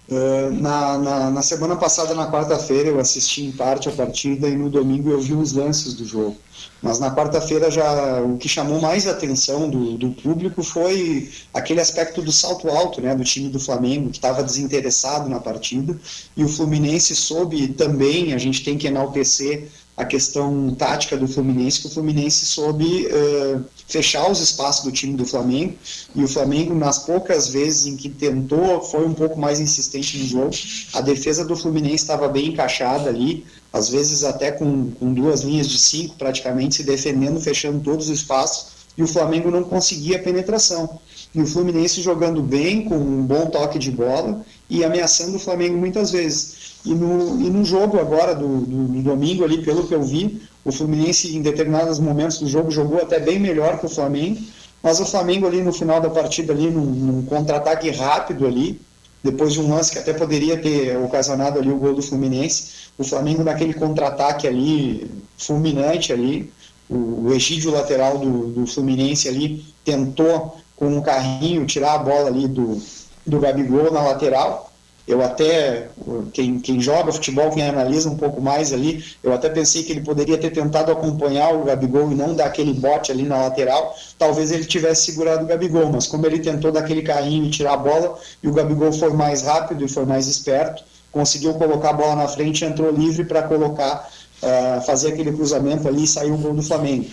[0.09, 4.55] Uh, na, na, na, semana passada, na quarta-feira, eu assisti em parte a partida e
[4.55, 6.38] no domingo eu vi os lances do jogo.
[6.81, 12.21] Mas na quarta-feira já o que chamou mais atenção do, do público foi aquele aspecto
[12.21, 15.99] do salto alto, né, do time do Flamengo que estava desinteressado na partida
[16.38, 19.67] e o Fluminense soube também, a gente tem que enaltecer
[19.97, 25.17] a questão tática do Fluminense, que o Fluminense soube uh, fechar os espaços do time
[25.17, 25.73] do Flamengo,
[26.13, 30.27] e o Flamengo, nas poucas vezes em que tentou, foi um pouco mais insistente no
[30.27, 30.51] jogo.
[30.93, 33.43] A defesa do Fluminense estava bem encaixada ali,
[33.73, 38.19] às vezes até com, com duas linhas de cinco praticamente, se defendendo, fechando todos os
[38.19, 40.99] espaços, e o Flamengo não conseguia penetração.
[41.33, 45.75] E o Fluminense jogando bem, com um bom toque de bola, e ameaçando o Flamengo
[45.75, 46.66] muitas vezes.
[46.88, 50.41] E no, e no jogo agora, do, do, do, domingo ali, pelo que eu vi,
[50.64, 54.39] o Fluminense em determinados momentos do jogo jogou até bem melhor que o Flamengo,
[54.81, 58.80] mas o Flamengo ali no final da partida, ali num, num contra-ataque rápido ali,
[59.22, 63.03] depois de um lance que até poderia ter ocasionado ali o gol do Fluminense, o
[63.03, 66.49] Flamengo naquele contra-ataque ali, fulminante ali,
[66.89, 72.27] o, o Egídio lateral do, do Fluminense ali tentou com um carrinho tirar a bola
[72.27, 72.81] ali do,
[73.26, 74.72] do Gabigol na lateral,
[75.07, 75.88] eu até,
[76.34, 80.01] quem, quem joga futebol, quem analisa um pouco mais ali, eu até pensei que ele
[80.01, 83.95] poderia ter tentado acompanhar o Gabigol e não dar aquele bote ali na lateral.
[84.19, 87.73] Talvez ele tivesse segurado o Gabigol, mas como ele tentou dar aquele carrinho e tirar
[87.73, 91.93] a bola, e o Gabigol foi mais rápido e foi mais esperto, conseguiu colocar a
[91.93, 94.09] bola na frente entrou livre para colocar,
[94.43, 97.09] uh, fazer aquele cruzamento ali e sair o gol do Flamengo.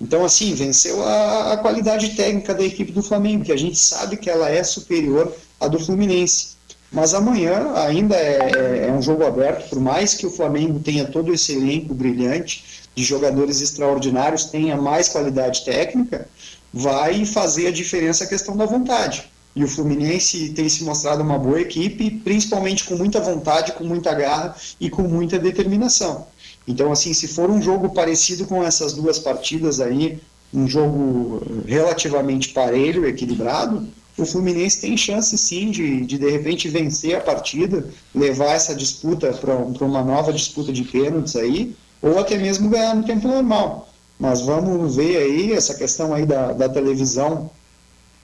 [0.00, 4.16] Então, assim, venceu a, a qualidade técnica da equipe do Flamengo, que a gente sabe
[4.16, 6.60] que ela é superior à do Fluminense.
[6.92, 11.06] Mas amanhã ainda é, é, é, um jogo aberto, por mais que o Flamengo tenha
[11.06, 16.28] todo esse elenco brilhante de jogadores extraordinários, tenha mais qualidade técnica,
[16.72, 19.30] vai fazer a diferença a questão da vontade.
[19.56, 24.14] E o Fluminense tem se mostrado uma boa equipe, principalmente com muita vontade, com muita
[24.14, 26.26] garra e com muita determinação.
[26.68, 30.18] Então, assim, se for um jogo parecido com essas duas partidas aí,
[30.52, 37.16] um jogo relativamente parelho, equilibrado, o Fluminense tem chance sim de, de de repente vencer
[37.16, 42.68] a partida, levar essa disputa para uma nova disputa de pênaltis aí, ou até mesmo
[42.68, 43.88] ganhar no tempo normal.
[44.18, 47.50] Mas vamos ver aí essa questão aí da, da televisão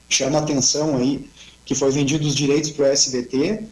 [0.08, 1.28] chama atenção aí
[1.64, 3.62] que foi vendido os direitos para o SBT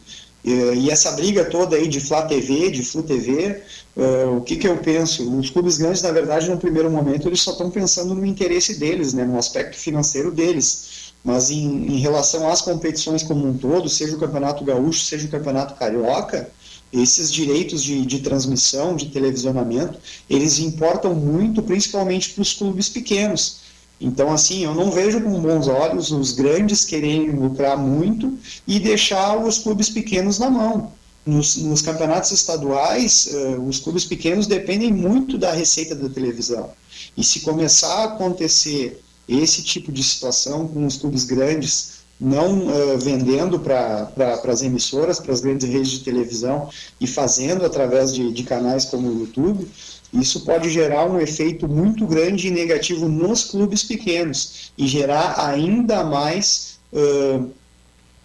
[0.43, 3.61] e, e, essa briga toda aí de Flá TV, de Flu TV,
[3.97, 5.29] uh, eh, o que, que eu penso?
[5.37, 9.13] Os clubes grandes, na verdade, no primeiro momento, eles só estão pensando no interesse deles,
[9.13, 10.96] né, no aspecto financeiro deles
[11.27, 15.29] mas em, em, relação às competições como um todo, seja o Campeonato Gaúcho, seja o
[15.29, 16.49] Campeonato Carioca,
[16.91, 19.99] esses direitos de, de transmissão, de televisionamento,
[20.29, 23.57] eles importam muito, principalmente para os clubes pequenos.
[23.99, 29.35] Então, assim, eu não vejo com bons olhos os grandes quererem lucrar muito e deixar
[29.37, 30.93] os clubes pequenos na mão.
[31.25, 36.69] Nos, nos campeonatos estaduais, uh, os clubes pequenos dependem muito da receita da televisão.
[37.17, 42.97] E se começar a acontecer esse tipo de situação com os clubes grandes não uh,
[42.97, 48.31] vendendo para pra, as emissoras, para as grandes redes de televisão e fazendo através de,
[48.31, 49.67] de canais como o YouTube,
[50.11, 56.03] isso pode gerar um efeito muito grande e negativo nos clubes pequenos e gerar ainda
[56.03, 57.51] mais uh,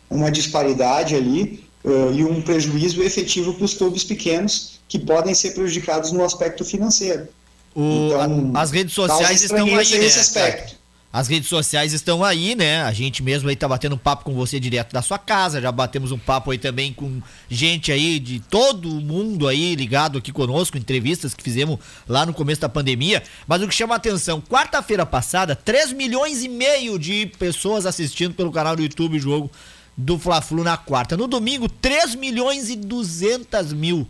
[0.09, 5.53] uma disparidade ali uh, e um prejuízo efetivo para os clubes pequenos que podem ser
[5.53, 7.29] prejudicados no aspecto financeiro.
[7.75, 10.07] O, então, as redes sociais estão aí, né?
[10.07, 10.82] aspecto.
[11.13, 12.83] As redes sociais estão aí, né?
[12.83, 15.61] A gente mesmo aí tá batendo um papo com você direto da sua casa.
[15.61, 17.21] Já batemos um papo aí também com
[17.51, 21.79] gente aí de todo mundo aí ligado aqui conosco, entrevistas que fizemos
[22.09, 23.23] lá no começo da pandemia.
[23.47, 28.33] Mas o que chama a atenção, quarta-feira passada, 3 milhões e meio de pessoas assistindo
[28.33, 29.51] pelo canal do YouTube o jogo
[29.95, 31.15] do Fla-Flu na quarta.
[31.15, 34.09] No domingo, 3 milhões e 200 mil.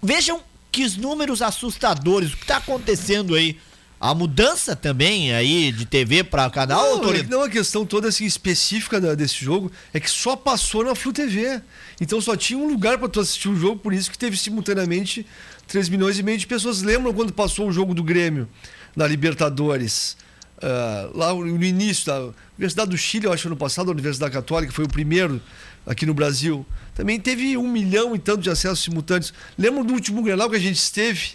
[0.00, 2.32] Vejam que números assustadores.
[2.32, 3.58] O que tá acontecendo aí?
[4.00, 6.98] A mudança também aí de TV para canal?
[6.98, 10.84] Não, é, não, a questão toda assim, específica da, desse jogo é que só passou
[10.84, 11.62] na Flu TV.
[12.00, 15.26] Então só tinha um lugar para tu assistir o jogo, por isso que teve simultaneamente
[15.68, 16.82] 3 milhões e meio de pessoas.
[16.82, 18.48] Lembram quando passou o jogo do Grêmio
[18.94, 20.16] na Libertadores?
[20.58, 24.72] Uh, lá no início da Universidade do Chile, eu acho, ano passado, a Universidade Católica,
[24.72, 25.40] foi o primeiro
[25.86, 26.64] aqui no Brasil.
[26.94, 29.32] Também teve um milhão e tanto de acessos simultâneos.
[29.58, 31.32] Lembram do último Grenal que a gente esteve?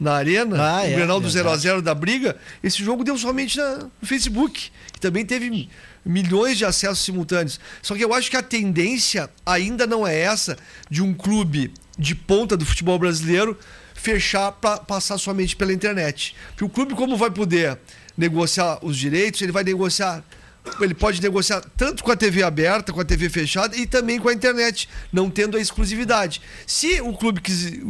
[0.00, 3.76] Na Arena, ah, o é, Grenal do 0x0 da briga, esse jogo deu somente na,
[3.76, 4.72] no Facebook.
[4.90, 5.68] Que também teve
[6.04, 7.60] milhões de acessos simultâneos.
[7.82, 10.56] Só que eu acho que a tendência ainda não é essa
[10.88, 13.58] de um clube de ponta do futebol brasileiro
[13.94, 16.34] fechar para passar somente pela internet.
[16.52, 17.78] Porque o clube, como vai poder
[18.16, 20.24] negociar os direitos, ele vai negociar
[20.80, 24.28] ele pode negociar tanto com a TV aberta, com a TV fechada e também com
[24.28, 26.40] a internet, não tendo a exclusividade.
[26.66, 27.80] Se o clube quiser,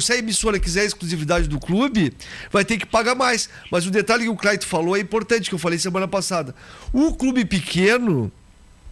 [0.00, 2.12] se a emissora quiser a exclusividade do clube,
[2.50, 3.48] vai ter que pagar mais.
[3.70, 6.54] Mas o detalhe que o Clayton falou é importante, que eu falei semana passada.
[6.92, 8.32] O clube pequeno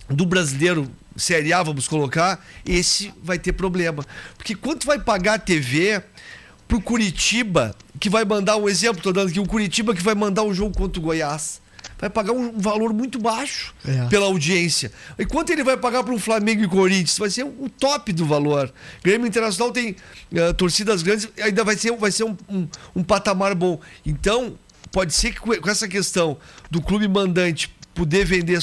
[0.08, 4.04] do brasileiro Série A, vamos colocar, esse vai ter problema.
[4.36, 6.02] Porque quanto vai pagar a TV
[6.66, 10.42] pro Curitiba, que vai mandar um exemplo, tô dando aqui, o Curitiba que vai mandar
[10.42, 11.61] um jogo contra o Goiás?
[12.02, 14.08] Vai pagar um valor muito baixo é.
[14.08, 14.90] pela audiência.
[15.16, 17.16] E quanto ele vai pagar para um Flamengo e Corinthians?
[17.16, 18.74] Vai ser o top do valor.
[19.04, 19.94] Grêmio Internacional tem
[20.32, 23.80] uh, torcidas grandes, ainda vai ser, vai ser um, um, um, patamar bom.
[24.04, 24.58] Então,
[24.90, 26.36] pode ser que com essa questão
[26.68, 28.58] do clube mandante poder vender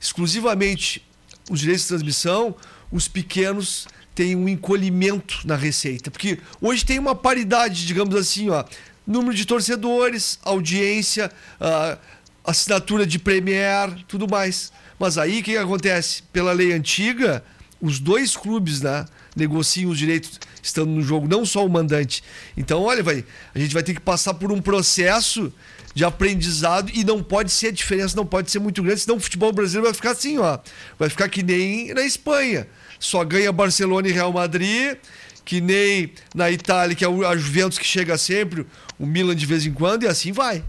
[0.00, 1.04] exclusivamente
[1.50, 2.54] os direitos de transmissão,
[2.92, 6.12] os pequenos têm um encolhimento na receita.
[6.12, 8.64] Porque hoje tem uma paridade, digamos assim, ó,
[9.04, 11.30] número de torcedores, audiência,
[11.60, 11.98] uh,
[12.44, 14.72] assinatura de Premier, tudo mais.
[14.98, 16.22] Mas aí o que, que acontece?
[16.32, 17.42] Pela lei antiga,
[17.80, 19.04] os dois clubes né,
[19.34, 22.22] negociam os direitos estando no jogo, não só o mandante.
[22.56, 25.52] Então, olha, vai, a gente vai ter que passar por um processo
[25.94, 29.20] de aprendizado e não pode ser a diferença, não pode ser muito grande, senão o
[29.20, 30.58] futebol brasileiro vai ficar assim, ó.
[30.98, 32.66] Vai ficar que nem na Espanha.
[32.98, 34.96] Só ganha Barcelona e Real Madrid,
[35.44, 38.66] que nem na Itália, que é a Juventus que chega sempre,
[38.98, 40.64] o Milan de vez em quando, e assim vai.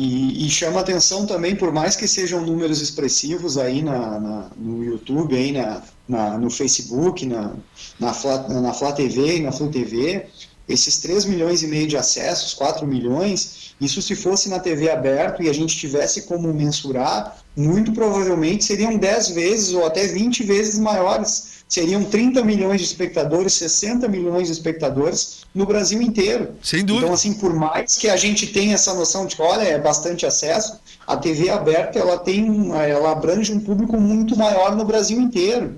[0.00, 4.84] E, e, chama atenção também, por mais que sejam números expressivos aí na, na no
[4.84, 7.56] YouTube, aí na, na, no Facebook, na,
[7.98, 10.26] na, Fla, na Flá TV e na Flu TV,
[10.68, 15.42] esses 3 milhões e meio de acessos, 4 milhões, isso se fosse na TV aberto
[15.42, 20.78] e a gente tivesse como mensurar, muito provavelmente seriam 10 vezes ou até 20 vezes
[20.78, 26.54] maiores seriam 30 milhões de espectadores, 60 milhões de espectadores no Brasil inteiro.
[26.62, 27.06] Sem dúvida.
[27.06, 30.24] Então, assim, por mais que a gente tenha essa noção de que, olha, é bastante
[30.24, 35.76] acesso, a TV aberta, ela tem, ela abrange um público muito maior no Brasil inteiro.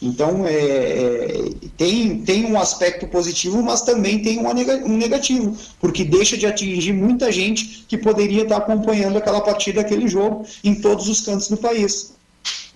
[0.00, 6.36] Então, é, é, tem, tem um aspecto positivo, mas também tem um negativo, porque deixa
[6.36, 11.20] de atingir muita gente que poderia estar acompanhando aquela partida, aquele jogo, em todos os
[11.20, 12.14] cantos do país.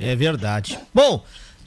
[0.01, 0.79] É verdade.
[0.93, 1.23] Bom,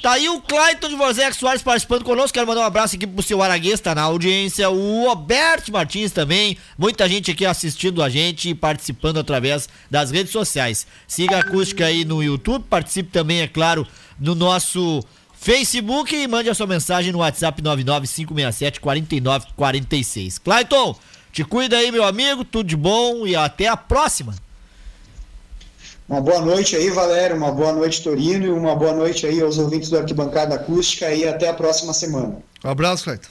[0.06, 2.32] Tá aí o Clayton de Vorzec Soares participando conosco.
[2.32, 4.70] Quero mandar um abraço aqui pro seu Araguês, tá na audiência.
[4.70, 6.60] O Roberto Martins também.
[6.78, 10.86] Muita gente aqui assistindo a gente e participando através das redes sociais.
[11.08, 12.66] Siga a acústica aí no YouTube.
[12.70, 13.88] Participe também, é claro,
[14.20, 15.04] no nosso
[15.34, 20.38] Facebook e mande a sua mensagem no WhatsApp 99567 4946.
[20.38, 20.96] Clayton,
[21.32, 22.46] te cuida aí, meu amigo.
[22.46, 24.36] Tudo de bom e até a próxima.
[26.08, 29.58] Uma boa noite aí, Valério, uma boa noite, Torino, e uma boa noite aí aos
[29.58, 32.38] ouvintes do Arquibancada Acústica e até a próxima semana.
[32.64, 33.30] Um abraço, Clayton.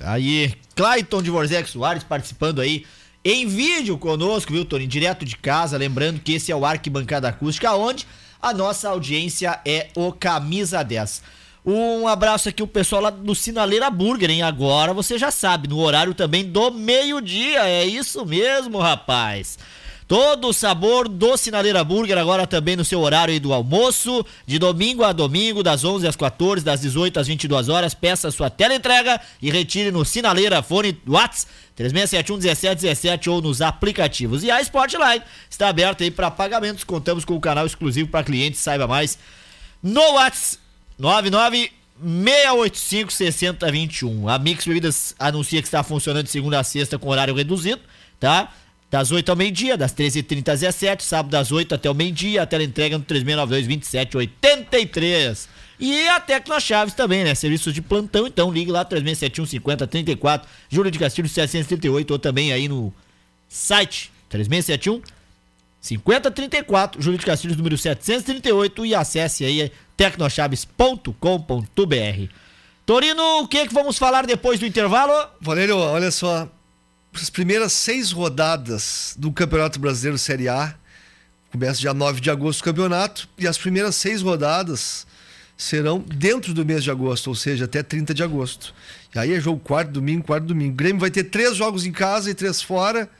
[0.00, 2.84] Aí, Clayton de Vorzec Soares participando aí
[3.24, 4.86] em vídeo conosco, viu, Tony?
[4.86, 8.06] Direto de casa, lembrando que esse é o Arquibancada Acústica, onde
[8.40, 11.22] a nossa audiência é o Camisa 10.
[11.66, 14.42] Um abraço aqui o pessoal lá do Sinaleira Burger, hein?
[14.42, 17.68] Agora você já sabe, no horário também do meio-dia.
[17.68, 19.58] É isso mesmo, rapaz.
[20.08, 24.58] Todo o sabor do Sinaleira Burger agora também no seu horário aí do almoço, de
[24.58, 27.92] domingo a domingo, das 11 às 14, das 18 às 22 horas.
[27.92, 34.42] Peça sua tela entrega e retire no Sinaleira Fone Whats 3671 1717 ou nos aplicativos.
[34.42, 36.84] E a Sportline está aberta aí para pagamentos.
[36.84, 39.18] Contamos com o canal exclusivo para clientes, saiba mais
[39.82, 40.58] no Whats
[40.98, 41.70] 99
[42.00, 44.26] 685 6021.
[44.26, 47.82] A Mix Bebidas anuncia que está funcionando de segunda a sexta com horário reduzido,
[48.18, 48.50] tá?
[48.90, 52.46] Das 8 ao meio-dia, das 13h30 às 17 sábado das 8 até o meio-dia, a
[52.46, 55.46] tela entrega no 3692-2783.
[55.80, 57.32] E a Tecno Chaves também, né?
[57.34, 62.66] Serviços de plantão, então ligue lá 3671 5034, Júlio de Castilho 738 ou também aí
[62.66, 62.92] no
[63.48, 65.00] site 3671
[65.80, 72.32] 5034, Júlio de Castilhos número 738 e acesse aí tecnochaves.com.br.
[72.84, 75.12] Torino, o que é que vamos falar depois do intervalo?
[75.40, 76.48] Valério, olha só,
[77.22, 80.74] as primeiras seis rodadas do Campeonato Brasileiro Série A.
[81.50, 83.28] Começa dia 9 de agosto o campeonato.
[83.38, 85.06] E as primeiras seis rodadas
[85.56, 88.74] serão dentro do mês de agosto, ou seja, até 30 de agosto.
[89.14, 90.72] E aí é jogo quarto, domingo, quarto, domingo.
[90.72, 93.10] O Grêmio vai ter três jogos em casa e três fora.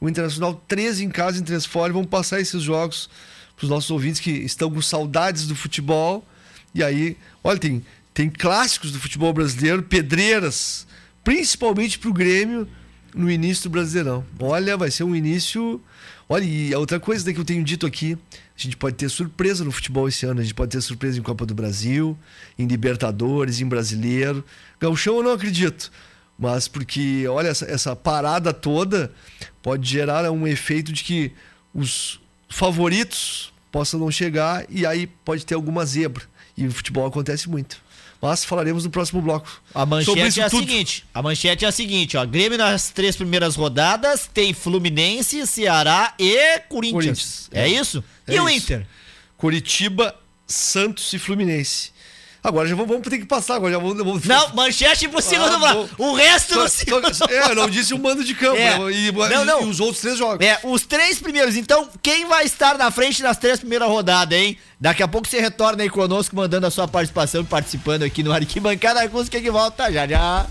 [0.00, 1.92] O Internacional, três em casa e três fora.
[1.92, 3.08] Vamos passar esses jogos
[3.56, 6.26] para os nossos ouvintes que estão com saudades do futebol.
[6.74, 10.86] E aí, olha, tem, tem clássicos do futebol brasileiro, pedreiras,
[11.22, 12.68] principalmente para o Grêmio
[13.14, 14.24] no início do Brasileirão.
[14.40, 15.80] Olha, vai ser um início.
[16.28, 19.64] Olha, e a outra coisa que eu tenho dito aqui, a gente pode ter surpresa
[19.64, 22.18] no futebol esse ano, a gente pode ter surpresa em Copa do Brasil,
[22.58, 24.44] em Libertadores, em Brasileiro.
[24.80, 25.92] Galchão eu não acredito,
[26.38, 29.12] mas porque, olha, essa, essa parada toda
[29.62, 31.32] pode gerar um efeito de que
[31.74, 36.24] os favoritos possam não chegar e aí pode ter alguma zebra.
[36.56, 37.83] E no futebol acontece muito.
[38.24, 39.46] Mas falaremos no próximo bloco.
[39.74, 40.60] A manchete é a tudo.
[40.60, 42.24] seguinte: a manchete é a seguinte, ó.
[42.24, 46.94] Grêmio nas três primeiras rodadas tem Fluminense, Ceará e Corinthians.
[46.94, 47.64] Corinthians é.
[47.64, 47.68] é.
[47.68, 48.02] isso?
[48.26, 48.44] É e isso.
[48.44, 48.86] o Inter?
[49.36, 51.92] Curitiba, Santos e Fluminense.
[52.44, 53.96] Agora já vamos, ter que passar, agora já vamos.
[53.96, 54.24] vamos...
[54.26, 57.04] Não, manchete pro segundo ah, O resto no segundo.
[57.30, 58.58] É, eu não disse o mando de campo.
[58.58, 58.78] É.
[58.78, 58.92] Né?
[58.92, 59.62] E, não, não.
[59.62, 60.44] e os outros três jogos.
[60.44, 61.56] É, os três primeiros.
[61.56, 64.58] Então, quem vai estar na frente das três primeiras rodadas, hein?
[64.78, 68.30] Daqui a pouco você retorna aí conosco, mandando a sua participação e participando aqui no
[68.30, 70.46] Arquibancada Acústica que volta já já.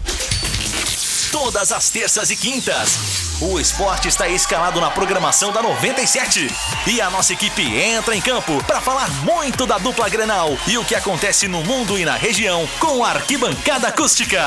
[1.33, 6.47] Todas as terças e quintas o esporte está escalado na programação da 97.
[6.85, 10.85] E a nossa equipe entra em campo para falar muito da dupla Grenal e o
[10.85, 14.39] que acontece no mundo e na região com a Arquibancada Acústica.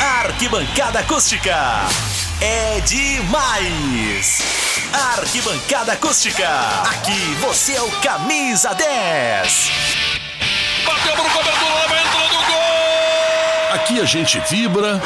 [0.00, 1.54] Arquibancada Acústica.
[2.40, 4.42] É demais!
[5.18, 6.48] Arquibancada Acústica.
[6.90, 9.70] Aqui você é o camisa 10.
[10.86, 13.74] Bateu pro cobertor, entrou do gol!
[13.74, 15.00] Aqui a gente vibra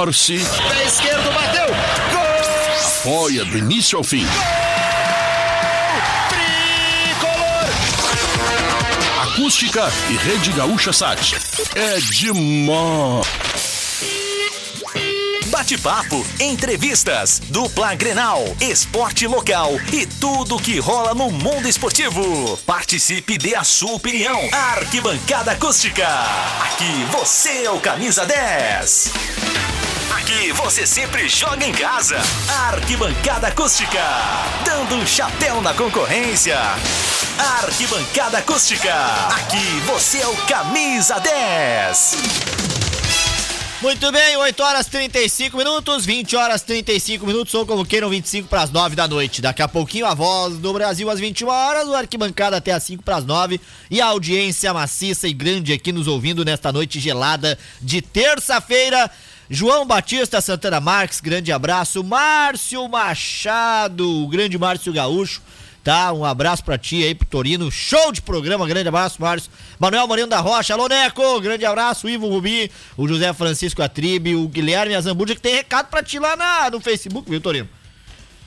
[0.00, 0.38] torce.
[0.70, 1.66] Pé esquerdo, bateu.
[1.66, 2.30] Gol!
[2.86, 4.26] Apoia do início ao fim.
[7.10, 7.68] Tricolor!
[9.24, 11.36] Acústica e Rede Gaúcha Sat.
[11.74, 13.26] É demais.
[15.48, 22.56] Bate-papo, entrevistas, dupla Grenal, esporte local e tudo que rola no mundo esportivo.
[22.64, 24.48] Participe dê a sua opinião.
[24.50, 26.08] Arquibancada Acústica.
[26.62, 29.49] Aqui você é o camisa 10.
[30.30, 32.16] Aqui você sempre joga em casa.
[32.68, 34.00] Arquibancada Acústica.
[34.64, 36.56] Dando um chapéu na concorrência.
[37.60, 38.94] Arquibancada Acústica.
[39.26, 42.16] Aqui você é o camisa 10.
[43.82, 48.62] Muito bem, 8 horas 35 minutos, 20 horas 35 minutos, ou como queiram, 25 para
[48.62, 49.42] as 9 da noite.
[49.42, 53.02] Daqui a pouquinho a voz do Brasil às 21 horas, o arquibancada até às 5
[53.02, 53.58] para as 9
[53.90, 59.10] e a audiência maciça e grande aqui nos ouvindo nesta noite gelada de terça-feira.
[59.52, 62.04] João Batista Santana Marques, grande abraço.
[62.04, 65.42] Márcio Machado, o grande Márcio Gaúcho,
[65.82, 66.12] tá?
[66.12, 67.68] Um abraço pra ti aí, pro Torino.
[67.68, 69.50] Show de programa, grande abraço, Márcio.
[69.76, 72.08] Manuel Moreno da Rocha, alô Neco, grande abraço.
[72.08, 76.36] Ivo Rubi, o José Francisco Atribe, o Guilherme Azambuja, que tem recado pra ti lá
[76.36, 77.68] na, no Facebook, viu, Torino?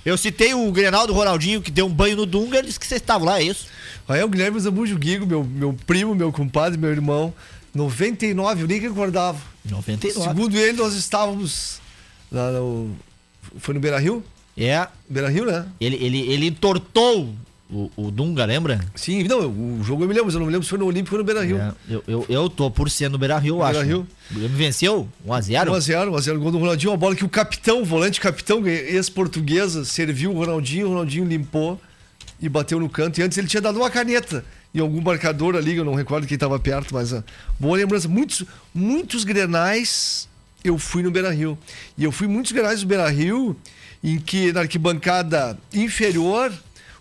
[0.05, 2.87] Eu citei o Grenal do Ronaldinho, que deu um banho no Dunga, ele disse que
[2.87, 3.67] você estava lá, é isso?
[4.07, 7.33] Aí é o Guilherme Zambujo Guigo, meu, meu primo, meu compadre, meu irmão.
[7.75, 9.52] 99, eu nem recordava.
[9.65, 10.29] 99.
[10.29, 11.79] Segundo ele, nós estávamos
[12.31, 12.95] lá no.
[13.57, 14.23] Foi no Beira Rio?
[14.57, 14.87] É.
[15.09, 15.65] Beira Rio, né?
[15.79, 17.33] Ele, ele, ele entortou
[17.69, 18.79] o, o Dunga, lembra?
[18.95, 20.85] Sim, não, o jogo eu me lembro, mas eu não me lembro se foi no
[20.85, 21.57] Olímpico ou no Beira Rio.
[21.57, 23.79] É, eu, eu, eu tô por ser no Beira Rio, acho.
[23.79, 24.07] Beira Rio.
[24.31, 25.69] Ele venceu 1x0?
[25.69, 26.37] 1x0, 1x0.
[26.37, 30.87] Gol do Ronaldinho, uma bola que o capitão, o volante capitão, ex-portuguesa, serviu o Ronaldinho,
[30.87, 31.79] o Ronaldinho limpou
[32.39, 33.19] e bateu no canto.
[33.19, 36.35] E antes ele tinha dado uma caneta em algum marcador ali, eu não recordo quem
[36.35, 37.23] estava perto, mas uh,
[37.59, 38.07] boa lembrança.
[38.07, 38.43] Muitos,
[38.73, 40.27] muitos grenais
[40.63, 41.57] eu fui no Beira Rio.
[41.97, 43.55] E eu fui muitos grenais no Beira Rio
[44.03, 46.51] em que na arquibancada inferior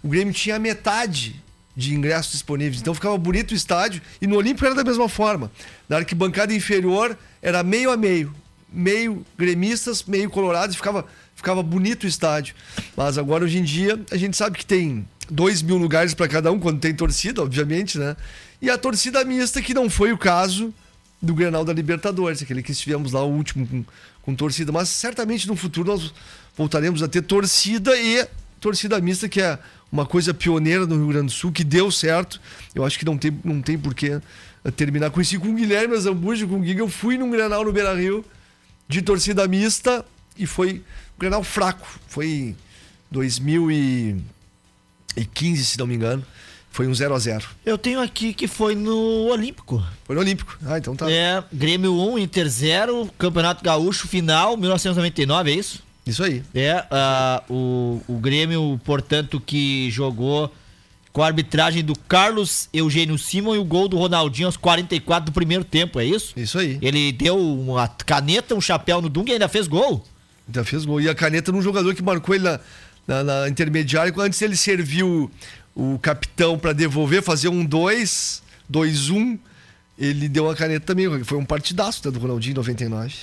[0.03, 1.41] o Grêmio tinha metade
[1.75, 2.81] de ingressos disponíveis.
[2.81, 4.03] Então ficava bonito o estádio.
[4.21, 5.51] E no Olímpico era da mesma forma.
[5.89, 8.35] Na arquibancada inferior era meio a meio.
[8.71, 10.77] Meio gremistas, meio colorados.
[10.77, 12.55] Ficava, ficava bonito o estádio.
[12.97, 16.53] Mas agora, hoje em dia, a gente sabe que tem 2 mil lugares para cada
[16.53, 18.17] um, quando tem torcida, obviamente, né?
[18.61, 20.73] E a torcida mista, que não foi o caso
[21.21, 23.85] do Grenal da Libertadores, aquele que estivemos lá o último com,
[24.23, 24.71] com torcida.
[24.71, 26.13] Mas certamente no futuro nós
[26.57, 28.27] voltaremos a ter torcida e
[28.61, 29.59] torcida mista, que é
[29.91, 32.41] uma coisa pioneira no Rio Grande do Sul, que deu certo.
[32.75, 34.21] Eu acho que não tem, não tem porquê
[34.65, 35.11] eh, terminar.
[35.11, 36.81] Conheci com o Guilherme Azambuja, com o Giga.
[36.81, 38.25] Eu fui num Grenal no Beira Rio
[38.87, 40.05] de torcida mista
[40.37, 40.83] e foi
[41.17, 41.87] um Grenal fraco.
[42.07, 42.55] Foi
[43.11, 44.23] 2000 e e 15,
[45.65, 46.25] se não me engano.
[46.71, 49.85] Foi um 0 a 0 Eu tenho aqui que foi no Olímpico.
[50.05, 50.59] Foi no Olímpico.
[50.65, 51.11] Ah, então tá.
[51.11, 55.83] É, Grêmio 1, Inter 0, Campeonato Gaúcho final, 1999, é isso?
[56.07, 56.43] Isso aí.
[56.55, 60.51] É, uh, o, o Grêmio, portanto, que jogou
[61.13, 65.33] com a arbitragem do Carlos Eugênio Simon e o gol do Ronaldinho aos 44 do
[65.33, 66.33] primeiro tempo, é isso?
[66.35, 66.79] Isso aí.
[66.81, 70.03] Ele deu uma caneta, um chapéu no Dunga e ainda fez gol.
[70.49, 71.01] Ainda fez gol.
[71.01, 72.59] E a caneta num jogador que marcou ele na,
[73.07, 74.13] na, na intermediária.
[74.19, 75.31] Antes ele serviu
[75.75, 79.39] o capitão para devolver, fazer um 2, 2-1.
[79.99, 81.25] Ele deu uma caneta também.
[81.25, 83.15] Foi um partidaço né, do Ronaldinho em 99.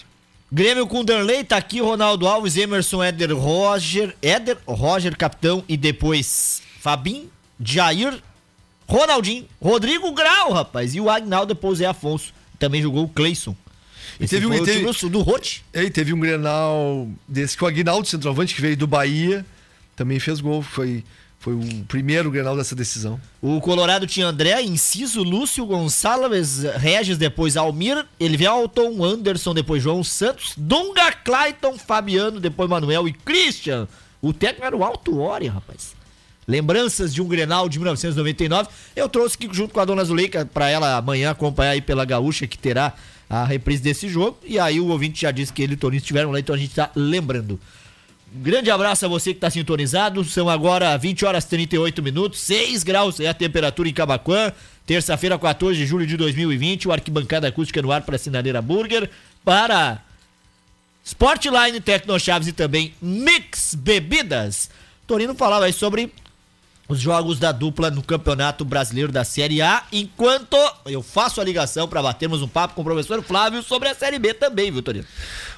[0.52, 6.64] Grêmio com Danley, tá aqui Ronaldo Alves, Emerson, Éder Roger, Éder, Roger, capitão, e depois
[6.80, 7.30] Fabinho,
[7.64, 8.20] Jair,
[8.88, 12.34] Ronaldinho, Rodrigo Grau, rapaz, e o Agnaldo depois Zé Afonso.
[12.58, 13.56] Também jogou o Cleison.
[14.20, 15.64] E teve um, teve, do Rote.
[15.72, 19.46] É, e teve um Grenal desse que o Agnaldo, centroavante, que veio do Bahia,
[20.00, 20.62] também fez gol.
[20.62, 21.04] Foi,
[21.40, 23.20] foi o primeiro Grenal dessa decisão.
[23.42, 30.54] O Colorado tinha André, Inciso, Lúcio Gonçalves, Regis, depois Almir, Elvelton, Anderson, depois João Santos,
[30.56, 33.88] Dunga, Clayton, Fabiano, depois Manuel e Christian.
[34.22, 35.94] O técnico era o Alto Ori, rapaz.
[36.48, 38.70] Lembranças de um Grenal de 1999.
[38.96, 42.48] Eu trouxe aqui junto com a dona Zuleika para ela amanhã acompanhar aí pela Gaúcha,
[42.48, 42.94] que terá
[43.30, 44.38] a reprise desse jogo.
[44.44, 46.58] E aí o ouvinte já disse que ele e o Toninho estiveram lá, então a
[46.58, 47.60] gente está lembrando.
[48.32, 50.24] Grande abraço a você que está sintonizado.
[50.24, 54.52] São agora 20 horas e 38 minutos, 6 graus é a temperatura em Camacuã.
[54.86, 56.88] Terça-feira, 14 de julho de 2020.
[56.88, 59.10] O arquibancada acústica no ar para a Sinaleira Burger.
[59.44, 60.04] Para
[61.04, 64.70] Sportline, Tecnochaves e também Mix Bebidas.
[65.08, 66.14] Torino falava aí sobre
[66.90, 70.58] os jogos da dupla no Campeonato Brasileiro da Série A, enquanto
[70.88, 74.18] eu faço a ligação para batermos um papo com o professor Flávio sobre a Série
[74.18, 75.06] B também, viu, Torino?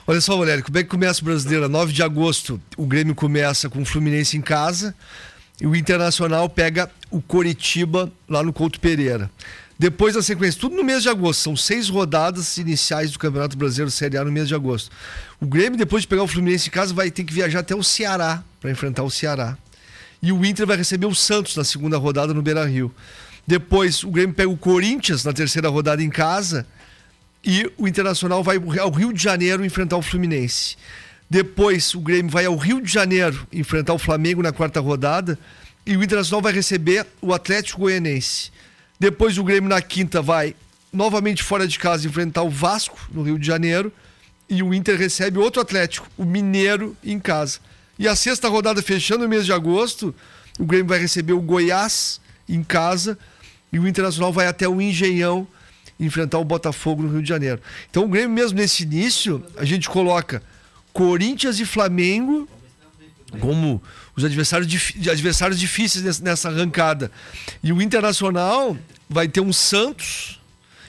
[0.05, 1.69] Olha só, Valério, como é que começa o Brasileiro?
[1.69, 4.93] 9 de agosto, o Grêmio começa com o Fluminense em casa
[5.61, 9.31] e o Internacional pega o Coritiba lá no Couto Pereira.
[9.79, 13.89] Depois da sequência, tudo no mês de agosto, são seis rodadas iniciais do Campeonato Brasileiro
[13.89, 14.91] Série A no mês de agosto.
[15.39, 17.81] O Grêmio, depois de pegar o Fluminense em casa, vai ter que viajar até o
[17.81, 19.57] Ceará para enfrentar o Ceará.
[20.21, 22.93] E o Inter vai receber o Santos na segunda rodada no Beira Rio.
[23.45, 26.65] Depois o Grêmio pega o Corinthians na terceira rodada em casa.
[27.43, 30.77] E o Internacional vai ao Rio de Janeiro enfrentar o Fluminense.
[31.27, 35.39] Depois o Grêmio vai ao Rio de Janeiro enfrentar o Flamengo na quarta rodada.
[35.85, 38.51] E o Internacional vai receber o Atlético Goianense.
[38.99, 40.55] Depois o Grêmio na quinta vai
[40.93, 43.91] novamente fora de casa enfrentar o Vasco no Rio de Janeiro.
[44.47, 47.59] E o Inter recebe outro Atlético, o Mineiro, em casa.
[48.01, 50.11] E a sexta rodada, fechando o mês de agosto,
[50.57, 52.19] o Grêmio vai receber o Goiás
[52.49, 53.15] em casa
[53.71, 55.47] e o Internacional vai até o Engenhão
[55.99, 57.61] enfrentar o Botafogo no Rio de Janeiro.
[57.91, 60.41] Então o Grêmio mesmo nesse início, a gente coloca
[60.91, 62.49] Corinthians e Flamengo
[63.39, 63.79] como
[64.15, 64.67] os adversários,
[65.07, 67.11] adversários difíceis nessa arrancada.
[67.61, 68.75] E o Internacional
[69.07, 70.41] vai ter um Santos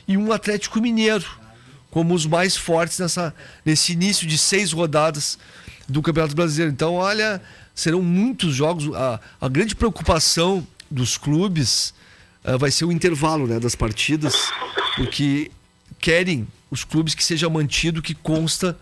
[0.08, 1.42] e um Atlético Mineiro
[1.90, 3.34] como os mais fortes nessa,
[3.66, 5.38] nesse início de seis rodadas
[5.88, 6.72] do Campeonato Brasileiro.
[6.72, 7.40] Então, olha,
[7.74, 8.94] serão muitos jogos.
[8.94, 11.94] A, a grande preocupação dos clubes
[12.44, 14.34] uh, vai ser o intervalo né, das partidas,
[14.96, 15.50] porque
[16.00, 18.78] querem os clubes que seja mantido o que consta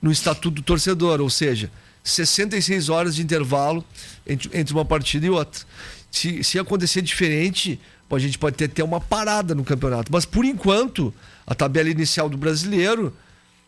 [0.00, 1.70] no estatuto do torcedor, ou seja,
[2.02, 3.84] 66 horas de intervalo
[4.26, 5.62] entre, entre uma partida e outra.
[6.10, 10.12] Se, se acontecer diferente, a gente pode ter até uma parada no campeonato.
[10.12, 11.12] Mas por enquanto,
[11.46, 13.12] a tabela inicial do brasileiro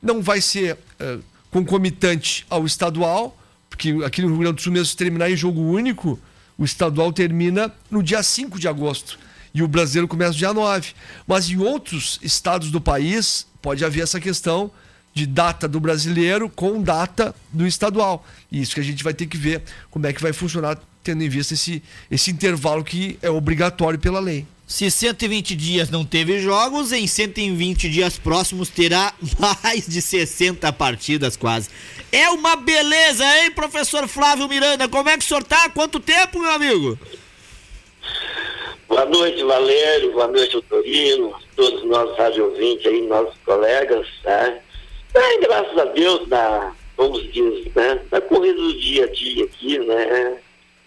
[0.00, 3.36] não vai ser uh, concomitante ao estadual,
[3.68, 6.18] porque aqui no Rio Grande do Sul, mesmo se terminar em jogo único,
[6.58, 9.18] o estadual termina no dia 5 de agosto
[9.52, 10.92] e o brasileiro começa no dia 9.
[11.26, 14.70] Mas em outros estados do país, pode haver essa questão
[15.14, 18.26] de data do brasileiro com data do estadual.
[18.52, 21.22] E isso que a gente vai ter que ver como é que vai funcionar, tendo
[21.22, 24.46] em vista esse, esse intervalo que é obrigatório pela lei.
[24.66, 29.14] Se 120 dias não teve jogos, em 120 dias próximos terá
[29.62, 31.70] mais de 60 partidas quase.
[32.10, 34.88] É uma beleza, hein, professor Flávio Miranda?
[34.88, 35.70] Como é que o senhor tá?
[35.70, 36.98] Quanto tempo, meu amigo?
[38.88, 40.12] Boa noite, Valério.
[40.12, 41.32] Boa noite, Torino.
[41.54, 44.06] Todos nós rádio ouvintes aí, nossos colegas.
[44.24, 44.60] Né?
[45.14, 48.00] É, graças a Deus, na, vamos dizer, né?
[48.10, 50.38] Na corrida do dia a dia aqui, né?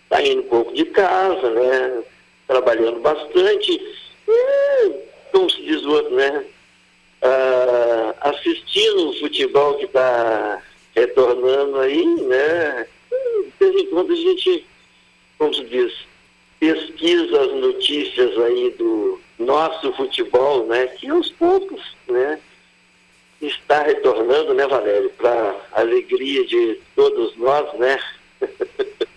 [0.09, 2.03] Tá indo um pouco de casa, né?
[2.49, 3.79] Trabalhando bastante,
[4.27, 4.91] e,
[5.31, 6.45] como se diz o outro, né?
[7.21, 10.59] Ah, assistindo o futebol que está
[10.95, 12.87] retornando aí, né?
[13.11, 14.65] De vez em quando a gente,
[15.37, 15.93] como se diz,
[16.59, 20.87] pesquisa as notícias aí do nosso futebol, né?
[20.87, 22.39] Que aos poucos, né?
[23.39, 25.11] Está retornando, né, Valério?
[25.11, 27.99] Para alegria de todos nós, né?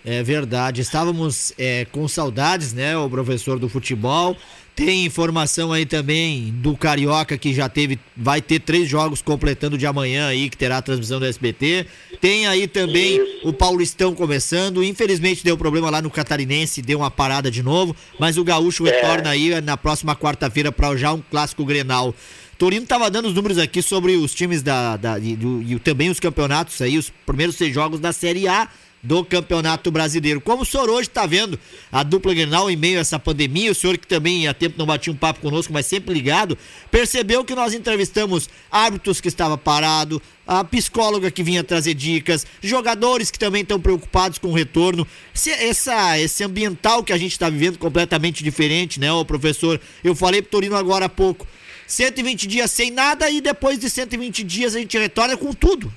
[0.05, 0.81] É verdade.
[0.81, 4.35] Estávamos é, com saudades, né, o professor do futebol.
[4.75, 9.85] Tem informação aí também do Carioca que já teve, vai ter três jogos completando de
[9.85, 11.85] amanhã aí, que terá a transmissão do SBT.
[12.19, 13.47] Tem aí também Isso.
[13.47, 14.83] o Paulistão começando.
[14.83, 18.91] Infelizmente deu problema lá no Catarinense, deu uma parada de novo, mas o Gaúcho é.
[18.91, 22.13] retorna aí na próxima quarta-feira para já um clássico Grenal.
[22.57, 26.09] Torino estava dando os números aqui sobre os times da, da e, do, e também
[26.09, 28.67] os campeonatos aí, os primeiros seis jogos da Série A
[29.03, 30.39] do Campeonato Brasileiro.
[30.39, 31.59] Como o senhor hoje está vendo
[31.91, 34.85] a dupla Grenal em meio a essa pandemia, o senhor que também há tempo não
[34.85, 36.57] batia um papo conosco, mas sempre ligado,
[36.89, 43.29] percebeu que nós entrevistamos árbitros que estava parado, a psicóloga que vinha trazer dicas, jogadores
[43.29, 45.05] que também estão preocupados com o retorno.
[45.33, 49.79] Se, essa, esse ambiental que a gente está vivendo completamente diferente, né, ô professor?
[50.03, 51.45] Eu falei pro Torino agora há pouco.
[51.87, 55.93] 120 dias sem nada e depois de 120 dias a gente retorna com tudo.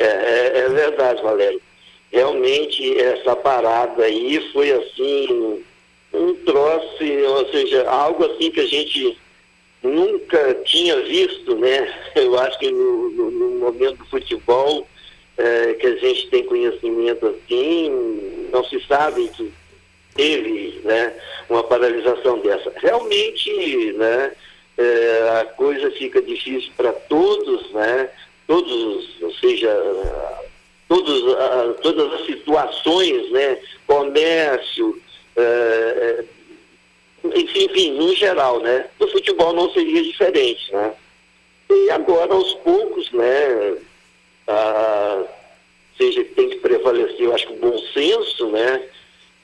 [0.00, 1.60] É, é, é verdade, Valério.
[2.10, 5.62] realmente essa parada aí foi assim
[6.12, 9.18] um troço, ou seja, algo assim que a gente
[9.82, 11.94] nunca tinha visto, né?
[12.16, 14.88] Eu acho que no, no, no momento do futebol
[15.36, 19.52] é, que a gente tem conhecimento assim, não se sabe que
[20.14, 21.14] teve né,
[21.48, 22.72] uma paralisação dessa.
[22.76, 24.32] Realmente, né,
[24.76, 28.10] é, a coisa fica difícil para todos, né?
[28.50, 29.72] Todos, ou seja,
[30.88, 33.56] todos, uh, todas as situações, né?
[33.86, 35.00] Comércio,
[35.36, 36.24] uh,
[37.32, 38.86] enfim, no geral, né?
[38.98, 40.92] No futebol não seria diferente, né?
[41.70, 43.76] E agora, aos poucos, né?
[44.48, 45.28] Uh,
[45.96, 48.82] seja que tem que prevalecer, eu acho que o bom senso, né?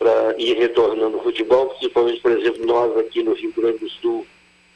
[0.00, 4.26] Para ir retornando ao futebol, principalmente, por exemplo, nós aqui no Rio Grande do Sul,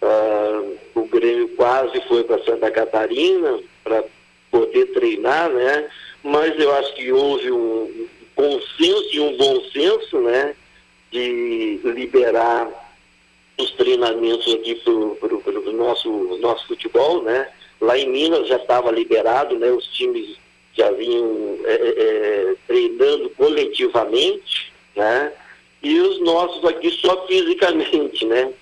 [0.01, 4.05] uh, o Grêmio quase foi para Santa Catarina para
[4.51, 5.89] poder treinar, né?
[6.23, 10.55] Mas eu acho que houve um consenso e um bom senso, né?
[11.11, 12.69] De liberar
[13.59, 16.11] os treinamentos aqui para o nosso,
[16.41, 17.49] nosso futebol, né?
[17.81, 19.71] Lá em Minas já estava liberado, né?
[19.71, 20.37] Os times
[20.75, 25.33] já vinham é, é, é, treinando coletivamente, né?
[25.83, 28.53] E os nossos aqui só fisicamente, né?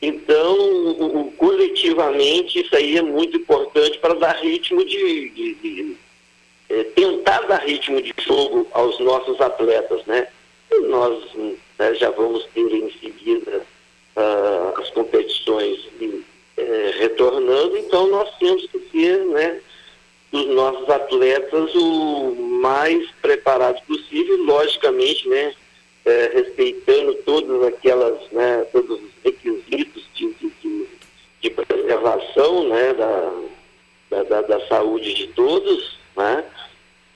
[0.00, 5.96] Então, coletivamente, isso aí é muito importante para dar ritmo de, de, de
[6.68, 10.28] é, tentar dar ritmo de jogo aos nossos atletas, né?
[10.70, 11.24] E nós
[11.78, 13.62] né, já vamos ter em seguida
[14.16, 16.22] uh, as competições de,
[16.56, 19.60] é, retornando, então nós temos que ter, né?
[20.32, 25.54] Os nossos atletas o mais preparados possível, logicamente, né?
[26.06, 30.86] É, respeitando todas aquelas, né, todos os requisitos de, de,
[31.42, 33.32] de, preservação né, da,
[34.10, 36.44] da, da, da, saúde de todos, né,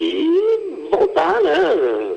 [0.01, 2.17] e voltar, né,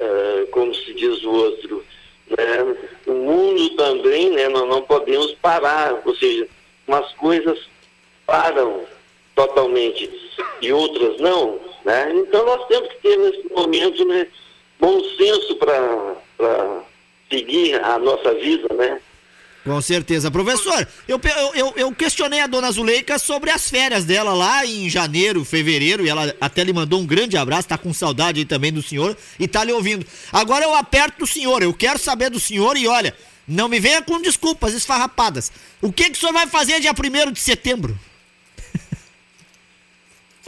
[0.00, 1.84] é, como se diz o outro,
[2.30, 2.76] né,
[3.06, 6.48] o mundo também, né, nós não podemos parar, ou seja,
[6.88, 7.60] umas coisas
[8.26, 8.82] param
[9.36, 10.10] totalmente
[10.60, 14.26] e outras não, né, então nós temos que ter nesse momento, né,
[14.80, 16.82] bom senso para
[17.30, 19.00] seguir a nossa vida, né,
[19.68, 20.30] com certeza.
[20.30, 21.20] Professor, eu,
[21.54, 26.08] eu, eu questionei a dona Zuleika sobre as férias dela lá em janeiro, fevereiro, e
[26.08, 29.46] ela até lhe mandou um grande abraço, tá com saudade aí também do senhor e
[29.46, 30.06] tá lhe ouvindo.
[30.32, 33.14] Agora eu aperto do senhor, eu quero saber do senhor e olha,
[33.46, 35.52] não me venha com desculpas esfarrapadas.
[35.82, 37.98] O que, que o senhor vai fazer dia 1 de setembro?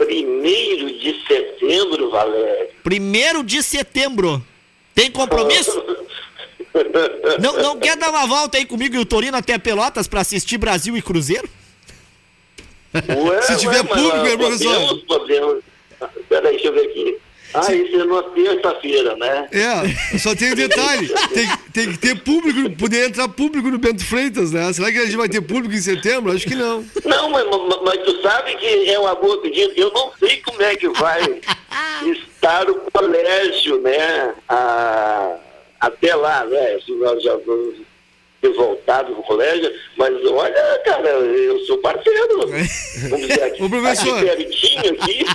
[0.05, 2.69] Primeiro de setembro, Valério.
[2.83, 4.43] Primeiro de setembro.
[4.95, 5.83] Tem compromisso?
[7.41, 10.57] Não, não quer dar uma volta aí comigo e o Torino até Pelotas para assistir
[10.57, 11.49] Brasil e Cruzeiro?
[12.93, 14.73] Ué, Se tiver ué, público, mas, professor.
[14.73, 15.63] Podemos, podemos.
[16.29, 17.17] Peraí, deixa eu ver aqui.
[17.53, 19.47] Ah, isso é numa terça-feira, né?
[19.51, 21.07] É, só tem um detalhe.
[21.33, 24.71] tem, tem que ter público, poder entrar público no Bento Freitas, né?
[24.73, 26.31] Será que a gente vai ter público em setembro?
[26.31, 26.85] Acho que não.
[27.03, 29.73] Não, mas, mas, mas tu sabe que é uma boa pedida.
[29.75, 31.41] Eu não sei como é que vai
[32.05, 34.33] estar o colégio, né?
[34.47, 35.37] A
[35.81, 36.75] até lá, né?
[36.75, 37.79] Assim, nós já vamos
[38.41, 42.47] ter voltado no colégio, mas olha, cara, eu sou parceiro.
[43.09, 44.17] Vamos dizer aqui, Ô, professor.
[44.17, 45.25] aqui aqui.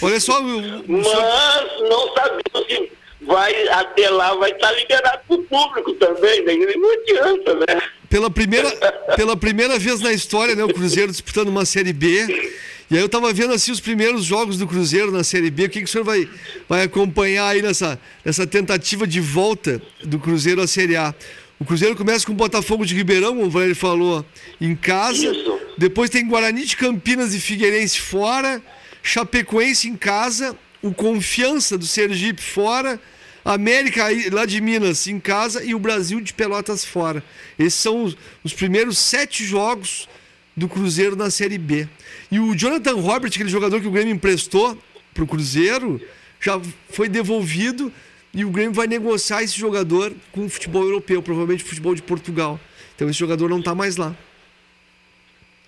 [0.02, 0.42] olha só.
[0.42, 2.92] Mas não sabemos se
[3.22, 6.54] vai, até lá vai estar liberado para o público também, né?
[6.76, 7.82] Não adianta, né?
[8.10, 8.70] Pela primeira,
[9.16, 12.26] pela primeira vez na história, né, o Cruzeiro disputando uma Série B
[12.92, 15.64] e aí eu tava vendo assim os primeiros jogos do Cruzeiro na Série B.
[15.64, 16.28] O que, que o senhor vai,
[16.68, 21.14] vai acompanhar aí nessa, nessa tentativa de volta do Cruzeiro à Série A?
[21.62, 24.26] O Cruzeiro começa com o Botafogo de Ribeirão, como o Valério falou,
[24.60, 25.24] em casa.
[25.24, 25.60] Isso.
[25.78, 28.60] Depois tem Guarani de Campinas e Figueirense fora.
[29.00, 30.58] Chapecoense em casa.
[30.82, 33.00] O Confiança do Sergipe fora.
[33.44, 37.22] América lá de Minas em casa e o Brasil de Pelotas fora.
[37.56, 40.08] Esses são os, os primeiros sete jogos
[40.56, 41.88] do Cruzeiro na Série B.
[42.28, 44.76] E o Jonathan Robert, aquele jogador que o Grêmio emprestou
[45.14, 46.00] para o Cruzeiro,
[46.40, 46.60] já
[46.90, 47.92] foi devolvido
[48.34, 52.58] e o Grêmio vai negociar esse jogador com o futebol europeu, provavelmente futebol de Portugal.
[52.94, 54.14] Então esse jogador não está mais lá.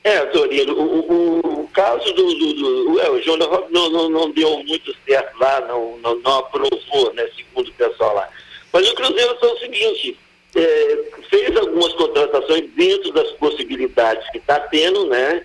[0.03, 4.11] É, Torino, o, o, o caso do, do, do é, o Jonathan Robert não, não,
[4.11, 8.29] não, deu muito certo lá, não, não, não aprovou, né, segundo o pessoal lá.
[8.71, 10.19] Mas o Cruzeiro foi o seguinte,
[10.57, 10.99] é,
[11.31, 15.45] fez algumas contratações dentro das possibilidades que está tendo, né?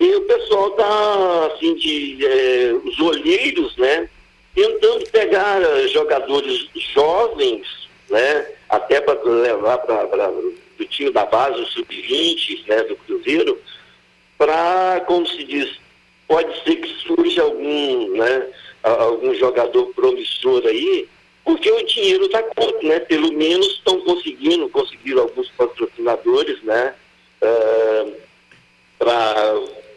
[0.00, 4.08] E o pessoal está, assim, de é, os olheiros, né?
[4.54, 7.66] Tentando pegar uh, jogadores jovens,
[8.08, 8.46] né?
[8.68, 12.82] Até para levar para o time da base, o sub-20, né?
[12.84, 13.60] Do Cruzeiro,
[14.36, 15.78] para, como se diz,
[16.26, 18.46] pode ser que surja algum, né?
[18.82, 21.06] algum jogador promissor aí,
[21.44, 23.00] porque o dinheiro está curto, né?
[23.00, 26.94] Pelo menos estão conseguindo, conseguiram alguns patrocinadores, né?
[29.00, 29.54] para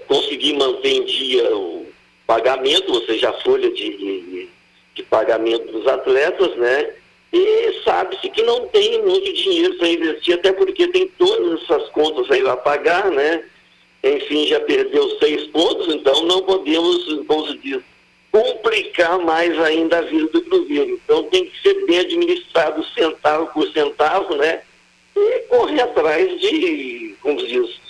[0.07, 1.82] conseguir manter em dia o
[2.25, 4.49] pagamento, ou seja, a folha de, de,
[4.95, 6.93] de pagamento dos atletas, né?
[7.31, 12.29] E sabe-se que não tem muito dinheiro para investir, até porque tem todas essas contas
[12.29, 13.43] aí a pagar, né?
[14.03, 17.81] Enfim, já perdeu seis pontos, então não podemos, como se diz,
[18.31, 20.99] complicar mais ainda a vida do Cruzeiro.
[21.03, 24.61] Então tem que ser bem administrado centavo por centavo, né?
[25.15, 27.81] E correr atrás de, como se diz,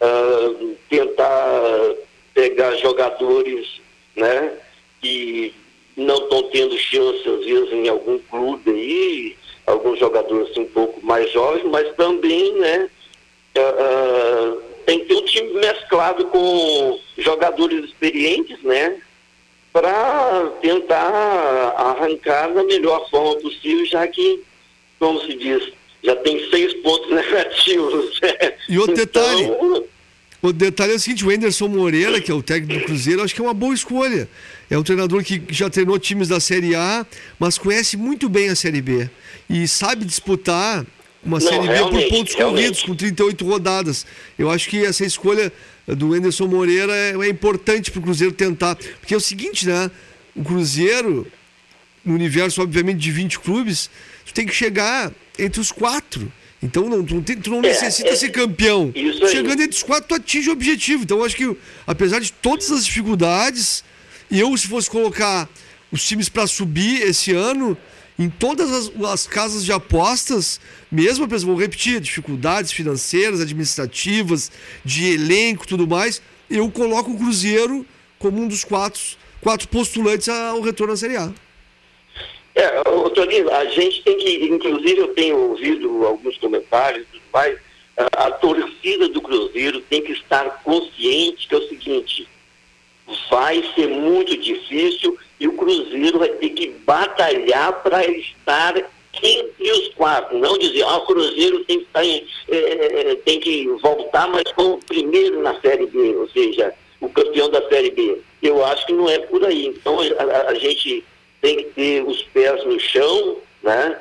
[0.00, 0.54] ah,
[0.88, 1.94] tentar
[2.34, 3.80] pegar jogadores,
[4.16, 4.52] né?
[5.00, 5.54] Que
[5.96, 9.36] não estão tendo chance, às vezes, em algum clube aí,
[9.66, 12.88] alguns jogadores assim, um pouco mais jovens, mas também, né?
[13.56, 14.56] ah,
[14.86, 19.00] tem que ter um time mesclado com jogadores experientes, né?
[19.72, 24.42] Para tentar arrancar da melhor forma possível, já que,
[24.98, 25.72] como se diz,
[26.02, 28.20] já tem seis pontos negativos.
[28.20, 28.54] né?
[28.68, 29.50] E outro detalhe.
[30.42, 33.32] O detalhe é o seguinte, o Anderson Moreira, que é o técnico do Cruzeiro, acho
[33.32, 34.28] que é uma boa escolha.
[34.68, 37.06] É um treinador que já treinou times da Série A,
[37.38, 39.08] mas conhece muito bem a Série B.
[39.48, 40.84] E sabe disputar
[41.24, 44.04] uma Não, Série B por pontos corridos, com 38 rodadas.
[44.36, 45.52] Eu acho que essa escolha
[45.86, 48.74] do Anderson Moreira é, é importante para o Cruzeiro tentar.
[48.74, 49.92] Porque é o seguinte, né?
[50.34, 51.24] O Cruzeiro,
[52.04, 53.88] no universo, obviamente, de 20 clubes,
[54.26, 56.32] tu tem que chegar entre os quatro.
[56.62, 58.92] Então não, tu não, tem- tu não É, necessita é, ser campeão.
[59.30, 61.02] Chegando entre os quatro, tu atinge o objetivo.
[61.02, 61.56] Então eu acho que,
[61.86, 63.82] apesar de todas as dificuldades,
[64.30, 65.48] eu, se fosse colocar
[65.90, 67.76] os times para subir esse ano,
[68.18, 70.60] em todas as, as casas de apostas,
[70.90, 74.50] mesmo, apesar, vou repetir, dificuldades financeiras, administrativas,
[74.84, 77.84] de elenco tudo mais, eu coloco o Cruzeiro
[78.18, 79.00] como um dos quatro,
[79.40, 81.32] quatro postulantes ao retorno à Série A.
[82.54, 82.82] É,
[83.14, 87.58] Toninho, a gente tem que, inclusive eu tenho ouvido alguns comentários dos pais,
[87.96, 92.28] a, a torcida do Cruzeiro tem que estar consciente que é o seguinte,
[93.30, 98.74] vai ser muito difícil e o Cruzeiro vai ter que batalhar para estar
[99.22, 103.66] entre os quatro, não dizer, ah, o Cruzeiro tem que, estar em- eh, tem que
[103.82, 108.18] voltar, mas como primeiro na Série B, ou seja, o campeão da Série B.
[108.42, 109.66] Eu acho que não é por aí.
[109.66, 111.04] Então a- a- a gente
[111.42, 113.98] tem que ter os pés no chão, né?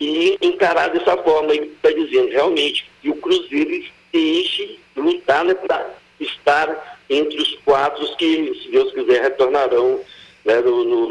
[0.00, 3.70] E encarar dessa forma que está dizendo, realmente, que o Cruzeiro
[4.12, 5.86] esteja lutar né, para
[6.20, 10.00] estar entre os quatro que, se Deus quiser, retornarão
[10.44, 11.10] né, no, no-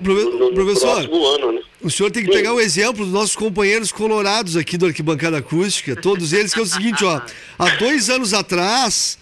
[0.00, 1.52] no- no- professor, ano.
[1.52, 1.62] Né?
[1.82, 5.94] O senhor tem que pegar o exemplo dos nossos companheiros colorados aqui do Arquibancada Acústica,
[5.94, 7.20] todos eles, que é o seguinte, ó.
[7.58, 9.18] Há dois anos atrás,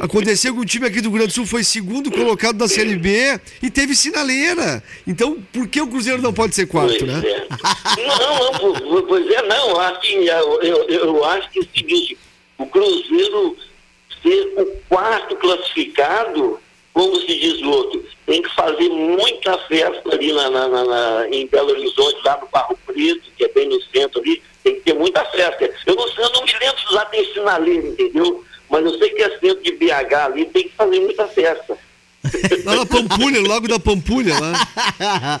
[0.00, 2.96] aconteceu que o time aqui do Rio Grande do Sul foi segundo colocado da Série
[2.96, 4.82] B e teve sinaleira.
[5.06, 7.22] Então, por que o Cruzeiro não pode ser quarto, Pois né?
[7.24, 7.46] é.
[8.06, 9.78] Não, não, po- pois é, não.
[9.80, 12.18] Assim, eu, eu, eu acho que é o seguinte,
[12.58, 13.56] o Cruzeiro
[14.22, 16.58] ser o quarto classificado,
[16.92, 21.46] como se diz o outro, tem que fazer muita festa ali na, na- na- em
[21.46, 24.94] Belo Horizonte, lá no Barro Preto, que é bem no centro ali, tem que ter
[24.94, 25.70] muita festa.
[25.86, 28.44] Eu não eu não me lembro se lá tem sinaleiro, entendeu?
[28.70, 31.76] Mas eu sei que é centro de BH ali, tem que fazer muita festa.
[32.64, 35.40] Lá na Pampulha, no Lago da Pampulha, lá.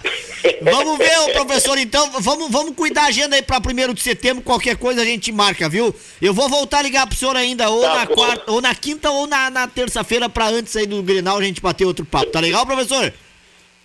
[0.62, 4.78] vamos ver, professor, então, vamos, vamos cuidar a agenda aí pra 1 de setembro, qualquer
[4.78, 5.94] coisa a gente marca, viu?
[6.22, 8.14] Eu vou voltar a ligar pro senhor ainda, ou Tá na bom.
[8.14, 11.60] quarta, ou na quinta, ou na, na terça-feira, pra antes aí do Grenal a gente
[11.60, 13.12] bater outro papo, tá legal, professor?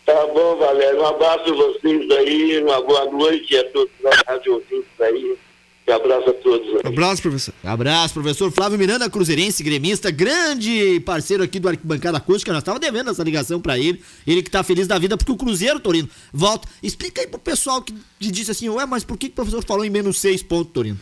[0.06, 1.02] Tá bom, Valério.
[1.02, 5.36] Um abraço a vocês aí, uma boa noite a todos da rádio ouvintes aí.
[5.88, 6.82] Um abraço a todos aí.
[6.84, 7.54] Abraço, professor.
[7.64, 12.52] Abraço, professor Flávio Miranda, cruzeirense, gremista, grande parceiro aqui do Arquibancada Acústica.
[12.52, 14.02] Nós tava devendo essa ligação pra ele.
[14.26, 16.68] Ele que tá feliz da vida, porque o Cruzeiro, Torino, volta.
[16.82, 19.64] Explica aí pro pessoal que que disse assim, ué, mas por que, que o professor
[19.64, 21.00] falou em menos seis pontos, Torino?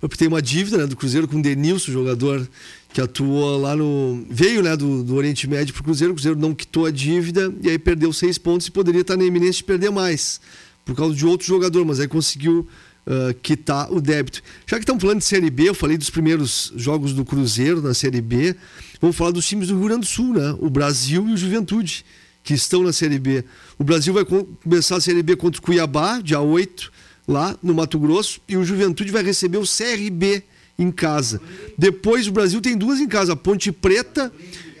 [0.00, 2.48] Porque tem uma dívida né, do Cruzeiro com o Denilson, jogador
[2.92, 4.26] que atuou lá no.
[4.28, 6.12] veio né, do, do Oriente Médio pro Cruzeiro.
[6.12, 9.24] O Cruzeiro não quitou a dívida e aí perdeu seis pontos e poderia estar na
[9.24, 10.40] iminência de perder mais.
[10.84, 12.66] Por causa de outro jogador, mas aí conseguiu
[13.06, 14.42] ah, quitar o débito.
[14.66, 17.94] Já que estamos falando de Série B, eu falei dos primeiros jogos do Cruzeiro na
[17.94, 18.54] Série B.
[19.00, 20.54] Vamos falar dos times do Rio Grande do Sul, né?
[20.60, 22.04] O Brasil e o Juventude,
[22.44, 23.44] que estão na Série B.
[23.78, 26.92] O Brasil vai co- começar a Série B contra o Cuiabá, dia 8
[27.26, 30.42] lá no Mato Grosso, e o Juventude vai receber o CRB
[30.78, 31.40] em casa.
[31.78, 34.32] Depois o Brasil tem duas em casa, a Ponte Preta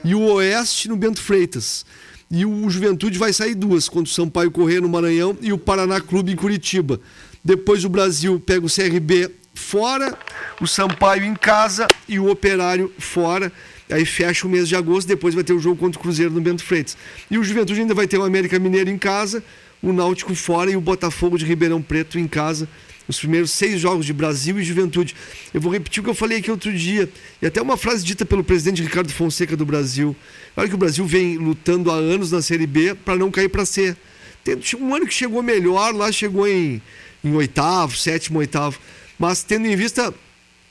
[0.04, 1.84] e o Oeste no Bento Freitas.
[2.30, 6.00] E o Juventude vai sair duas, contra o Sampaio Corrêa no Maranhão e o Paraná
[6.00, 6.98] Clube em Curitiba.
[7.44, 10.16] Depois o Brasil pega o CRB fora,
[10.60, 13.52] o Sampaio em casa e o Operário fora.
[13.90, 16.40] Aí fecha o mês de agosto, depois vai ter o jogo contra o Cruzeiro no
[16.40, 16.96] Bento Freitas.
[17.30, 19.42] E o Juventude ainda vai ter o América Mineiro em casa,
[19.82, 22.68] o Náutico fora e o Botafogo de Ribeirão Preto em casa.
[23.08, 25.16] Os primeiros seis jogos de Brasil e Juventude.
[25.52, 27.10] Eu vou repetir o que eu falei aqui outro dia.
[27.42, 30.14] E até uma frase dita pelo presidente Ricardo Fonseca do Brasil.
[30.56, 33.64] Olha que o Brasil vem lutando há anos na Série B para não cair para
[33.64, 33.96] C.
[34.44, 36.80] Tem um ano que chegou melhor, lá chegou em,
[37.24, 38.78] em oitavo, sétimo, oitavo.
[39.18, 40.12] Mas tendo em vista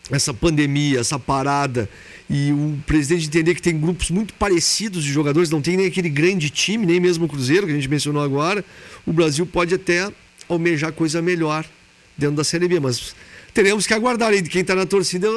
[0.09, 1.89] essa pandemia, essa parada,
[2.29, 6.09] e o presidente entender que tem grupos muito parecidos de jogadores, não tem nem aquele
[6.09, 8.63] grande time, nem mesmo o Cruzeiro, que a gente mencionou agora,
[9.05, 10.09] o Brasil pode até
[10.47, 11.65] almejar coisa melhor
[12.17, 13.15] dentro da Série B, mas
[13.53, 15.27] teremos que aguardar aí de quem está na torcida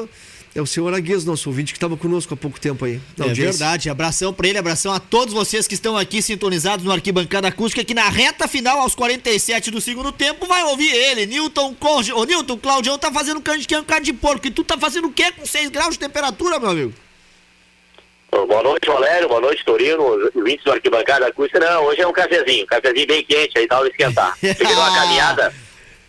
[0.54, 3.00] é o senhor Agues, nosso ouvinte, que estava conosco há pouco tempo aí.
[3.18, 3.90] É verdade.
[3.90, 7.92] Abração para ele, abração a todos vocês que estão aqui sintonizados no Arquibancada Acústica, que
[7.92, 12.12] na reta final, aos 47 do segundo tempo, vai ouvir ele, Newton Conge.
[12.12, 14.46] Ô, Newton, Claudião tá fazendo canjiquinha com carne de porco.
[14.46, 16.94] E tu tá fazendo o quê com 6 graus de temperatura, meu amigo?
[18.30, 19.28] Boa noite, Valério.
[19.28, 20.02] Boa noite, Torino.
[20.34, 21.58] Ouvintes do Arquibancada Acústica.
[21.58, 22.64] Não, hoje é um cafezinho.
[22.64, 24.36] Um cafezinho bem quente aí, tal, esquentar.
[24.40, 25.63] Peguei uma caminhada.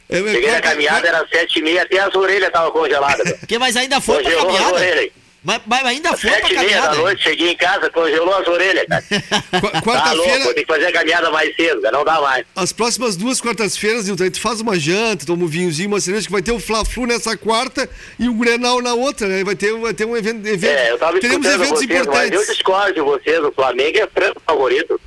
[0.09, 3.33] É, Cheguei na caminhada, era sete e meia, até as orelhas estavam congeladas.
[3.47, 5.11] que, mas ainda foi Congelou pra caminhada?
[5.45, 8.83] Mas, mas, ainda foi Sete pra meia da noite, cheguei em casa, congelou as orelhas,
[8.87, 9.03] cara.
[9.83, 10.45] Quarta-feira...
[10.45, 12.45] Tá tem que fazer a caminhada mais cedo, cara, não dá mais.
[12.55, 16.31] As próximas duas quartas-feiras, Nilton, tu faz uma janta, toma um vinhozinho, uma cerveja, que
[16.31, 17.87] vai ter o Fla-Flu nessa quarta
[18.17, 19.43] e o Grenal na outra, né?
[19.43, 20.47] Vai ter, vai ter um evento...
[20.47, 20.71] evento.
[20.71, 22.31] É, eu tava Teremos eventos vocês, importantes.
[22.31, 24.99] Mas eu discordo de vocês, o Flamengo é franco favorito.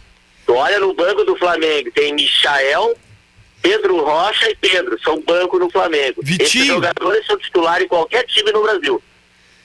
[0.47, 2.95] Tu olha no banco do Flamengo, tem Michael,
[3.63, 6.21] Pedro Rocha e Pedro são banco no Flamengo.
[6.23, 6.47] Vitinho.
[6.47, 9.03] Esses jogadores são titulares em qualquer time no Brasil.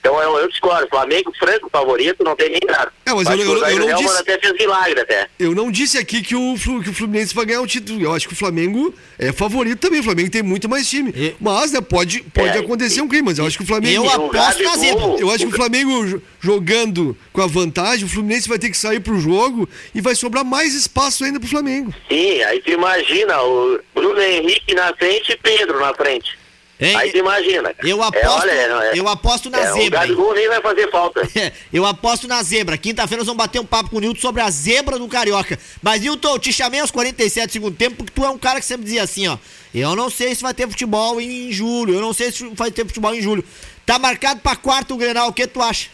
[0.03, 0.85] Então eu, eu discordo.
[0.89, 2.91] Flamengo, franco, favorito, não tem nem nada.
[3.05, 4.19] É, mas eu, eu, eu, não disse...
[4.19, 5.30] até fez milagre até.
[5.39, 8.01] Eu não disse aqui que o, que o Fluminense vai ganhar o título.
[8.01, 10.01] Eu acho que o Flamengo é favorito também.
[10.01, 11.13] O Flamengo tem muito mais time.
[11.15, 11.34] E...
[11.39, 13.23] Mas, né, pode, pode é, acontecer um crime.
[13.23, 14.05] Mas eu acho que o Flamengo.
[14.05, 15.03] Eu aposto na zebra.
[15.17, 18.99] Eu acho que o Flamengo jogando com a vantagem, o Fluminense vai ter que sair
[18.99, 21.93] pro jogo e vai sobrar mais espaço ainda pro Flamengo.
[22.09, 26.42] Sim, aí tu imagina o Bruno Henrique na frente e Pedro na frente.
[26.79, 26.95] Hein?
[26.95, 27.73] Aí tu imagina.
[27.83, 29.99] Eu é, aposto, é, olha, é, eu aposto na é, zebra.
[29.99, 31.21] O Gabigol nem vai fazer falta.
[31.71, 32.77] eu aposto na zebra.
[32.77, 35.57] Quinta-feira nós vamos bater um papo com o Nilton sobre a zebra do Carioca.
[35.81, 38.65] Mas, Nilton, eu te chamei aos 47 segundo tempo porque tu é um cara que
[38.65, 39.37] sempre dizia assim, ó.
[39.73, 41.93] Eu não sei se vai ter futebol em julho.
[41.93, 43.43] Eu não sei se vai ter futebol em julho.
[43.85, 45.29] Tá marcado pra quarto o Grenal.
[45.29, 45.89] O que tu acha?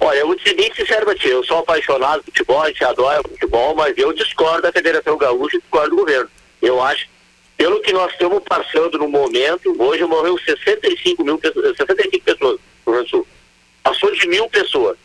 [0.00, 1.28] Olha, eu vou ser bem sincero pra ti.
[1.28, 5.56] Eu sou apaixonado por futebol, a gente adora futebol, mas eu discordo da Federação Gaúcha
[5.56, 6.30] e discordo do governo.
[6.60, 7.06] Eu acho
[7.56, 12.94] pelo que nós estamos passando no momento, hoje morreu 65 mil 65 pessoas no Rio
[12.94, 13.26] Grande do Sul.
[13.82, 14.96] Passou de mil pessoas.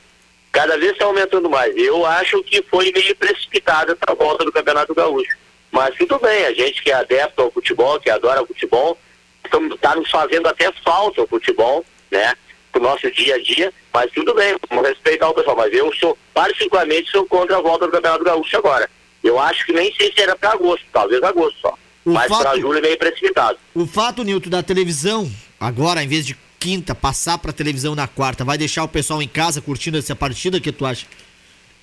[0.51, 1.75] Cada vez está aumentando mais.
[1.77, 5.37] Eu acho que foi meio precipitada essa volta do Campeonato Gaúcho.
[5.71, 8.97] Mas tudo bem, a gente que é adepto ao futebol, que adora o futebol,
[9.45, 12.33] está nos fazendo até falta o futebol, né?
[12.71, 15.55] Pro nosso dia a dia, mas tudo bem, vamos respeitar o pessoal.
[15.55, 18.89] Mas eu sou, particularmente, sou contra a volta do Campeonato Gaúcho agora.
[19.23, 21.77] Eu acho que nem sei se era para agosto, talvez agosto só.
[22.09, 23.59] O Mas fato, para julho é meio precipitado.
[23.75, 28.43] O fato, Nilton, da televisão, agora, em vez de quinta, passar para televisão na quarta,
[28.43, 30.59] vai deixar o pessoal em casa curtindo essa partida?
[30.59, 31.05] Que tu acha?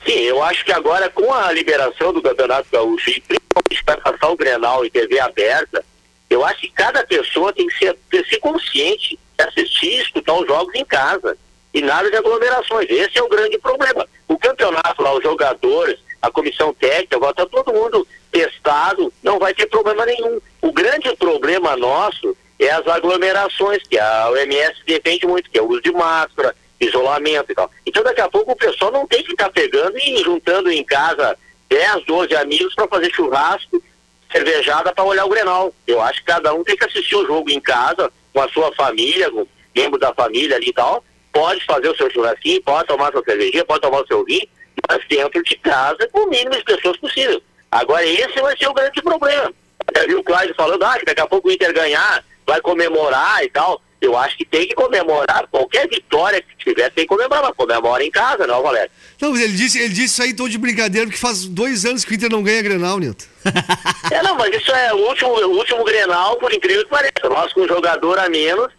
[0.05, 4.29] Sim, eu acho que agora com a liberação do Campeonato Gaúcho e principalmente vai passar
[4.29, 5.85] o Grenal em TV aberta,
[6.29, 10.35] eu acho que cada pessoa tem que ser, ter, ser consciente de assistir e escutar
[10.35, 11.39] os jogos em casa.
[11.73, 12.89] E nada de aglomerações.
[12.91, 14.09] Esse é o grande problema.
[14.27, 19.55] O campeonato lá, os jogadores, a comissão técnica, agora está todo mundo testado, não vai
[19.55, 20.41] ter problema nenhum.
[20.61, 25.69] O grande problema nosso é as aglomerações, que a OMS depende muito, que é o
[25.69, 27.71] uso de máscara, isolamento e tal.
[27.85, 31.37] Então daqui a pouco o pessoal não tem que estar pegando e juntando em casa
[31.69, 33.83] 10, 12 amigos para fazer churrasco,
[34.31, 35.75] cervejada para olhar o Grenal.
[35.87, 38.73] Eu acho que cada um tem que assistir o jogo em casa, com a sua
[38.75, 41.05] família, com membro da família ali e tal.
[41.33, 44.49] Pode fazer o seu churrasquinho, pode tomar sua cervejinha, pode tomar o seu vinho,
[44.89, 47.43] mas dentro de casa com o mínimo de pessoas possível.
[47.71, 49.53] Agora, esse vai ser o grande problema.
[49.95, 53.45] Já viu o Cláudio falando, ah, que daqui a pouco o Inter ganhar, vai comemorar
[53.45, 53.81] e tal.
[54.01, 55.47] Eu acho que tem que comemorar.
[55.51, 57.43] Qualquer vitória que tiver, tem que comemorar.
[57.43, 58.91] Mas comemora em casa, não, Valério?
[59.21, 62.05] Não, mas ele disse, ele disse isso aí tô de brincadeira, porque faz dois anos
[62.05, 63.25] que o Inter não ganha Grenal, Nilton.
[64.13, 67.29] é, não, mas isso é o último, o último Grenal, por incrível que pareça.
[67.29, 68.73] Nós, com um jogador a menos,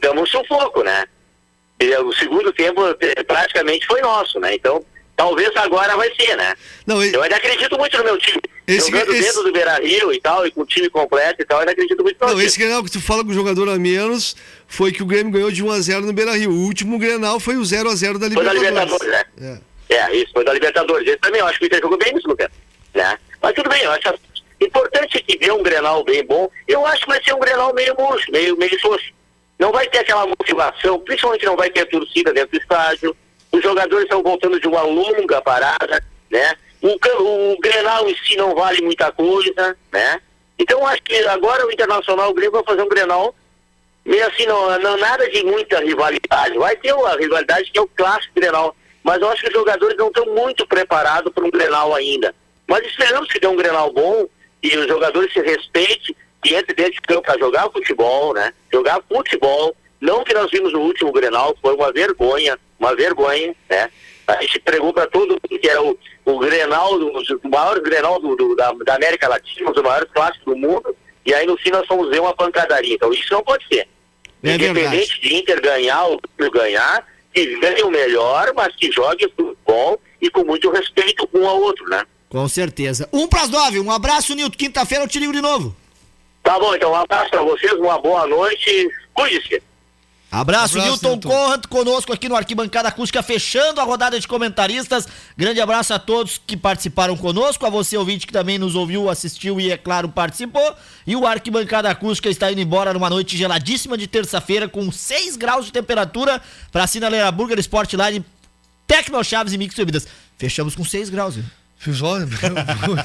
[0.00, 1.04] damos um sufoco, né?
[1.78, 2.82] E, o segundo tempo
[3.26, 4.54] praticamente foi nosso, né?
[4.54, 4.84] Então,
[5.16, 6.54] Talvez agora vai ser, né?
[6.86, 8.40] Não, eu ainda acredito muito no meu time.
[8.66, 9.22] Esse, Jogando esse...
[9.22, 11.72] dentro do Beira Rio e tal, e com o time completo e tal, eu ainda
[11.72, 14.36] acredito muito no Não, esse Grenal que tu fala com o jogador a menos
[14.66, 16.50] foi que o Grêmio ganhou de 1x0 no Beira Rio.
[16.50, 18.34] O último Grenal foi o 0x0 da Libertadores.
[18.34, 19.60] Foi da Libertadores, né?
[19.88, 19.94] É.
[19.94, 21.08] é, isso, foi da Libertadores.
[21.08, 22.48] Esse também, eu acho que o Inter jogou bem nisso, Lucas.
[22.94, 23.18] Né?
[23.40, 24.14] Mas tudo bem, eu acho
[24.60, 26.50] importante que dê um Grenal bem bom.
[26.68, 29.14] Eu acho que vai ser um Grenal meio murcho, meio, meio soço.
[29.58, 33.16] Não vai ter aquela motivação, principalmente não vai ter torcida dentro do estádio
[33.56, 36.54] os jogadores estão voltando de uma longa parada, né?
[36.82, 40.20] O, o Grenal em si não vale muita coisa, né?
[40.58, 43.34] Então acho que agora o Internacional o Grêmio vai fazer um Grenal
[44.04, 46.56] meio assim, não, não nada de muita rivalidade.
[46.56, 48.74] Vai ter uma rivalidade que é o clássico Grenal.
[49.02, 52.34] Mas eu acho que os jogadores não estão muito preparados para um Grenal ainda.
[52.66, 54.26] Mas esperamos que dê um Grenal bom
[54.62, 56.14] e os jogadores se respeitem
[56.44, 58.52] e entre dentro de campo para jogar futebol, né?
[58.72, 59.76] Jogar futebol.
[60.00, 63.90] Não que nós vimos no último Grenal, foi uma vergonha, uma vergonha, né?
[64.26, 64.60] A gente
[65.12, 69.28] todo mundo que era o, o Grenal, o maior Grenal do, do da, da, América
[69.28, 72.94] Latina, os maiores clássicos do mundo, e aí no fim nós fomos ver uma pancadaria.
[72.94, 73.86] Então isso não pode ser.
[74.42, 76.20] É Independente de Inter ganhar ou
[76.52, 81.60] ganhar, que ganhe o melhor, mas que jogue futebol e com muito respeito um ao
[81.60, 82.04] outro, né?
[82.28, 83.08] Com certeza.
[83.12, 83.78] Um para as nove.
[83.78, 84.56] Um abraço, Nilton.
[84.56, 85.74] Quinta-feira eu te ligo de novo.
[86.42, 88.88] Tá bom, então um abraço para vocês, uma boa noite.
[89.14, 89.62] Cuide-se.
[90.30, 95.06] Abraço, abraço Newton Conrad conosco aqui no Arquibancada Acústica, fechando a rodada de comentaristas.
[95.36, 99.60] Grande abraço a todos que participaram conosco, a você ouvinte que também nos ouviu, assistiu
[99.60, 100.74] e, é claro, participou.
[101.06, 105.66] E o Arquibancada Acústica está indo embora numa noite geladíssima de terça-feira, com 6 graus
[105.66, 106.42] de temperatura,
[106.72, 108.24] para a Sinaleira Burger Sportline,
[108.86, 110.06] Tecno Chaves e Mix Bebidas.
[110.36, 111.44] Fechamos com 6 graus, viu?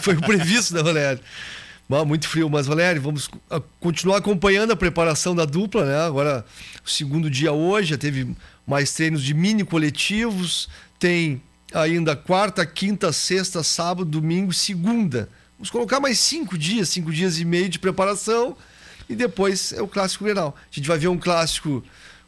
[0.02, 1.22] Foi o previsto, né, Valério?
[2.06, 3.30] Muito frio, mas Valério, vamos
[3.80, 6.06] continuar acompanhando a preparação da dupla, né?
[6.06, 6.46] Agora,
[6.86, 8.36] o segundo dia hoje, já teve
[8.66, 11.42] mais treinos de mini coletivos, tem
[11.74, 15.30] ainda quarta, quinta, sexta, sábado, domingo, segunda.
[15.58, 18.56] Vamos colocar mais cinco dias, cinco dias e meio de preparação
[19.10, 20.56] e depois é o clássico Grenal.
[20.58, 21.84] A gente vai ver um clássico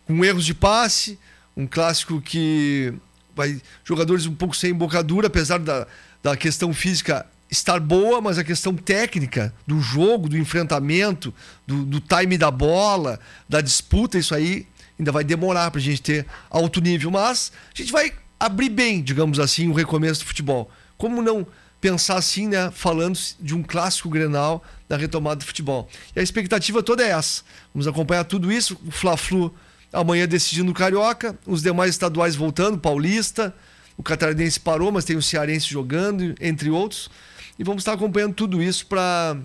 [0.06, 1.18] com erros de passe,
[1.56, 2.94] um clássico que
[3.36, 5.88] vai jogadores um pouco sem embocadura, apesar da,
[6.22, 11.34] da questão física estar boa, mas a questão técnica do jogo, do enfrentamento,
[11.68, 14.68] do, do time da bola, da disputa, isso aí
[14.98, 17.12] ainda vai demorar para a gente ter alto nível.
[17.12, 20.70] Mas a gente vai abrir bem, digamos assim, o recomeço do futebol.
[20.98, 21.46] Como não
[21.80, 22.72] pensar assim, né?
[22.72, 25.90] Falando de um clássico Grenal da retomada do futebol.
[26.16, 27.44] E a expectativa toda é essa.
[27.74, 28.80] Vamos acompanhar tudo isso.
[28.86, 29.54] O Fla-Flu
[29.92, 33.54] amanhã decidindo o Carioca, os demais estaduais voltando, Paulista,
[33.96, 37.10] o Catarinense parou, mas tem o Cearense jogando, entre outros.
[37.58, 39.38] E vamos estar acompanhando tudo isso para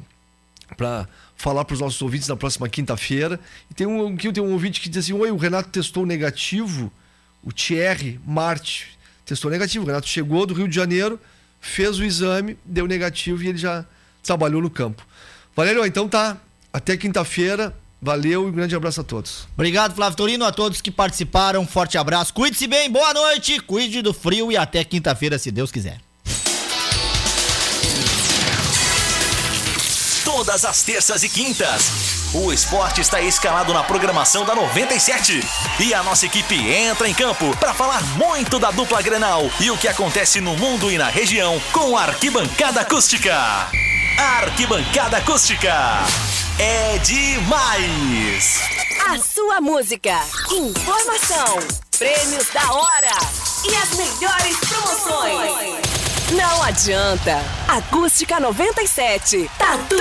[0.77, 3.41] para falar para os nossos ouvintes na próxima quinta-feira.
[3.71, 6.93] E tem um, aqui tem um ouvinte que diz assim: Oi, o Renato testou negativo.
[7.43, 8.89] O Thierry Marte
[9.25, 9.85] testou negativo.
[9.85, 11.19] O Renato chegou do Rio de Janeiro,
[11.61, 13.85] fez o exame, deu negativo e ele já
[14.23, 15.07] trabalhou no campo.
[15.55, 16.37] Valério, então tá.
[16.73, 17.75] Até quinta-feira.
[18.01, 19.49] Valeu e um grande abraço a todos.
[19.55, 21.67] Obrigado, Flávio Torino, a todos que participaram.
[21.67, 22.33] Forte abraço.
[22.33, 25.99] Cuide-se bem, boa noite, cuide do frio e até quinta-feira, se Deus quiser.
[30.39, 31.91] Todas as terças e quintas.
[32.33, 35.41] O esporte está escalado na programação da 97.
[35.81, 39.77] E a nossa equipe entra em campo para falar muito da dupla Grenal e o
[39.77, 43.35] que acontece no mundo e na região com a Arquibancada Acústica.
[44.17, 45.75] Arquibancada Acústica.
[46.57, 48.61] É demais!
[49.09, 50.21] A sua música,
[50.53, 51.59] informação,
[51.99, 53.11] prêmios da hora
[53.65, 55.99] e as melhores promoções.
[56.33, 57.43] Não adianta.
[57.67, 59.51] Acústica 97.
[59.59, 59.97] Tá tudo